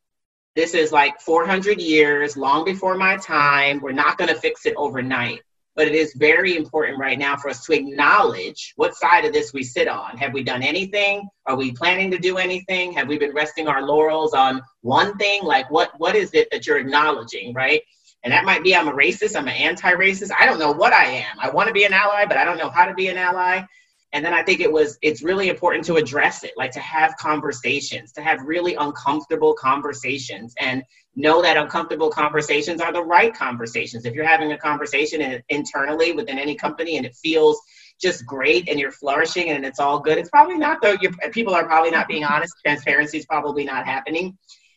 This 0.54 0.74
is 0.74 0.91
like 0.91 1.20
400 1.22 1.80
years, 1.80 2.36
long 2.36 2.66
before 2.66 2.95
my 2.95 3.16
time. 3.18 3.80
We're 3.80 3.93
not 3.93 4.18
going 4.18 4.28
to 4.28 4.39
fix 4.39 4.66
it 4.66 4.74
overnight. 4.76 5.41
But 5.78 5.88
it 5.88 5.95
is 5.95 6.14
very 6.16 6.58
important 6.58 6.99
right 6.99 7.18
now 7.18 7.38
for 7.38 7.49
us 7.49 7.64
to 7.66 7.74
acknowledge 7.74 8.74
what 8.76 8.93
side 8.93 9.24
of 9.24 9.32
this 9.32 9.54
we 9.54 9.64
sit 9.64 9.88
on. 9.88 10.18
Have 10.18 10.34
we 10.34 10.43
done 10.43 10.62
anything? 10.62 11.30
Are 11.45 11.56
we 11.56 11.72
planning 11.72 12.12
to 12.12 12.18
do 12.18 12.38
anything? 12.38 12.91
Have 12.91 13.08
we 13.08 13.18
been 13.18 13.34
resting 13.34 13.70
our 13.70 13.82
laurels 13.82 14.34
on 14.34 14.62
one 14.82 15.18
thing? 15.18 15.43
Like, 15.43 15.72
what, 15.72 15.91
what 15.97 16.18
is 16.18 16.32
it 16.34 16.49
that 16.52 16.68
you're 16.68 16.80
acknowledging, 16.80 17.54
right? 17.54 17.82
And 18.26 18.34
that 18.34 18.43
might 18.43 18.62
be 18.62 18.76
I'm 18.76 18.89
a 18.89 18.93
racist, 18.93 19.38
I'm 19.38 19.47
an 19.47 19.56
anti 19.56 19.93
racist. 19.93 20.32
I 20.38 20.45
don't 20.45 20.60
know 20.60 20.74
what 20.74 20.91
I 20.91 21.06
am. 21.06 21.39
I 21.39 21.49
want 21.49 21.68
to 21.68 21.74
be 21.74 21.86
an 21.86 21.93
ally, 21.93 22.26
but 22.26 22.36
I 22.36 22.43
don't 22.43 22.58
know 22.58 22.70
how 22.70 22.86
to 22.86 22.93
be 22.93 23.08
an 23.08 23.18
ally 23.18 23.64
and 24.14 24.24
then 24.24 24.34
i 24.34 24.43
think 24.43 24.59
it 24.59 24.72
was 24.72 24.97
it's 25.01 25.24
really 25.24 25.49
important 25.49 25.84
to 25.86 25.95
address 25.95 26.43
it 26.43 26.51
like 26.57 26.72
to 26.72 26.80
have 26.80 27.16
conversations 27.18 28.12
to 28.12 28.22
have 28.22 28.41
really 28.43 28.76
uncomfortable 28.76 29.53
conversations 29.53 30.53
and 30.59 30.84
know 31.16 31.41
that 31.41 31.57
uncomfortable 31.57 32.09
conversations 32.09 32.80
are 32.80 32.93
the 32.93 33.03
right 33.03 33.34
conversations. 33.34 34.05
If 34.05 34.14
you're 34.14 34.26
having 34.26 34.53
a 34.53 34.57
conversation 34.57 35.41
internally 35.49 36.14
within 36.14 36.39
any 36.39 36.55
company 36.55 36.97
and 36.97 37.05
it 37.05 37.16
feels 37.16 37.59
just 38.01 38.26
great 38.26 38.68
and 38.68 38.80
you're 38.80 38.91
flourishing 38.91 39.49
and 39.49 39.64
it's 39.64 39.80
all 39.80 39.99
good 39.99 40.18
it's 40.18 40.30
probably 40.30 40.57
not 40.57 40.82
though 40.82 40.95
your 41.01 41.12
people 41.32 41.53
are 41.53 41.66
probably 41.66 41.91
not 41.91 42.07
being 42.07 42.24
honest 42.24 42.53
transparency 42.66 43.20
is 43.20 43.26
probably 43.28 43.64
not 43.64 43.86
happening. 43.86 44.36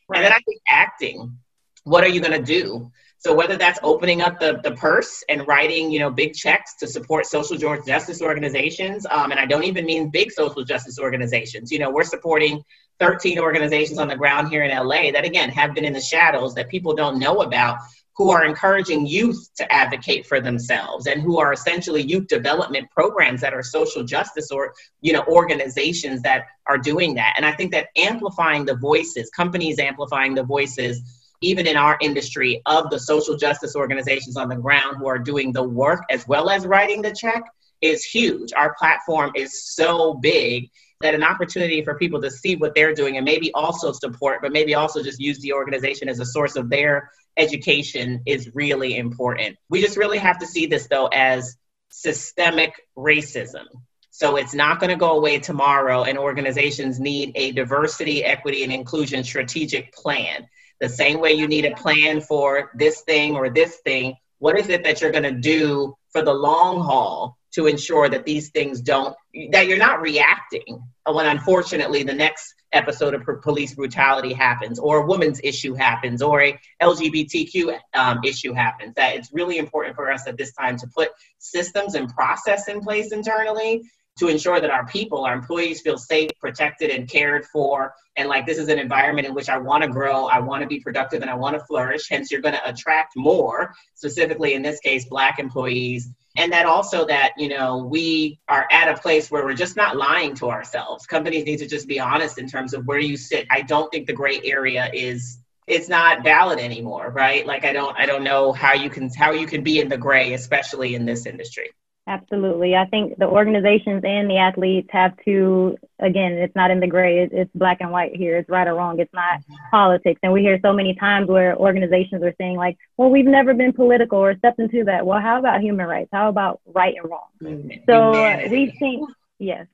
Right. 0.09 0.19
and 0.19 0.27
then 0.27 0.33
i 0.33 0.41
think 0.45 0.61
acting 0.69 1.39
what 1.85 2.05
are 2.05 2.09
you 2.09 2.21
going 2.21 2.39
to 2.39 2.45
do 2.45 2.93
so 3.25 3.33
whether 3.33 3.57
that's 3.57 3.79
opening 3.83 4.21
up 4.21 4.39
the, 4.39 4.61
the 4.63 4.73
purse 4.73 5.25
and 5.31 5.49
writing, 5.49 5.91
you 5.91 5.99
know, 5.99 6.11
big 6.11 6.35
checks 6.35 6.75
to 6.75 6.87
support 6.87 7.25
social 7.25 7.57
justice 7.57 8.21
organizations, 8.21 9.07
um, 9.11 9.31
and 9.31 9.41
I 9.41 9.47
don't 9.47 9.65
even 9.65 9.87
mean 9.87 10.11
big 10.11 10.31
social 10.31 10.63
justice 10.63 10.99
organizations. 10.99 11.73
You 11.73 11.79
know, 11.79 11.91
we're 11.91 12.05
supporting 12.05 12.63
13 13.01 13.39
organizations 13.39 13.99
on 13.99 14.09
the 14.09 14.15
ground 14.15 14.51
here 14.51 14.63
in 14.63 14.77
LA 14.77 15.11
that 15.13 15.25
again 15.25 15.49
have 15.49 15.75
been 15.75 15.87
in 15.87 15.95
the 15.95 16.03
shadows 16.03 16.55
that 16.57 16.69
people 16.69 16.95
don't 16.95 17.19
know 17.19 17.41
about 17.41 17.79
who 18.15 18.31
are 18.31 18.45
encouraging 18.45 19.07
youth 19.07 19.49
to 19.57 19.73
advocate 19.73 20.27
for 20.27 20.43
themselves 20.43 21.07
and 21.07 21.23
who 21.23 21.39
are 21.39 21.55
essentially 21.55 22.03
youth 22.03 22.29
development 22.29 22.91
programs 22.91 23.41
that 23.41 23.55
are 23.55 23.63
social 23.63 24.05
justice 24.05 24.51
or 24.51 24.75
you 25.01 25.15
know 25.15 25.25
organizations 25.29 26.21
that 26.23 26.45
are 26.69 26.79
doing 26.79 27.15
that 27.15 27.35
and 27.37 27.45
i 27.45 27.51
think 27.51 27.73
that 27.73 27.89
amplifying 27.97 28.65
the 28.65 28.77
voices 28.77 29.29
companies 29.31 29.81
amplifying 29.81 30.35
the 30.35 30.45
voices 30.45 31.24
even 31.45 31.67
in 31.67 31.77
our 31.77 31.97
industry, 32.01 32.63
of 32.67 32.91
the 32.91 32.99
social 32.99 33.37
justice 33.37 33.77
organizations 33.77 34.37
on 34.37 34.49
the 34.49 34.57
ground 34.57 34.97
who 34.99 35.07
are 35.07 35.19
doing 35.19 35.53
the 35.53 35.63
work 35.63 36.03
as 36.11 36.27
well 36.27 36.51
as 36.51 36.67
writing 36.67 37.03
the 37.03 37.13
check 37.13 37.43
is 37.81 38.05
huge. 38.05 38.53
Our 38.57 38.75
platform 38.79 39.33
is 39.35 39.75
so 39.75 40.15
big 40.15 40.71
that 41.01 41.15
an 41.15 41.23
opportunity 41.23 41.83
for 41.83 41.99
people 41.99 42.23
to 42.23 42.31
see 42.31 42.57
what 42.57 42.75
they're 42.75 42.95
doing 42.95 43.17
and 43.17 43.25
maybe 43.25 43.53
also 43.53 43.93
support, 43.93 44.41
but 44.41 44.53
maybe 44.53 44.75
also 44.75 45.03
just 45.03 45.21
use 45.21 45.39
the 45.41 45.53
organization 45.53 46.09
as 46.09 46.19
a 46.19 46.25
source 46.25 46.57
of 46.57 46.71
their 46.71 47.11
education 47.37 48.23
is 48.27 48.51
really 48.55 48.97
important. 48.97 49.57
We 49.69 49.83
just 49.83 49.97
really 49.97 50.19
have 50.19 50.39
to 50.39 50.47
see 50.47 50.67
this 50.67 50.87
though 50.87 51.09
as 51.09 51.57
systemic 51.91 52.81
racism. 52.97 53.67
So 54.11 54.37
it's 54.37 54.55
not 54.55 54.79
going 54.79 54.91
to 54.91 54.97
go 54.97 55.17
away 55.17 55.41
tomorrow, 55.41 56.05
and 56.05 56.17
organizations 56.17 57.01
need 57.01 57.33
a 57.35 57.51
diversity, 57.51 58.23
equity, 58.23 58.63
and 58.63 58.73
inclusion 58.73 59.25
strategic 59.25 59.93
plan. 59.93 60.47
The 60.85 60.91
same 60.91 61.19
way 61.19 61.33
you 61.33 61.49
need 61.49 61.65
a 61.65 61.75
plan 61.75 62.21
for 62.21 62.71
this 62.75 63.01
thing 63.01 63.37
or 63.37 63.49
this 63.49 63.77
thing, 63.87 64.17
what 64.37 64.59
is 64.59 64.69
it 64.69 64.85
that 64.85 65.01
you're 65.01 65.13
going 65.13 65.23
to 65.23 65.33
do 65.33 65.97
for 66.11 66.21
the 66.21 66.35
long 66.35 66.83
haul 66.83 67.39
to 67.55 67.67
ensure 67.67 68.11
that 68.11 68.27
these 68.27 68.51
things 68.51 68.83
don't, 68.83 69.17
that 69.53 69.67
you're 69.67 69.79
not 69.79 70.03
reacting 70.03 70.83
when 71.07 71.25
unfortunately 71.25 72.03
the 72.03 72.13
next 72.13 72.55
episode 72.73 73.15
of 73.15 73.23
police 73.41 73.75
brutality 73.75 74.35
happens, 74.35 74.79
or 74.79 74.99
a 74.99 75.07
woman's 75.07 75.41
issue 75.43 75.73
happens, 75.73 76.21
or 76.21 76.43
a 76.43 76.61
LGBTQ 76.83 77.79
um, 77.95 78.19
issue 78.23 78.53
happens. 78.53 78.93
That 78.97 79.17
it's 79.17 79.33
really 79.33 79.57
important 79.57 79.97
for 79.97 80.13
us 80.13 80.27
at 80.27 80.37
this 80.37 80.53
time 80.53 80.77
to 80.77 80.87
put 80.89 81.13
systems 81.39 81.95
and 81.95 82.15
process 82.15 82.69
in 82.69 82.81
place 82.81 83.11
internally 83.11 83.89
to 84.19 84.29
ensure 84.29 84.61
that 84.61 84.71
our 84.71 84.87
people, 84.87 85.25
our 85.25 85.35
employees 85.35 85.81
feel 85.81 85.99
safe, 85.99 86.31
protected, 86.41 86.91
and 86.91 87.09
cared 87.09 87.45
for. 87.47 87.95
And 88.17 88.29
like 88.29 88.47
this 88.47 88.59
is 88.59 88.69
an 88.69 88.79
environment 88.79 89.27
in 89.27 89.35
which 89.35 89.49
I 89.49 89.59
want 89.59 89.83
to 89.83 89.89
grow, 89.89 90.27
I 90.27 90.39
want 90.39 90.63
to 90.63 90.69
be 90.69 90.81
productive, 90.81 91.23
and 91.23 91.31
I 91.31 91.35
want 91.35 91.59
to 91.59 91.65
flourish. 91.65 92.09
Hence, 92.09 92.31
you're 92.31 92.41
going 92.41 92.55
to 92.55 92.69
attract 92.69 93.15
more, 93.17 93.75
specifically 93.95 94.55
in 94.55 94.63
this 94.63 94.79
case, 94.81 95.07
Black 95.07 95.39
employees. 95.39 96.09
And 96.37 96.53
that 96.53 96.67
also 96.67 97.07
that, 97.07 97.33
you 97.37 97.49
know, 97.49 97.79
we 97.79 98.41
are 98.49 98.67
at 98.71 98.89
a 98.89 99.01
place 99.01 99.31
where 99.31 99.45
we're 99.45 99.55
just 99.55 99.77
not 99.77 99.97
lying 99.97 100.35
to 100.37 100.51
ourselves. 100.51 101.07
Companies 101.07 101.45
need 101.45 101.59
to 101.59 101.69
just 101.69 101.87
be 101.87 102.01
honest 102.01 102.39
in 102.39 102.49
terms 102.49 102.75
of 102.75 102.87
where 102.87 102.99
you 102.99 103.17
sit. 103.17 103.47
I 103.51 103.63
don't 103.63 103.91
think 103.91 104.07
the 104.07 104.13
gray 104.13 104.41
area 104.45 104.91
is 104.93 105.39
it's 105.67 105.89
not 105.89 106.23
valid 106.23 106.59
anymore, 106.59 107.11
right? 107.11 107.47
Like 107.47 107.65
I 107.65 107.73
don't 107.73 107.97
I 107.97 108.07
don't 108.07 108.25
know 108.25 108.53
how 108.53 108.75
you 108.75 108.91
can 108.91 109.11
how 109.15 109.33
you 109.33 109.47
can 109.47 109.63
be 109.63 109.81
in 109.81 109.89
the 109.89 109.97
gray, 109.97 110.35
especially 110.35 110.95
in 110.95 111.07
this 111.07 111.25
industry. 111.27 111.71
Absolutely. 112.07 112.77
I 112.77 112.85
think 112.85 113.17
the 113.19 113.27
organizations 113.27 114.03
and 114.05 114.29
the 114.29 114.37
athletes 114.37 114.89
have 114.93 115.17
to, 115.25 115.79
again, 116.01 116.33
it's 116.33 116.55
not 116.55 116.71
in 116.71 116.79
the 116.79 116.87
gray, 116.87 117.27
it's 117.33 117.51
black 117.55 117.79
and 117.81 117.91
white 117.91 118.15
here. 118.15 118.37
It's 118.37 118.51
right 118.51 118.69
or 118.69 118.75
wrong. 118.75 119.01
It's 119.01 119.13
not 119.15 119.41
politics. 119.71 120.21
And 120.23 120.31
we 120.31 120.43
hear 120.43 120.59
so 120.61 120.75
many 120.75 120.95
times 120.95 121.29
where 121.29 121.57
organizations 121.57 122.23
are 122.23 122.35
saying, 122.37 122.57
like, 122.57 122.77
well, 122.99 123.09
we've 123.09 123.25
never 123.25 123.55
been 123.55 123.73
political 123.73 124.19
or 124.19 124.37
stepped 124.37 124.59
into 124.59 124.85
that. 124.85 125.07
Well, 125.07 125.19
how 125.19 125.39
about 125.39 125.63
human 125.63 125.87
rights? 125.87 126.11
How 126.13 126.29
about 126.29 126.61
right 126.67 126.95
and 127.01 127.11
wrong? 127.11 127.29
Mm-hmm. 127.43 127.71
So 127.89 128.51
we've 128.51 128.75
seen, 128.79 129.07
yes, 129.39 129.67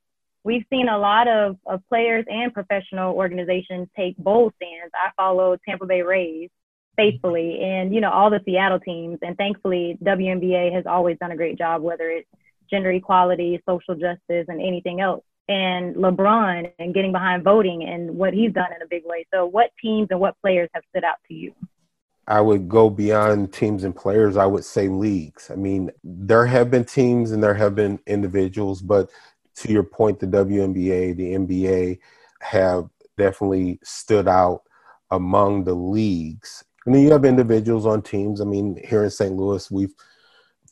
we've 0.45 0.65
seen 0.71 0.89
a 0.89 0.99
lot 0.99 1.27
of, 1.27 1.57
of 1.67 1.83
players 1.89 2.25
and 2.29 2.55
professional 2.55 3.13
organizations 3.13 3.89
take 3.97 4.17
bold 4.19 4.55
stands. 4.55 4.93
I 4.95 5.11
follow 5.17 5.57
Tampa 5.67 5.85
Bay 5.85 6.03
Rays 6.03 6.49
faithfully 7.01 7.61
and 7.63 7.95
you 7.95 8.01
know 8.01 8.11
all 8.11 8.31
the 8.31 8.41
Seattle 8.45 8.81
teams 8.81 9.19
and 9.23 9.37
thankfully 9.37 9.97
WNBA 10.03 10.73
has 10.75 10.85
always 10.87 11.17
done 11.19 11.31
a 11.31 11.37
great 11.37 11.57
job 11.57 11.83
whether 11.83 12.09
it's 12.11 12.29
gender 12.71 12.91
equality, 12.93 13.61
social 13.69 13.95
justice 13.95 14.47
and 14.49 14.61
anything 14.61 15.01
else. 15.01 15.25
And 15.49 15.97
LeBron 15.97 16.71
and 16.79 16.95
getting 16.95 17.11
behind 17.11 17.43
voting 17.43 17.83
and 17.83 18.17
what 18.17 18.33
he's 18.33 18.53
done 18.53 18.73
in 18.75 18.83
a 18.83 18.87
big 18.89 19.03
way. 19.05 19.27
So 19.35 19.47
what 19.47 19.71
teams 19.83 20.09
and 20.11 20.21
what 20.21 20.37
players 20.41 20.71
have 20.75 20.85
stood 20.91 21.03
out 21.03 21.17
to 21.27 21.35
you? 21.35 21.53
I 22.29 22.41
would 22.41 22.69
go 22.69 22.89
beyond 22.89 23.53
teams 23.53 23.83
and 23.83 23.95
players. 23.95 24.37
I 24.37 24.47
would 24.47 24.65
say 24.65 24.87
leagues. 24.87 25.51
I 25.51 25.57
mean, 25.57 25.91
there 26.05 26.47
have 26.47 26.71
been 26.71 26.85
teams 26.85 27.33
and 27.33 27.43
there 27.43 27.55
have 27.55 27.75
been 27.75 27.99
individuals, 28.07 28.81
but 28.81 29.11
to 29.57 29.73
your 29.73 29.83
point, 29.83 30.21
the 30.21 30.27
WNBA, 30.27 31.17
the 31.17 31.35
NBA 31.35 31.99
have 32.41 32.89
definitely 33.19 33.81
stood 33.83 34.29
out 34.29 34.63
among 35.11 35.65
the 35.65 35.75
leagues 35.75 36.63
and 36.87 36.95
then 36.95 37.03
you 37.03 37.13
have 37.13 37.25
individuals 37.25 37.87
on 37.87 38.03
teams. 38.03 38.41
I 38.41 38.45
mean, 38.45 38.81
here 38.87 39.05
in 39.05 39.11
St. 39.11 39.35
Louis, 39.35 39.71
we've 39.71 39.95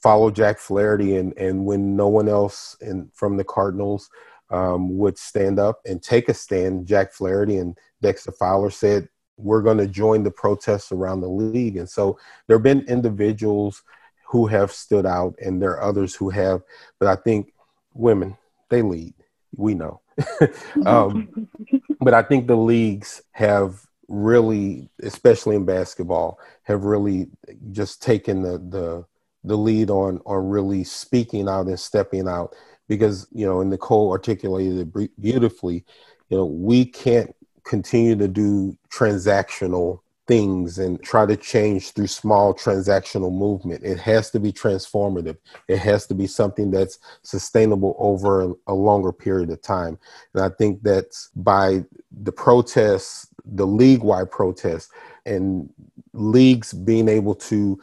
followed 0.02 0.34
Jack 0.34 0.58
Flaherty, 0.58 1.16
and 1.16 1.36
and 1.36 1.64
when 1.64 1.96
no 1.96 2.08
one 2.08 2.28
else 2.28 2.76
in 2.80 3.10
from 3.14 3.36
the 3.36 3.44
Cardinals 3.44 4.08
um, 4.50 4.96
would 4.96 5.18
stand 5.18 5.58
up 5.58 5.80
and 5.84 6.02
take 6.02 6.28
a 6.28 6.34
stand, 6.34 6.86
Jack 6.86 7.12
Flaherty 7.12 7.56
and 7.58 7.76
Dexter 8.00 8.32
Fowler 8.32 8.70
said, 8.70 9.08
"We're 9.36 9.62
going 9.62 9.78
to 9.78 9.86
join 9.86 10.22
the 10.22 10.30
protests 10.30 10.92
around 10.92 11.20
the 11.20 11.28
league." 11.28 11.76
And 11.76 11.88
so 11.88 12.18
there 12.46 12.56
have 12.56 12.64
been 12.64 12.80
individuals 12.88 13.82
who 14.28 14.46
have 14.46 14.72
stood 14.72 15.06
out, 15.06 15.34
and 15.44 15.60
there 15.60 15.72
are 15.72 15.82
others 15.82 16.14
who 16.14 16.30
have. 16.30 16.62
But 16.98 17.08
I 17.08 17.16
think 17.16 17.52
women 17.94 18.36
they 18.70 18.82
lead. 18.82 19.14
We 19.56 19.74
know. 19.74 20.00
um, 20.86 21.48
but 22.00 22.14
I 22.14 22.22
think 22.22 22.46
the 22.46 22.56
leagues 22.56 23.22
have 23.32 23.86
really, 24.08 24.88
especially 25.02 25.56
in 25.56 25.64
basketball, 25.64 26.38
have 26.64 26.84
really 26.84 27.28
just 27.70 28.02
taken 28.02 28.42
the 28.42 28.58
the 28.58 29.04
the 29.44 29.56
lead 29.56 29.90
on 29.90 30.20
on 30.26 30.48
really 30.48 30.82
speaking 30.84 31.48
out 31.48 31.66
and 31.66 31.78
stepping 31.78 32.28
out 32.28 32.54
because 32.88 33.26
you 33.32 33.46
know 33.46 33.60
and 33.60 33.70
Nicole 33.70 34.10
articulated 34.10 34.94
it 34.96 35.20
beautifully. 35.20 35.84
You 36.28 36.38
know, 36.38 36.46
we 36.46 36.84
can't 36.84 37.34
continue 37.64 38.16
to 38.16 38.28
do 38.28 38.76
transactional 38.90 40.00
things 40.28 40.78
and 40.78 41.02
try 41.02 41.24
to 41.24 41.36
change 41.36 41.92
through 41.92 42.06
small 42.06 42.54
transactional 42.54 43.32
movement. 43.32 43.82
It 43.82 43.98
has 43.98 44.30
to 44.30 44.38
be 44.38 44.52
transformative. 44.52 45.38
It 45.68 45.78
has 45.78 46.06
to 46.08 46.14
be 46.14 46.26
something 46.26 46.70
that's 46.70 46.98
sustainable 47.22 47.96
over 47.98 48.42
a, 48.42 48.52
a 48.68 48.74
longer 48.74 49.10
period 49.10 49.48
of 49.50 49.62
time. 49.62 49.98
And 50.34 50.44
I 50.44 50.50
think 50.50 50.82
that's 50.82 51.30
by 51.34 51.84
the 52.22 52.32
protests 52.32 53.27
the 53.48 53.66
league 53.66 54.02
wide 54.02 54.30
protests 54.30 54.90
and 55.26 55.68
leagues 56.12 56.72
being 56.72 57.08
able 57.08 57.34
to 57.34 57.80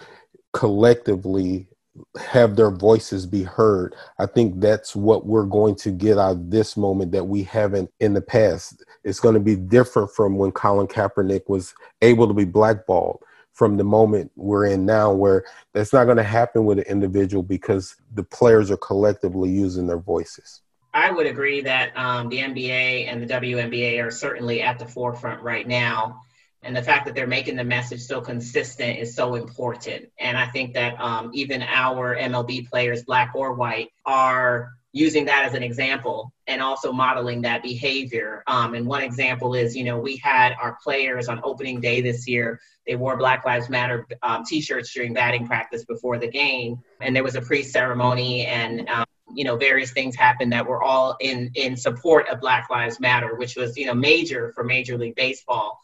collectively 0.54 1.68
have 2.20 2.56
their 2.56 2.72
voices 2.72 3.26
be 3.26 3.44
heard. 3.44 3.96
I 4.20 4.26
think 4.26 4.60
that's 4.60 4.96
what 4.96 5.26
we're 5.26 5.46
going 5.46 5.76
to 5.76 5.92
get 5.92 6.18
out 6.18 6.32
of 6.32 6.52
this 6.52 6.76
moment 6.76 7.12
that 7.14 7.26
we 7.26 7.44
haven't 7.44 7.92
in 8.00 8.14
the 8.14 8.22
past. 8.22 8.84
It's 9.04 9.20
going 9.20 9.36
to 9.36 9.40
be 9.40 9.56
different 9.56 10.12
from 10.12 10.38
when 10.38 10.52
Colin 10.52 10.88
Kaepernick 10.88 11.44
was 11.48 11.74
able 12.02 12.28
to 12.28 12.34
be 12.34 12.46
blackballed 12.46 13.22
from 13.54 13.78
the 13.78 13.84
moment 13.86 14.32
we're 14.36 14.66
in 14.66 14.86
now, 14.86 15.14
where 15.14 15.46
that's 15.74 15.94
not 15.94 16.04
going 16.06 16.18
to 16.18 16.24
happen 16.24 16.66
with 16.66 16.80
an 16.80 16.86
individual 16.86 17.42
because 17.42 17.96
the 18.14 18.24
players 18.24 18.70
are 18.70 18.78
collectively 18.78 19.50
using 19.50 19.88
their 19.88 20.00
voices. 20.00 20.62
I 20.96 21.12
would 21.12 21.28
agree 21.28 21.60
that 21.62 21.96
um, 21.98 22.30
the 22.30 22.38
NBA 22.38 23.08
and 23.08 23.22
the 23.22 23.28
WNBA 23.28 24.02
are 24.02 24.12
certainly 24.12 24.62
at 24.62 24.80
the 24.80 24.86
forefront 24.86 25.44
right 25.44 25.68
now. 25.68 26.22
And 26.64 26.74
the 26.74 26.82
fact 26.82 27.06
that 27.06 27.14
they're 27.14 27.28
making 27.28 27.58
the 27.58 27.66
message 27.66 28.00
so 28.00 28.22
consistent 28.22 28.98
is 28.98 29.14
so 29.14 29.36
important. 29.36 30.06
And 30.18 30.38
I 30.38 30.48
think 30.48 30.74
that 30.76 31.00
um, 31.00 31.32
even 31.34 31.62
our 31.62 32.16
MLB 32.16 32.70
players, 32.70 33.04
black 33.04 33.34
or 33.36 33.54
white, 33.54 33.90
are 34.06 34.72
using 34.94 35.26
that 35.26 35.44
as 35.44 35.54
an 35.54 35.64
example 35.64 36.32
and 36.48 36.62
also 36.62 36.94
modeling 36.94 37.42
that 37.42 37.62
behavior. 37.62 38.42
Um, 38.48 38.74
and 38.74 38.88
one 38.88 39.04
example 39.04 39.54
is, 39.54 39.76
you 39.76 39.84
know, 39.84 40.00
we 40.00 40.16
had 40.16 40.54
our 40.54 40.78
players 40.82 41.28
on 41.28 41.42
opening 41.44 41.82
day 41.82 42.00
this 42.00 42.26
year. 42.26 42.62
They 42.88 42.96
wore 42.96 43.18
Black 43.18 43.46
Lives 43.46 43.70
Matter 43.70 44.08
um, 44.24 44.46
t-shirts 44.46 44.94
during 44.94 45.14
batting 45.14 45.46
practice 45.46 45.84
before 45.84 46.20
the 46.20 46.30
game, 46.30 46.82
and 47.02 47.14
there 47.14 47.24
was 47.24 47.36
a 47.36 47.42
pre-ceremony, 47.42 48.46
and 48.46 48.88
um, 48.88 49.06
you 49.36 49.44
know 49.44 49.58
various 49.58 49.92
things 49.92 50.16
happened 50.16 50.52
that 50.52 50.66
were 50.66 50.82
all 50.82 51.16
in 51.20 51.52
in 51.56 51.76
support 51.76 52.28
of 52.30 52.40
black 52.40 52.70
lives 52.70 53.00
matter 53.00 53.36
which 53.36 53.56
was 53.56 53.78
you 53.78 53.86
know 53.86 53.94
major 53.94 54.52
for 54.56 54.64
major 54.64 54.98
league 54.98 55.16
baseball 55.16 55.80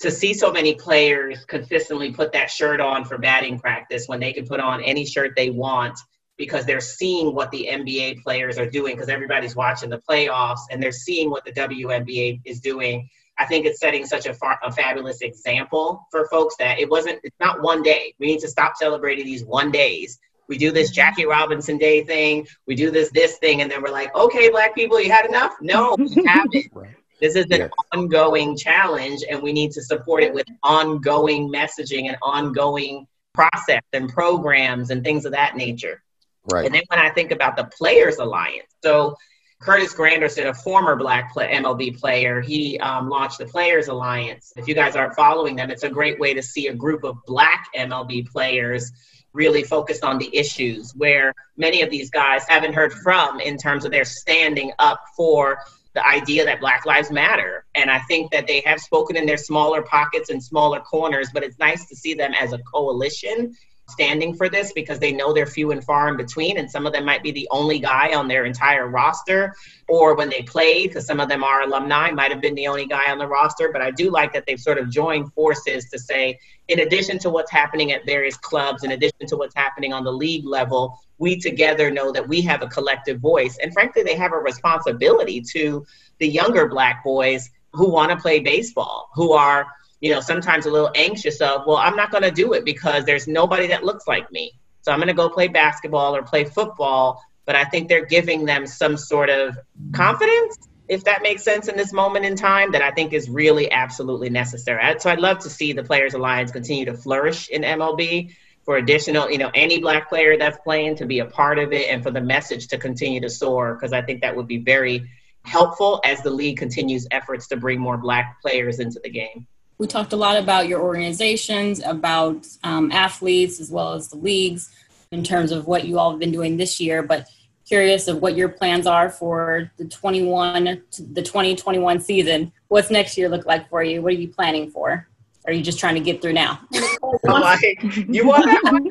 to 0.00 0.10
see 0.10 0.34
so 0.34 0.52
many 0.52 0.74
players 0.74 1.44
consistently 1.44 2.12
put 2.12 2.32
that 2.32 2.50
shirt 2.50 2.80
on 2.80 3.04
for 3.04 3.18
batting 3.18 3.58
practice 3.58 4.06
when 4.06 4.20
they 4.20 4.32
can 4.32 4.46
put 4.46 4.60
on 4.60 4.82
any 4.82 5.04
shirt 5.04 5.32
they 5.36 5.50
want 5.50 5.98
because 6.36 6.64
they're 6.64 6.80
seeing 6.80 7.34
what 7.34 7.50
the 7.50 7.68
NBA 7.70 8.22
players 8.22 8.58
are 8.58 8.70
doing 8.70 8.94
because 8.94 9.08
everybody's 9.08 9.56
watching 9.56 9.90
the 9.90 10.00
playoffs 10.08 10.60
and 10.70 10.80
they're 10.82 10.92
seeing 10.92 11.30
what 11.30 11.44
the 11.44 11.52
WNBA 11.52 12.40
is 12.44 12.60
doing. 12.60 13.08
I 13.38 13.44
think 13.44 13.66
it's 13.66 13.80
setting 13.80 14.06
such 14.06 14.26
a, 14.26 14.34
far, 14.34 14.58
a 14.62 14.72
fabulous 14.72 15.20
example 15.20 16.06
for 16.10 16.28
folks 16.28 16.54
that 16.58 16.78
it 16.78 16.88
wasn't, 16.88 17.18
it's 17.24 17.38
not 17.40 17.60
one 17.60 17.82
day. 17.82 18.14
We 18.20 18.28
need 18.28 18.40
to 18.40 18.48
stop 18.48 18.76
celebrating 18.76 19.26
these 19.26 19.44
one 19.44 19.72
days 19.72 20.18
we 20.48 20.58
do 20.58 20.72
this 20.72 20.90
Jackie 20.90 21.26
Robinson 21.26 21.78
Day 21.78 22.04
thing, 22.04 22.46
we 22.66 22.74
do 22.74 22.90
this 22.90 23.10
this 23.10 23.38
thing, 23.38 23.60
and 23.62 23.70
then 23.70 23.82
we're 23.82 23.92
like, 23.92 24.14
okay, 24.14 24.48
black 24.48 24.74
people, 24.74 25.00
you 25.00 25.12
had 25.12 25.26
enough? 25.26 25.54
No, 25.60 25.94
we 25.98 26.24
haven't. 26.26 26.66
Right. 26.72 26.96
This 27.20 27.34
is 27.34 27.46
an 27.50 27.68
ongoing 27.92 28.56
challenge, 28.56 29.24
and 29.28 29.42
we 29.42 29.52
need 29.52 29.72
to 29.72 29.82
support 29.82 30.22
it 30.22 30.32
with 30.32 30.46
ongoing 30.62 31.52
messaging 31.52 32.06
and 32.06 32.16
ongoing 32.22 33.06
process 33.34 33.82
and 33.92 34.08
programs 34.08 34.90
and 34.90 35.02
things 35.02 35.24
of 35.24 35.32
that 35.32 35.56
nature. 35.56 36.02
Right. 36.50 36.64
And 36.64 36.74
then 36.74 36.82
when 36.88 37.00
I 37.00 37.10
think 37.10 37.32
about 37.32 37.56
the 37.56 37.64
Players 37.64 38.18
Alliance, 38.18 38.72
so 38.82 39.16
Curtis 39.60 39.92
Granderson, 39.92 40.48
a 40.48 40.54
former 40.54 40.94
Black 40.94 41.32
play, 41.32 41.52
MLB 41.52 41.98
player, 41.98 42.40
he 42.40 42.78
um, 42.78 43.08
launched 43.08 43.38
the 43.38 43.46
Players 43.46 43.88
Alliance. 43.88 44.52
If 44.56 44.68
you 44.68 44.74
guys 44.74 44.94
aren't 44.94 45.14
following 45.14 45.56
them, 45.56 45.70
it's 45.70 45.82
a 45.82 45.90
great 45.90 46.20
way 46.20 46.34
to 46.34 46.42
see 46.42 46.68
a 46.68 46.74
group 46.74 47.02
of 47.02 47.16
Black 47.26 47.66
MLB 47.76 48.28
players 48.30 48.92
really 49.32 49.62
focused 49.62 50.04
on 50.04 50.18
the 50.18 50.34
issues 50.36 50.92
where 50.96 51.34
many 51.56 51.82
of 51.82 51.90
these 51.90 52.10
guys 52.10 52.44
haven't 52.48 52.74
heard 52.74 52.92
from 52.92 53.40
in 53.40 53.56
terms 53.56 53.84
of 53.84 53.90
their 53.90 54.04
standing 54.04 54.72
up 54.78 55.00
for 55.16 55.58
the 55.94 56.06
idea 56.06 56.44
that 56.44 56.60
Black 56.60 56.86
Lives 56.86 57.10
Matter. 57.10 57.64
And 57.74 57.90
I 57.90 57.98
think 58.00 58.30
that 58.32 58.46
they 58.46 58.62
have 58.64 58.80
spoken 58.80 59.16
in 59.16 59.26
their 59.26 59.36
smaller 59.36 59.82
pockets 59.82 60.30
and 60.30 60.42
smaller 60.42 60.80
corners, 60.80 61.28
but 61.32 61.42
it's 61.42 61.58
nice 61.58 61.86
to 61.88 61.96
see 61.96 62.14
them 62.14 62.32
as 62.34 62.52
a 62.52 62.58
coalition 62.58 63.54
standing 63.88 64.34
for 64.34 64.48
this 64.48 64.72
because 64.72 64.98
they 64.98 65.12
know 65.12 65.32
they're 65.32 65.46
few 65.46 65.70
and 65.70 65.82
far 65.82 66.08
in 66.08 66.16
between, 66.16 66.58
and 66.58 66.70
some 66.70 66.86
of 66.86 66.92
them 66.92 67.04
might 67.04 67.22
be 67.22 67.30
the 67.30 67.48
only 67.50 67.78
guy 67.78 68.14
on 68.14 68.28
their 68.28 68.44
entire 68.44 68.88
roster, 68.88 69.54
or 69.88 70.14
when 70.14 70.28
they 70.28 70.42
played, 70.42 70.90
because 70.90 71.06
some 71.06 71.20
of 71.20 71.28
them 71.28 71.42
are 71.42 71.62
alumni, 71.62 72.10
might 72.10 72.30
have 72.30 72.40
been 72.40 72.54
the 72.54 72.66
only 72.66 72.86
guy 72.86 73.10
on 73.10 73.18
the 73.18 73.26
roster. 73.26 73.70
But 73.72 73.82
I 73.82 73.90
do 73.90 74.10
like 74.10 74.32
that 74.34 74.44
they've 74.46 74.60
sort 74.60 74.78
of 74.78 74.90
joined 74.90 75.32
forces 75.32 75.88
to 75.90 75.98
say, 75.98 76.38
in 76.68 76.80
addition 76.80 77.18
to 77.20 77.30
what's 77.30 77.50
happening 77.50 77.92
at 77.92 78.04
various 78.04 78.36
clubs, 78.36 78.84
in 78.84 78.92
addition 78.92 79.26
to 79.26 79.36
what's 79.36 79.54
happening 79.54 79.92
on 79.92 80.04
the 80.04 80.12
league 80.12 80.44
level, 80.44 81.00
we 81.16 81.38
together 81.38 81.90
know 81.90 82.12
that 82.12 82.28
we 82.28 82.42
have 82.42 82.62
a 82.62 82.68
collective 82.68 83.20
voice. 83.20 83.58
And 83.62 83.72
frankly, 83.72 84.02
they 84.02 84.16
have 84.16 84.32
a 84.32 84.38
responsibility 84.38 85.40
to 85.52 85.84
the 86.18 86.28
younger 86.28 86.68
black 86.68 87.02
boys 87.02 87.50
who 87.72 87.90
want 87.90 88.10
to 88.10 88.16
play 88.16 88.40
baseball, 88.40 89.08
who 89.14 89.32
are, 89.32 89.66
you 90.00 90.12
know, 90.12 90.20
sometimes 90.20 90.66
a 90.66 90.70
little 90.70 90.90
anxious 90.94 91.40
of, 91.40 91.66
well, 91.66 91.76
I'm 91.76 91.96
not 91.96 92.10
going 92.10 92.22
to 92.22 92.30
do 92.30 92.52
it 92.52 92.64
because 92.64 93.04
there's 93.04 93.26
nobody 93.26 93.66
that 93.68 93.84
looks 93.84 94.06
like 94.06 94.30
me. 94.30 94.52
So 94.82 94.92
I'm 94.92 94.98
going 94.98 95.08
to 95.08 95.14
go 95.14 95.28
play 95.28 95.48
basketball 95.48 96.14
or 96.14 96.22
play 96.22 96.44
football. 96.44 97.22
But 97.44 97.56
I 97.56 97.64
think 97.64 97.88
they're 97.88 98.06
giving 98.06 98.44
them 98.44 98.66
some 98.66 98.96
sort 98.96 99.30
of 99.30 99.58
confidence, 99.92 100.68
if 100.86 101.04
that 101.04 101.22
makes 101.22 101.42
sense 101.42 101.68
in 101.68 101.76
this 101.76 101.92
moment 101.92 102.26
in 102.26 102.36
time, 102.36 102.72
that 102.72 102.82
I 102.82 102.90
think 102.90 103.12
is 103.12 103.28
really 103.28 103.70
absolutely 103.70 104.28
necessary. 104.28 104.82
So 105.00 105.10
I'd 105.10 105.18
love 105.18 105.38
to 105.40 105.50
see 105.50 105.72
the 105.72 105.82
Players 105.82 106.14
Alliance 106.14 106.52
continue 106.52 106.84
to 106.84 106.94
flourish 106.94 107.48
in 107.48 107.62
MLB 107.62 108.34
for 108.64 108.76
additional, 108.76 109.30
you 109.30 109.38
know, 109.38 109.50
any 109.54 109.80
black 109.80 110.10
player 110.10 110.36
that's 110.36 110.58
playing 110.58 110.96
to 110.96 111.06
be 111.06 111.20
a 111.20 111.24
part 111.24 111.58
of 111.58 111.72
it 111.72 111.88
and 111.88 112.02
for 112.02 112.10
the 112.10 112.20
message 112.20 112.68
to 112.68 112.76
continue 112.76 113.18
to 113.22 113.30
soar 113.30 113.74
because 113.74 113.94
I 113.94 114.02
think 114.02 114.20
that 114.20 114.36
would 114.36 114.46
be 114.46 114.58
very 114.58 115.08
helpful 115.42 116.02
as 116.04 116.22
the 116.22 116.30
league 116.30 116.58
continues 116.58 117.06
efforts 117.10 117.48
to 117.48 117.56
bring 117.56 117.80
more 117.80 117.96
black 117.96 118.42
players 118.42 118.78
into 118.78 119.00
the 119.02 119.08
game. 119.08 119.46
We 119.78 119.86
talked 119.86 120.12
a 120.12 120.16
lot 120.16 120.36
about 120.36 120.68
your 120.68 120.80
organizations, 120.80 121.80
about 121.84 122.46
um, 122.64 122.90
athletes, 122.92 123.60
as 123.60 123.70
well 123.70 123.94
as 123.94 124.08
the 124.08 124.16
leagues 124.16 124.70
in 125.10 125.22
terms 125.22 125.52
of 125.52 125.66
what 125.66 125.86
you 125.86 125.98
all 125.98 126.10
have 126.10 126.20
been 126.20 126.32
doing 126.32 126.56
this 126.56 126.80
year, 126.80 127.02
but 127.02 127.28
curious 127.64 128.08
of 128.08 128.20
what 128.20 128.36
your 128.36 128.48
plans 128.48 128.86
are 128.86 129.08
for 129.08 129.70
the 129.76 129.84
21 129.84 130.64
the 130.64 131.22
2021 131.22 132.00
season. 132.00 132.52
What's 132.68 132.90
next 132.90 133.16
year 133.16 133.28
look 133.28 133.46
like 133.46 133.68
for 133.68 133.82
you? 133.82 134.02
What 134.02 134.12
are 134.12 134.16
you 134.16 134.28
planning 134.28 134.70
for? 134.70 135.06
are 135.48 135.52
you 135.52 135.62
just 135.62 135.78
trying 135.78 135.94
to 135.94 136.00
get 136.00 136.20
through 136.20 136.34
now? 136.34 136.60
like, 137.24 137.82
you 138.06 138.26
want 138.26 138.44
that 138.44 138.62
one? 138.72 138.86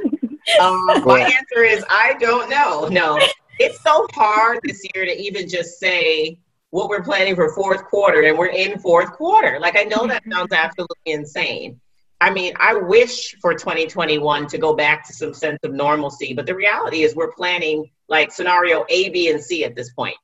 Um, 0.60 1.06
my 1.06 1.20
answer 1.20 1.64
is 1.64 1.86
I 1.88 2.16
don't 2.20 2.50
know. 2.50 2.88
No, 2.88 3.20
it's 3.60 3.80
so 3.84 4.08
hard 4.14 4.60
this 4.64 4.82
year 4.96 5.06
to 5.06 5.22
even 5.22 5.48
just 5.48 5.80
say 5.80 6.40
what 6.70 6.90
we're 6.90 7.04
planning 7.04 7.36
for 7.36 7.54
fourth 7.54 7.86
quarter, 7.86 8.22
and 8.24 8.38
we're 8.38 8.48
in 8.48 8.80
fourth 8.80 9.12
quarter. 9.12 9.60
Like 9.60 9.78
I 9.78 9.84
know 9.84 10.08
that 10.08 10.24
sounds 10.30 10.52
absolutely 10.52 10.96
insane. 11.06 11.80
I 12.20 12.32
mean, 12.32 12.54
I 12.60 12.74
wish 12.74 13.36
for 13.42 13.54
2021 13.54 14.48
to 14.48 14.58
go 14.58 14.76
back 14.76 15.06
to 15.08 15.14
some 15.14 15.34
sense 15.34 15.60
of 15.64 15.74
normalcy, 15.74 16.34
but 16.34 16.46
the 16.46 16.56
reality 16.56 17.04
is 17.04 17.16
we're 17.16 17.32
planning 17.32 17.92
like 18.10 18.32
scenario 18.32 18.86
A, 18.90 19.10
B, 19.10 19.30
and 19.30 19.42
C 19.42 19.64
at 19.64 19.76
this 19.76 19.92
point. 19.92 20.16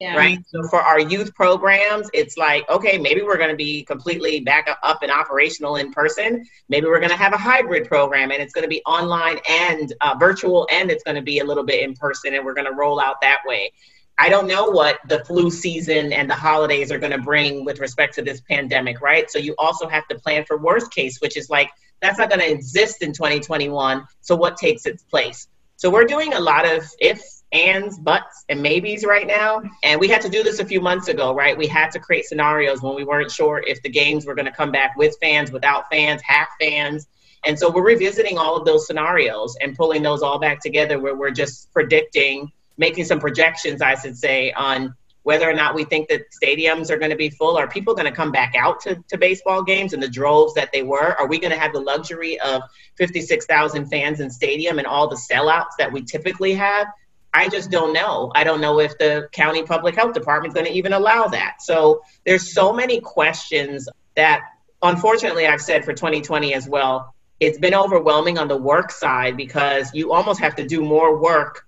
Yeah. 0.00 0.16
Right. 0.16 0.38
So 0.46 0.62
for 0.62 0.80
our 0.80 0.98
youth 0.98 1.34
programs, 1.34 2.08
it's 2.14 2.38
like, 2.38 2.66
okay, 2.70 2.96
maybe 2.96 3.20
we're 3.20 3.36
going 3.36 3.50
to 3.50 3.56
be 3.56 3.84
completely 3.84 4.40
back 4.40 4.66
up 4.82 5.02
and 5.02 5.12
operational 5.12 5.76
in 5.76 5.92
person. 5.92 6.42
Maybe 6.70 6.86
we're 6.86 7.00
going 7.00 7.10
to 7.10 7.18
have 7.18 7.34
a 7.34 7.38
hybrid 7.38 7.86
program 7.86 8.30
and 8.30 8.40
it's 8.40 8.54
going 8.54 8.62
to 8.62 8.68
be 8.68 8.80
online 8.86 9.40
and 9.46 9.92
uh, 10.00 10.16
virtual 10.18 10.66
and 10.72 10.90
it's 10.90 11.04
going 11.04 11.16
to 11.16 11.22
be 11.22 11.40
a 11.40 11.44
little 11.44 11.64
bit 11.64 11.82
in 11.82 11.92
person 11.94 12.34
and 12.34 12.46
we're 12.46 12.54
going 12.54 12.66
to 12.66 12.72
roll 12.72 12.98
out 12.98 13.20
that 13.20 13.40
way. 13.44 13.72
I 14.20 14.28
don't 14.28 14.46
know 14.46 14.66
what 14.66 14.98
the 15.08 15.24
flu 15.24 15.50
season 15.50 16.12
and 16.12 16.28
the 16.28 16.34
holidays 16.34 16.92
are 16.92 16.98
going 16.98 17.12
to 17.12 17.18
bring 17.18 17.64
with 17.64 17.80
respect 17.80 18.14
to 18.16 18.22
this 18.22 18.42
pandemic, 18.42 19.00
right? 19.00 19.30
So 19.30 19.38
you 19.38 19.54
also 19.56 19.88
have 19.88 20.06
to 20.08 20.18
plan 20.18 20.44
for 20.44 20.58
worst 20.58 20.92
case, 20.92 21.22
which 21.22 21.38
is 21.38 21.48
like, 21.48 21.70
that's 22.02 22.18
not 22.18 22.28
going 22.28 22.40
to 22.40 22.50
exist 22.50 23.02
in 23.02 23.14
2021. 23.14 24.04
So 24.20 24.36
what 24.36 24.58
takes 24.58 24.84
its 24.84 25.02
place? 25.04 25.48
So 25.76 25.88
we're 25.88 26.04
doing 26.04 26.34
a 26.34 26.38
lot 26.38 26.66
of 26.66 26.84
ifs, 27.00 27.44
ands, 27.52 27.98
buts, 27.98 28.44
and 28.50 28.62
maybes 28.62 29.06
right 29.06 29.26
now. 29.26 29.62
And 29.82 29.98
we 29.98 30.08
had 30.08 30.20
to 30.20 30.28
do 30.28 30.42
this 30.42 30.58
a 30.58 30.66
few 30.66 30.82
months 30.82 31.08
ago, 31.08 31.34
right? 31.34 31.56
We 31.56 31.66
had 31.66 31.90
to 31.92 31.98
create 31.98 32.26
scenarios 32.26 32.82
when 32.82 32.94
we 32.94 33.04
weren't 33.04 33.30
sure 33.30 33.64
if 33.66 33.82
the 33.82 33.88
games 33.88 34.26
were 34.26 34.34
going 34.34 34.44
to 34.44 34.52
come 34.52 34.70
back 34.70 34.98
with 34.98 35.16
fans, 35.22 35.50
without 35.50 35.88
fans, 35.88 36.20
half 36.22 36.48
fans. 36.60 37.08
And 37.46 37.58
so 37.58 37.70
we're 37.70 37.86
revisiting 37.86 38.36
all 38.36 38.54
of 38.54 38.66
those 38.66 38.86
scenarios 38.86 39.56
and 39.62 39.74
pulling 39.74 40.02
those 40.02 40.20
all 40.20 40.38
back 40.38 40.60
together 40.60 40.98
where 40.98 41.14
we're 41.14 41.30
just 41.30 41.72
predicting, 41.72 42.52
making 42.80 43.04
some 43.04 43.20
projections, 43.20 43.82
I 43.82 43.94
should 43.94 44.16
say, 44.16 44.52
on 44.52 44.94
whether 45.22 45.48
or 45.48 45.52
not 45.52 45.74
we 45.74 45.84
think 45.84 46.08
that 46.08 46.22
stadiums 46.42 46.90
are 46.90 46.96
going 46.96 47.10
to 47.10 47.16
be 47.16 47.28
full. 47.28 47.58
Are 47.58 47.68
people 47.68 47.94
going 47.94 48.06
to 48.06 48.12
come 48.12 48.32
back 48.32 48.54
out 48.56 48.80
to, 48.80 49.04
to 49.08 49.18
baseball 49.18 49.62
games 49.62 49.92
in 49.92 50.00
the 50.00 50.08
droves 50.08 50.54
that 50.54 50.72
they 50.72 50.82
were? 50.82 51.14
Are 51.18 51.28
we 51.28 51.38
going 51.38 51.52
to 51.52 51.58
have 51.58 51.74
the 51.74 51.80
luxury 51.80 52.40
of 52.40 52.62
56,000 52.96 53.86
fans 53.86 54.20
in 54.20 54.30
stadium 54.30 54.78
and 54.78 54.86
all 54.86 55.08
the 55.08 55.20
sellouts 55.30 55.76
that 55.78 55.92
we 55.92 56.02
typically 56.02 56.54
have? 56.54 56.86
I 57.34 57.50
just 57.50 57.70
don't 57.70 57.92
know. 57.92 58.32
I 58.34 58.44
don't 58.44 58.62
know 58.62 58.80
if 58.80 58.96
the 58.96 59.28
county 59.30 59.62
public 59.62 59.94
health 59.94 60.14
department 60.14 60.52
is 60.52 60.54
going 60.54 60.66
to 60.66 60.76
even 60.76 60.94
allow 60.94 61.26
that. 61.26 61.56
So 61.60 62.00
there's 62.24 62.54
so 62.54 62.72
many 62.72 63.00
questions 63.00 63.88
that 64.16 64.40
unfortunately 64.82 65.46
I've 65.46 65.60
said 65.60 65.84
for 65.84 65.92
2020 65.92 66.54
as 66.54 66.66
well. 66.66 67.14
It's 67.38 67.58
been 67.58 67.74
overwhelming 67.74 68.38
on 68.38 68.48
the 68.48 68.56
work 68.56 68.90
side 68.90 69.36
because 69.36 69.90
you 69.92 70.12
almost 70.12 70.40
have 70.40 70.56
to 70.56 70.66
do 70.66 70.80
more 70.80 71.20
work 71.20 71.66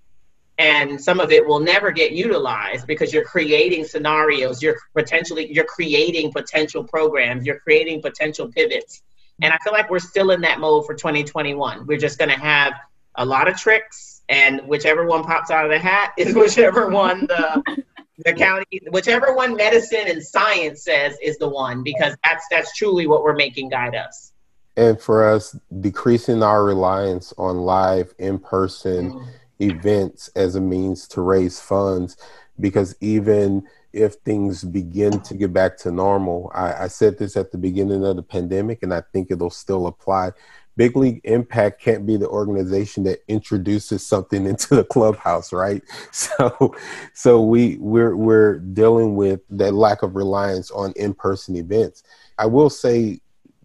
and 0.59 1.00
some 1.00 1.20
of 1.20 1.32
it 1.32 1.46
will 1.46 1.61
never 1.61 1.90
get 1.90 2.12
utilized 2.12 2.86
because 2.86 3.12
you're 3.12 3.24
creating 3.24 3.84
scenarios, 3.84 4.62
you're 4.62 4.76
potentially 4.94 5.53
you're 5.53 5.64
creating 5.64 6.32
potential 6.32 6.84
programs, 6.84 7.46
you're 7.46 7.61
creating 7.61 8.03
potential 8.03 8.48
pivots. 8.48 9.03
And 9.40 9.53
I 9.53 9.59
feel 9.64 9.72
like 9.72 9.90
we're 9.90 9.98
still 9.98 10.30
in 10.30 10.42
that 10.42 10.61
mode 10.61 10.86
for 10.86 10.94
2021. 10.94 11.86
We're 11.86 11.98
just 11.98 12.18
going 12.18 12.30
to 12.30 12.38
have 12.38 12.74
a 13.16 13.24
lot 13.24 13.48
of 13.48 13.57
tricks 13.57 14.22
and 14.28 14.61
whichever 14.66 15.07
one 15.07 15.24
pops 15.24 15.50
out 15.50 15.64
of 15.64 15.70
the 15.70 15.78
hat 15.78 16.12
is 16.16 16.34
whichever 16.36 16.88
one 16.88 17.26
the 17.26 17.84
the 18.24 18.32
county 18.32 18.80
whichever 18.90 19.34
one 19.34 19.55
medicine 19.57 20.05
and 20.07 20.22
science 20.22 20.84
says 20.84 21.16
is 21.22 21.38
the 21.38 21.48
one 21.48 21.82
because 21.82 22.16
that's 22.24 22.46
that's 22.50 22.76
truly 22.76 23.07
what 23.07 23.22
we're 23.22 23.34
making 23.34 23.68
guide 23.68 23.94
us 23.94 24.32
and 24.76 25.00
for 25.00 25.28
us 25.28 25.57
decreasing 25.80 26.42
our 26.42 26.64
reliance 26.64 27.34
on 27.36 27.59
live 27.59 28.14
in-person 28.18 29.12
mm. 29.12 29.26
Events 29.62 30.28
as 30.36 30.54
a 30.54 30.60
means 30.60 31.06
to 31.08 31.20
raise 31.20 31.60
funds 31.60 32.16
because 32.60 32.94
even 33.00 33.66
if 33.92 34.14
things 34.24 34.64
begin 34.64 35.20
to 35.20 35.34
get 35.34 35.52
back 35.52 35.76
to 35.76 35.90
normal 35.90 36.50
I, 36.54 36.84
I 36.84 36.88
said 36.88 37.18
this 37.18 37.36
at 37.36 37.52
the 37.52 37.58
beginning 37.58 38.04
of 38.04 38.16
the 38.16 38.22
pandemic 38.22 38.82
and 38.82 38.92
i 38.92 39.02
think 39.12 39.30
it'll 39.30 39.50
still 39.50 39.86
apply 39.86 40.32
Big 40.76 40.96
League 40.96 41.20
Impact 41.24 41.80
can't 41.80 42.06
be 42.06 42.16
the 42.16 42.28
organization 42.28 43.04
that 43.04 43.20
introduces 43.28 44.06
something 44.06 44.46
into 44.52 44.74
the 44.74 44.84
clubhouse, 44.84 45.52
right? 45.52 45.82
So, 46.12 46.74
so 47.14 47.42
we 47.42 47.76
we're 47.78 48.16
we're 48.16 48.58
dealing 48.58 49.16
with 49.16 49.40
that 49.50 49.74
lack 49.74 50.02
of 50.02 50.14
reliance 50.14 50.70
on 50.70 50.92
in-person 50.96 51.56
events. 51.56 52.02
I 52.38 52.46
will 52.46 52.70
say 52.70 53.20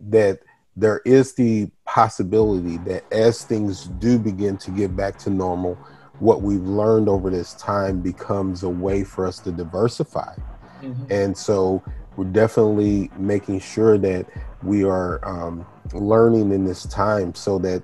that 0.10 0.40
there 0.78 1.02
is 1.06 1.34
the 1.34 1.70
possibility 1.86 2.78
that 2.78 3.04
as 3.12 3.44
things 3.44 3.86
do 4.00 4.20
begin 4.20 4.58
to 4.58 4.70
get 4.70 4.96
back 4.96 5.18
to 5.18 5.32
normal, 5.32 5.74
what 6.20 6.44
we've 6.44 6.62
learned 6.62 7.10
over 7.10 7.32
this 7.32 7.56
time 7.56 8.00
becomes 8.00 8.62
a 8.62 8.70
way 8.70 9.04
for 9.04 9.26
us 9.26 9.40
to 9.40 9.52
diversify. 9.52 10.36
Mm-hmm. 10.82 11.12
And 11.12 11.36
so 11.36 11.84
we're 12.16 12.26
definitely 12.26 13.10
making 13.18 13.60
sure 13.60 13.98
that 13.98 14.28
we 14.62 14.84
are 14.84 15.20
um, 15.28 15.66
learning 15.94 16.52
in 16.52 16.64
this 16.64 16.84
time 16.84 17.34
so 17.34 17.58
that 17.60 17.84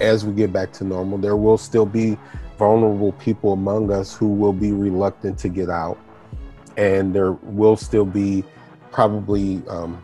as 0.00 0.26
we 0.26 0.34
get 0.34 0.52
back 0.52 0.70
to 0.74 0.84
normal, 0.84 1.16
there 1.16 1.36
will 1.36 1.58
still 1.58 1.86
be 1.86 2.18
vulnerable 2.58 3.12
people 3.12 3.54
among 3.54 3.90
us 3.90 4.14
who 4.14 4.28
will 4.28 4.52
be 4.52 4.72
reluctant 4.72 5.38
to 5.38 5.48
get 5.48 5.70
out. 5.70 5.98
And 6.76 7.14
there 7.14 7.32
will 7.32 7.76
still 7.76 8.04
be 8.04 8.44
probably 8.90 9.62
um, 9.68 10.02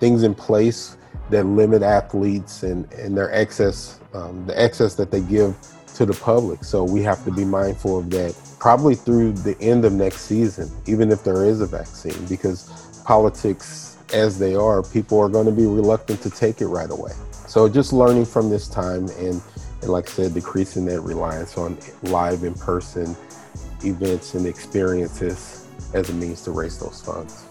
things 0.00 0.24
in 0.24 0.34
place 0.34 0.96
that 1.32 1.44
limit 1.44 1.82
athletes 1.82 2.62
and, 2.62 2.90
and 2.92 3.16
their 3.16 3.32
excess, 3.32 3.98
um, 4.14 4.46
the 4.46 4.60
excess 4.60 4.94
that 4.94 5.10
they 5.10 5.20
give 5.20 5.56
to 5.94 6.06
the 6.06 6.14
public. 6.14 6.64
So 6.64 6.84
we 6.84 7.02
have 7.02 7.24
to 7.24 7.32
be 7.32 7.44
mindful 7.44 7.98
of 7.98 8.10
that 8.10 8.34
probably 8.58 8.94
through 8.94 9.32
the 9.32 9.60
end 9.60 9.84
of 9.84 9.92
next 9.92 10.22
season, 10.22 10.70
even 10.86 11.10
if 11.10 11.24
there 11.24 11.44
is 11.44 11.60
a 11.60 11.66
vaccine, 11.66 12.24
because 12.26 13.02
politics 13.04 13.98
as 14.14 14.38
they 14.38 14.54
are, 14.54 14.82
people 14.82 15.18
are 15.18 15.28
going 15.28 15.46
to 15.46 15.52
be 15.52 15.66
reluctant 15.66 16.22
to 16.22 16.30
take 16.30 16.60
it 16.60 16.68
right 16.68 16.90
away. 16.90 17.12
So 17.48 17.68
just 17.68 17.92
learning 17.92 18.26
from 18.26 18.50
this 18.50 18.68
time 18.68 19.08
and, 19.18 19.42
and 19.80 19.90
like 19.90 20.08
I 20.08 20.12
said, 20.12 20.34
decreasing 20.34 20.84
that 20.86 21.00
reliance 21.00 21.58
on 21.58 21.76
live 22.04 22.44
in 22.44 22.54
person 22.54 23.16
events 23.84 24.34
and 24.34 24.46
experiences 24.46 25.66
as 25.92 26.08
a 26.10 26.14
means 26.14 26.42
to 26.42 26.52
raise 26.52 26.78
those 26.78 27.02
funds. 27.02 27.44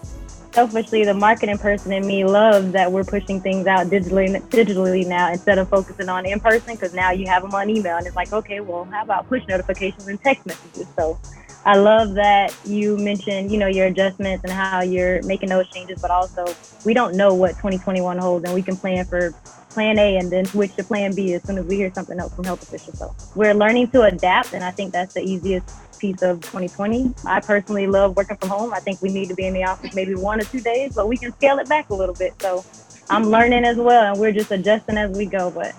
Selfishly, 0.52 1.02
the 1.04 1.14
marketing 1.14 1.56
person 1.56 1.92
in 1.92 2.06
me 2.06 2.26
loves 2.26 2.72
that 2.72 2.92
we're 2.92 3.04
pushing 3.04 3.40
things 3.40 3.66
out 3.66 3.86
digitally 3.86 4.38
digitally 4.48 5.06
now 5.06 5.32
instead 5.32 5.56
of 5.56 5.66
focusing 5.70 6.10
on 6.10 6.26
in 6.26 6.38
person 6.40 6.74
because 6.74 6.92
now 6.92 7.10
you 7.10 7.26
have 7.26 7.42
them 7.42 7.54
on 7.54 7.70
email 7.70 7.96
and 7.96 8.06
it's 8.06 8.16
like, 8.16 8.34
okay, 8.34 8.60
well, 8.60 8.84
how 8.84 9.02
about 9.02 9.26
push 9.30 9.46
notifications 9.48 10.06
and 10.08 10.20
text 10.22 10.44
messages? 10.44 10.86
So 10.94 11.18
I 11.64 11.78
love 11.78 12.12
that 12.14 12.54
you 12.66 12.98
mentioned, 12.98 13.50
you 13.50 13.56
know, 13.56 13.66
your 13.66 13.86
adjustments 13.86 14.44
and 14.44 14.52
how 14.52 14.82
you're 14.82 15.22
making 15.22 15.48
those 15.48 15.70
changes, 15.70 16.02
but 16.02 16.10
also 16.10 16.44
we 16.84 16.92
don't 16.92 17.16
know 17.16 17.32
what 17.32 17.52
2021 17.52 18.18
holds 18.18 18.44
and 18.44 18.52
we 18.52 18.62
can 18.62 18.76
plan 18.76 19.06
for 19.06 19.32
plan 19.70 19.98
A 19.98 20.18
and 20.18 20.30
then 20.30 20.44
switch 20.44 20.74
to 20.76 20.84
plan 20.84 21.14
B 21.14 21.32
as 21.32 21.42
soon 21.44 21.56
as 21.56 21.64
we 21.64 21.76
hear 21.76 21.90
something 21.94 22.18
else 22.20 22.34
from 22.34 22.44
health 22.44 22.62
officials. 22.62 22.98
So 22.98 23.14
we're 23.34 23.54
learning 23.54 23.88
to 23.92 24.02
adapt 24.02 24.52
and 24.52 24.62
I 24.62 24.70
think 24.70 24.92
that's 24.92 25.14
the 25.14 25.22
easiest 25.22 25.66
piece 26.02 26.20
of 26.20 26.40
2020. 26.40 27.14
I 27.24 27.40
personally 27.40 27.86
love 27.86 28.16
working 28.16 28.36
from 28.36 28.50
home. 28.50 28.74
I 28.74 28.80
think 28.80 29.00
we 29.00 29.08
need 29.08 29.28
to 29.28 29.34
be 29.34 29.46
in 29.46 29.54
the 29.54 29.64
office 29.64 29.94
maybe 29.94 30.16
one 30.16 30.40
or 30.40 30.44
two 30.44 30.60
days, 30.60 30.94
but 30.94 31.08
we 31.08 31.16
can 31.16 31.32
scale 31.32 31.58
it 31.60 31.68
back 31.68 31.88
a 31.90 31.94
little 31.94 32.14
bit. 32.14 32.34
So 32.42 32.64
I'm 33.08 33.24
learning 33.24 33.64
as 33.64 33.76
well 33.76 34.12
and 34.12 34.20
we're 34.20 34.32
just 34.32 34.50
adjusting 34.50 34.98
as 34.98 35.16
we 35.16 35.26
go. 35.26 35.50
But 35.50 35.74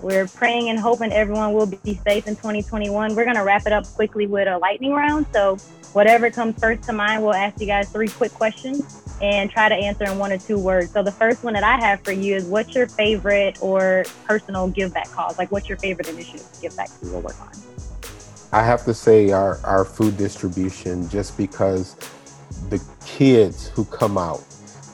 we're 0.00 0.28
praying 0.28 0.70
and 0.70 0.78
hoping 0.78 1.12
everyone 1.12 1.52
will 1.52 1.66
be 1.66 2.00
safe 2.06 2.28
in 2.28 2.36
2021. 2.36 3.16
We're 3.16 3.24
going 3.24 3.36
to 3.36 3.42
wrap 3.42 3.66
it 3.66 3.72
up 3.72 3.84
quickly 3.86 4.26
with 4.26 4.46
a 4.46 4.58
lightning 4.58 4.92
round. 4.92 5.26
So, 5.32 5.56
whatever 5.92 6.30
comes 6.30 6.58
first 6.58 6.84
to 6.84 6.92
mind, 6.92 7.22
we'll 7.22 7.34
ask 7.34 7.60
you 7.60 7.66
guys 7.66 7.88
three 7.90 8.08
quick 8.08 8.32
questions. 8.32 9.00
and 9.22 9.48
try 9.48 9.68
to 9.68 9.74
answer 9.76 10.04
in 10.04 10.18
one 10.18 10.32
or 10.32 10.38
two 10.38 10.58
words. 10.58 10.90
So 10.90 11.02
the 11.02 11.12
first 11.12 11.44
one 11.44 11.54
that 11.54 11.62
I 11.62 11.76
have 11.76 12.00
for 12.00 12.10
you 12.10 12.34
is 12.34 12.44
what's 12.46 12.74
your 12.74 12.88
favorite 12.88 13.56
or 13.62 14.04
personal 14.26 14.68
give 14.68 14.92
back 14.92 15.08
cause? 15.12 15.38
Like 15.38 15.52
what's 15.52 15.68
your 15.68 15.78
favorite 15.78 16.08
initiative 16.08 16.50
to 16.52 16.60
give 16.60 16.76
back 16.76 16.90
to 17.00 17.14
or 17.14 17.20
work 17.20 17.40
on? 17.40 17.73
I 18.54 18.62
have 18.62 18.84
to 18.84 18.94
say 18.94 19.32
our, 19.32 19.58
our 19.64 19.84
food 19.84 20.16
distribution 20.16 21.08
just 21.08 21.36
because 21.36 21.96
the 22.70 22.80
kids 23.04 23.66
who 23.66 23.84
come 23.86 24.16
out 24.16 24.44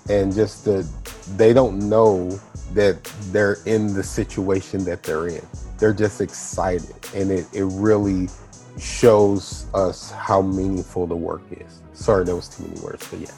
and 0.08 0.34
just 0.34 0.64
the 0.64 0.88
they 1.36 1.52
don't 1.52 1.78
know 1.78 2.40
that 2.72 3.04
they're 3.32 3.58
in 3.66 3.92
the 3.92 4.02
situation 4.02 4.82
that 4.86 5.02
they're 5.02 5.28
in. 5.28 5.46
They're 5.76 5.92
just 5.92 6.22
excited 6.22 6.94
and 7.14 7.30
it, 7.30 7.46
it 7.52 7.64
really 7.64 8.30
shows 8.78 9.66
us 9.74 10.10
how 10.12 10.40
meaningful 10.40 11.06
the 11.06 11.16
work 11.16 11.42
is. 11.50 11.82
Sorry, 11.92 12.24
that 12.24 12.34
was 12.34 12.48
too 12.48 12.62
many 12.66 12.80
words, 12.80 13.06
but 13.10 13.20
yeah. 13.20 13.28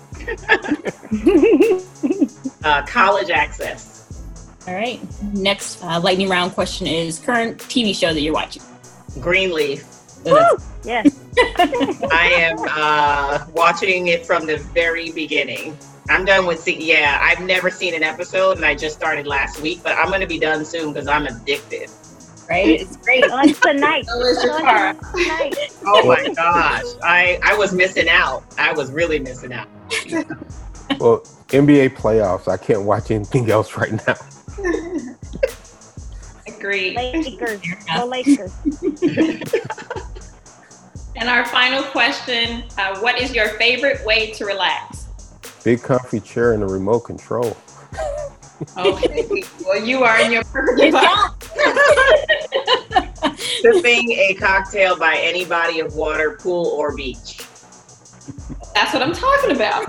uh, 2.71 2.87
college 2.87 3.31
access. 3.31 4.23
All 4.69 4.75
right. 4.75 5.01
Next 5.35 5.83
uh, 5.83 5.99
lightning 5.99 6.29
round 6.29 6.53
question 6.53 6.87
is 6.87 7.19
current 7.19 7.59
TV 7.59 7.93
show 7.93 8.15
that 8.15 8.21
you're 8.21 8.33
watching. 8.33 8.63
Greenleaf. 9.21 9.92
Yes. 10.25 11.21
I 11.39 12.31
am 12.35 12.57
uh, 12.61 13.47
watching 13.53 14.09
it 14.09 14.27
from 14.27 14.47
the 14.47 14.59
very 14.59 15.11
beginning. 15.13 15.77
I'm 16.09 16.25
done 16.25 16.47
with 16.47 16.61
see. 16.61 16.77
Yeah, 16.79 17.19
I've 17.23 17.41
never 17.41 17.71
seen 17.71 17.95
an 17.95 18.03
episode, 18.03 18.57
and 18.57 18.67
I 18.67 18.75
just 18.75 18.97
started 18.97 19.27
last 19.27 19.61
week. 19.61 19.83
But 19.83 19.97
I'm 19.97 20.09
going 20.09 20.21
to 20.21 20.27
be 20.27 20.39
done 20.39 20.65
soon 20.65 20.93
because 20.93 21.09
I'm 21.09 21.27
addicted. 21.27 21.91
Right? 22.51 22.81
It's 22.81 22.97
great. 22.97 23.25
On 23.31 23.53
tonight. 23.55 24.07
So 24.07 24.21
is 24.21 24.43
your 24.43 24.61
car. 24.61 24.97
oh 25.87 26.07
my 26.07 26.29
gosh, 26.35 26.85
I 27.03 27.39
I 27.43 27.57
was 27.57 27.73
missing 27.73 28.09
out. 28.09 28.45
I 28.59 28.73
was 28.73 28.91
really 28.91 29.21
missing 29.21 29.53
out. 29.53 29.69
well, 30.99 31.21
NBA 31.49 31.97
playoffs. 31.97 32.49
I 32.49 32.57
can't 32.57 32.83
watch 32.83 33.11
anything 33.11 33.51
else 33.51 33.77
right 33.77 33.93
now. 34.07 34.17
Agreed. 36.47 36.97
Lakers. 36.97 37.61
Go 37.95 38.07
Lakers. 38.07 38.53
and 41.23 41.31
our 41.31 41.47
final 41.47 41.85
question: 41.85 42.65
uh, 42.79 42.99
What 42.99 43.21
is 43.21 43.33
your 43.33 43.51
favorite 43.51 44.05
way 44.05 44.33
to 44.33 44.45
relax? 44.45 45.05
Big 45.63 45.81
comfy 45.81 46.19
chair 46.19 46.53
and 46.53 46.65
a 46.65 46.67
remote 46.67 47.05
control. 47.05 47.57
okay. 48.77 49.45
Well, 49.65 49.85
you 49.85 50.03
are 50.03 50.21
in 50.21 50.33
your 50.33 50.43
perfect 50.43 50.81
Sipping 53.39 54.11
a 54.11 54.35
cocktail 54.35 54.99
by 54.99 55.17
any 55.17 55.45
body 55.45 55.79
of 55.79 55.95
water, 55.95 56.37
pool, 56.41 56.67
or 56.67 56.97
beach. 56.97 57.39
That's 58.75 58.93
what 58.93 59.05
I'm 59.05 59.13
talking 59.13 59.53
about. 59.53 59.87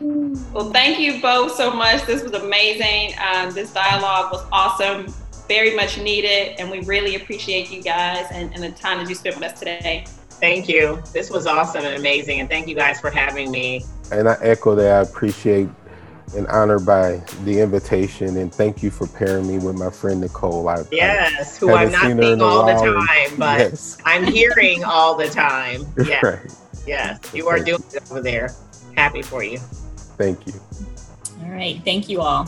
well, 0.00 0.70
thank 0.70 0.98
you 0.98 1.20
both 1.20 1.52
so 1.52 1.70
much. 1.70 2.06
This 2.06 2.22
was 2.22 2.32
amazing. 2.32 3.18
Um, 3.18 3.52
this 3.52 3.70
dialogue 3.70 4.32
was 4.32 4.46
awesome, 4.50 5.12
very 5.50 5.74
much 5.74 5.98
needed, 5.98 6.54
and 6.60 6.70
we 6.70 6.78
really 6.82 7.16
appreciate 7.16 7.72
you 7.72 7.82
guys 7.82 8.24
and, 8.30 8.54
and 8.54 8.62
the 8.62 8.70
time 8.70 8.98
that 8.98 9.08
you 9.08 9.16
spent 9.16 9.34
with 9.34 9.52
us 9.52 9.58
today. 9.58 10.04
Thank 10.06 10.68
you. 10.68 11.02
This 11.12 11.28
was 11.28 11.48
awesome 11.48 11.84
and 11.84 11.96
amazing, 11.96 12.38
and 12.38 12.48
thank 12.48 12.68
you 12.68 12.76
guys 12.76 13.00
for 13.00 13.10
having 13.10 13.50
me. 13.50 13.84
And 14.12 14.28
I 14.28 14.36
echo 14.42 14.76
that. 14.76 14.92
I 14.92 15.00
appreciate 15.00 15.68
and 16.36 16.46
honored 16.46 16.86
by 16.86 17.20
the 17.42 17.58
invitation, 17.58 18.36
and 18.36 18.54
thank 18.54 18.80
you 18.80 18.92
for 18.92 19.08
pairing 19.08 19.48
me 19.48 19.58
with 19.58 19.76
my 19.76 19.90
friend 19.90 20.20
Nicole. 20.20 20.68
I, 20.68 20.84
yes, 20.92 21.56
I 21.56 21.58
who 21.58 21.74
I'm 21.74 21.90
not 21.90 22.02
seeing 22.02 22.40
all 22.40 22.64
the 22.64 22.74
time, 22.74 23.36
but 23.36 23.58
yes. 23.58 23.98
I'm 24.04 24.22
hearing 24.22 24.84
all 24.84 25.16
the 25.16 25.28
time. 25.28 25.84
Yes, 26.06 26.22
right. 26.22 26.38
yes, 26.86 27.18
you 27.34 27.48
are 27.48 27.56
thank 27.56 27.66
doing 27.66 27.82
it 27.92 28.08
over 28.08 28.22
there. 28.22 28.54
Happy 28.94 29.22
for 29.22 29.42
you. 29.42 29.58
Thank 30.16 30.46
you. 30.46 30.52
All 31.42 31.50
right, 31.50 31.82
thank 31.84 32.08
you 32.08 32.20
all. 32.20 32.46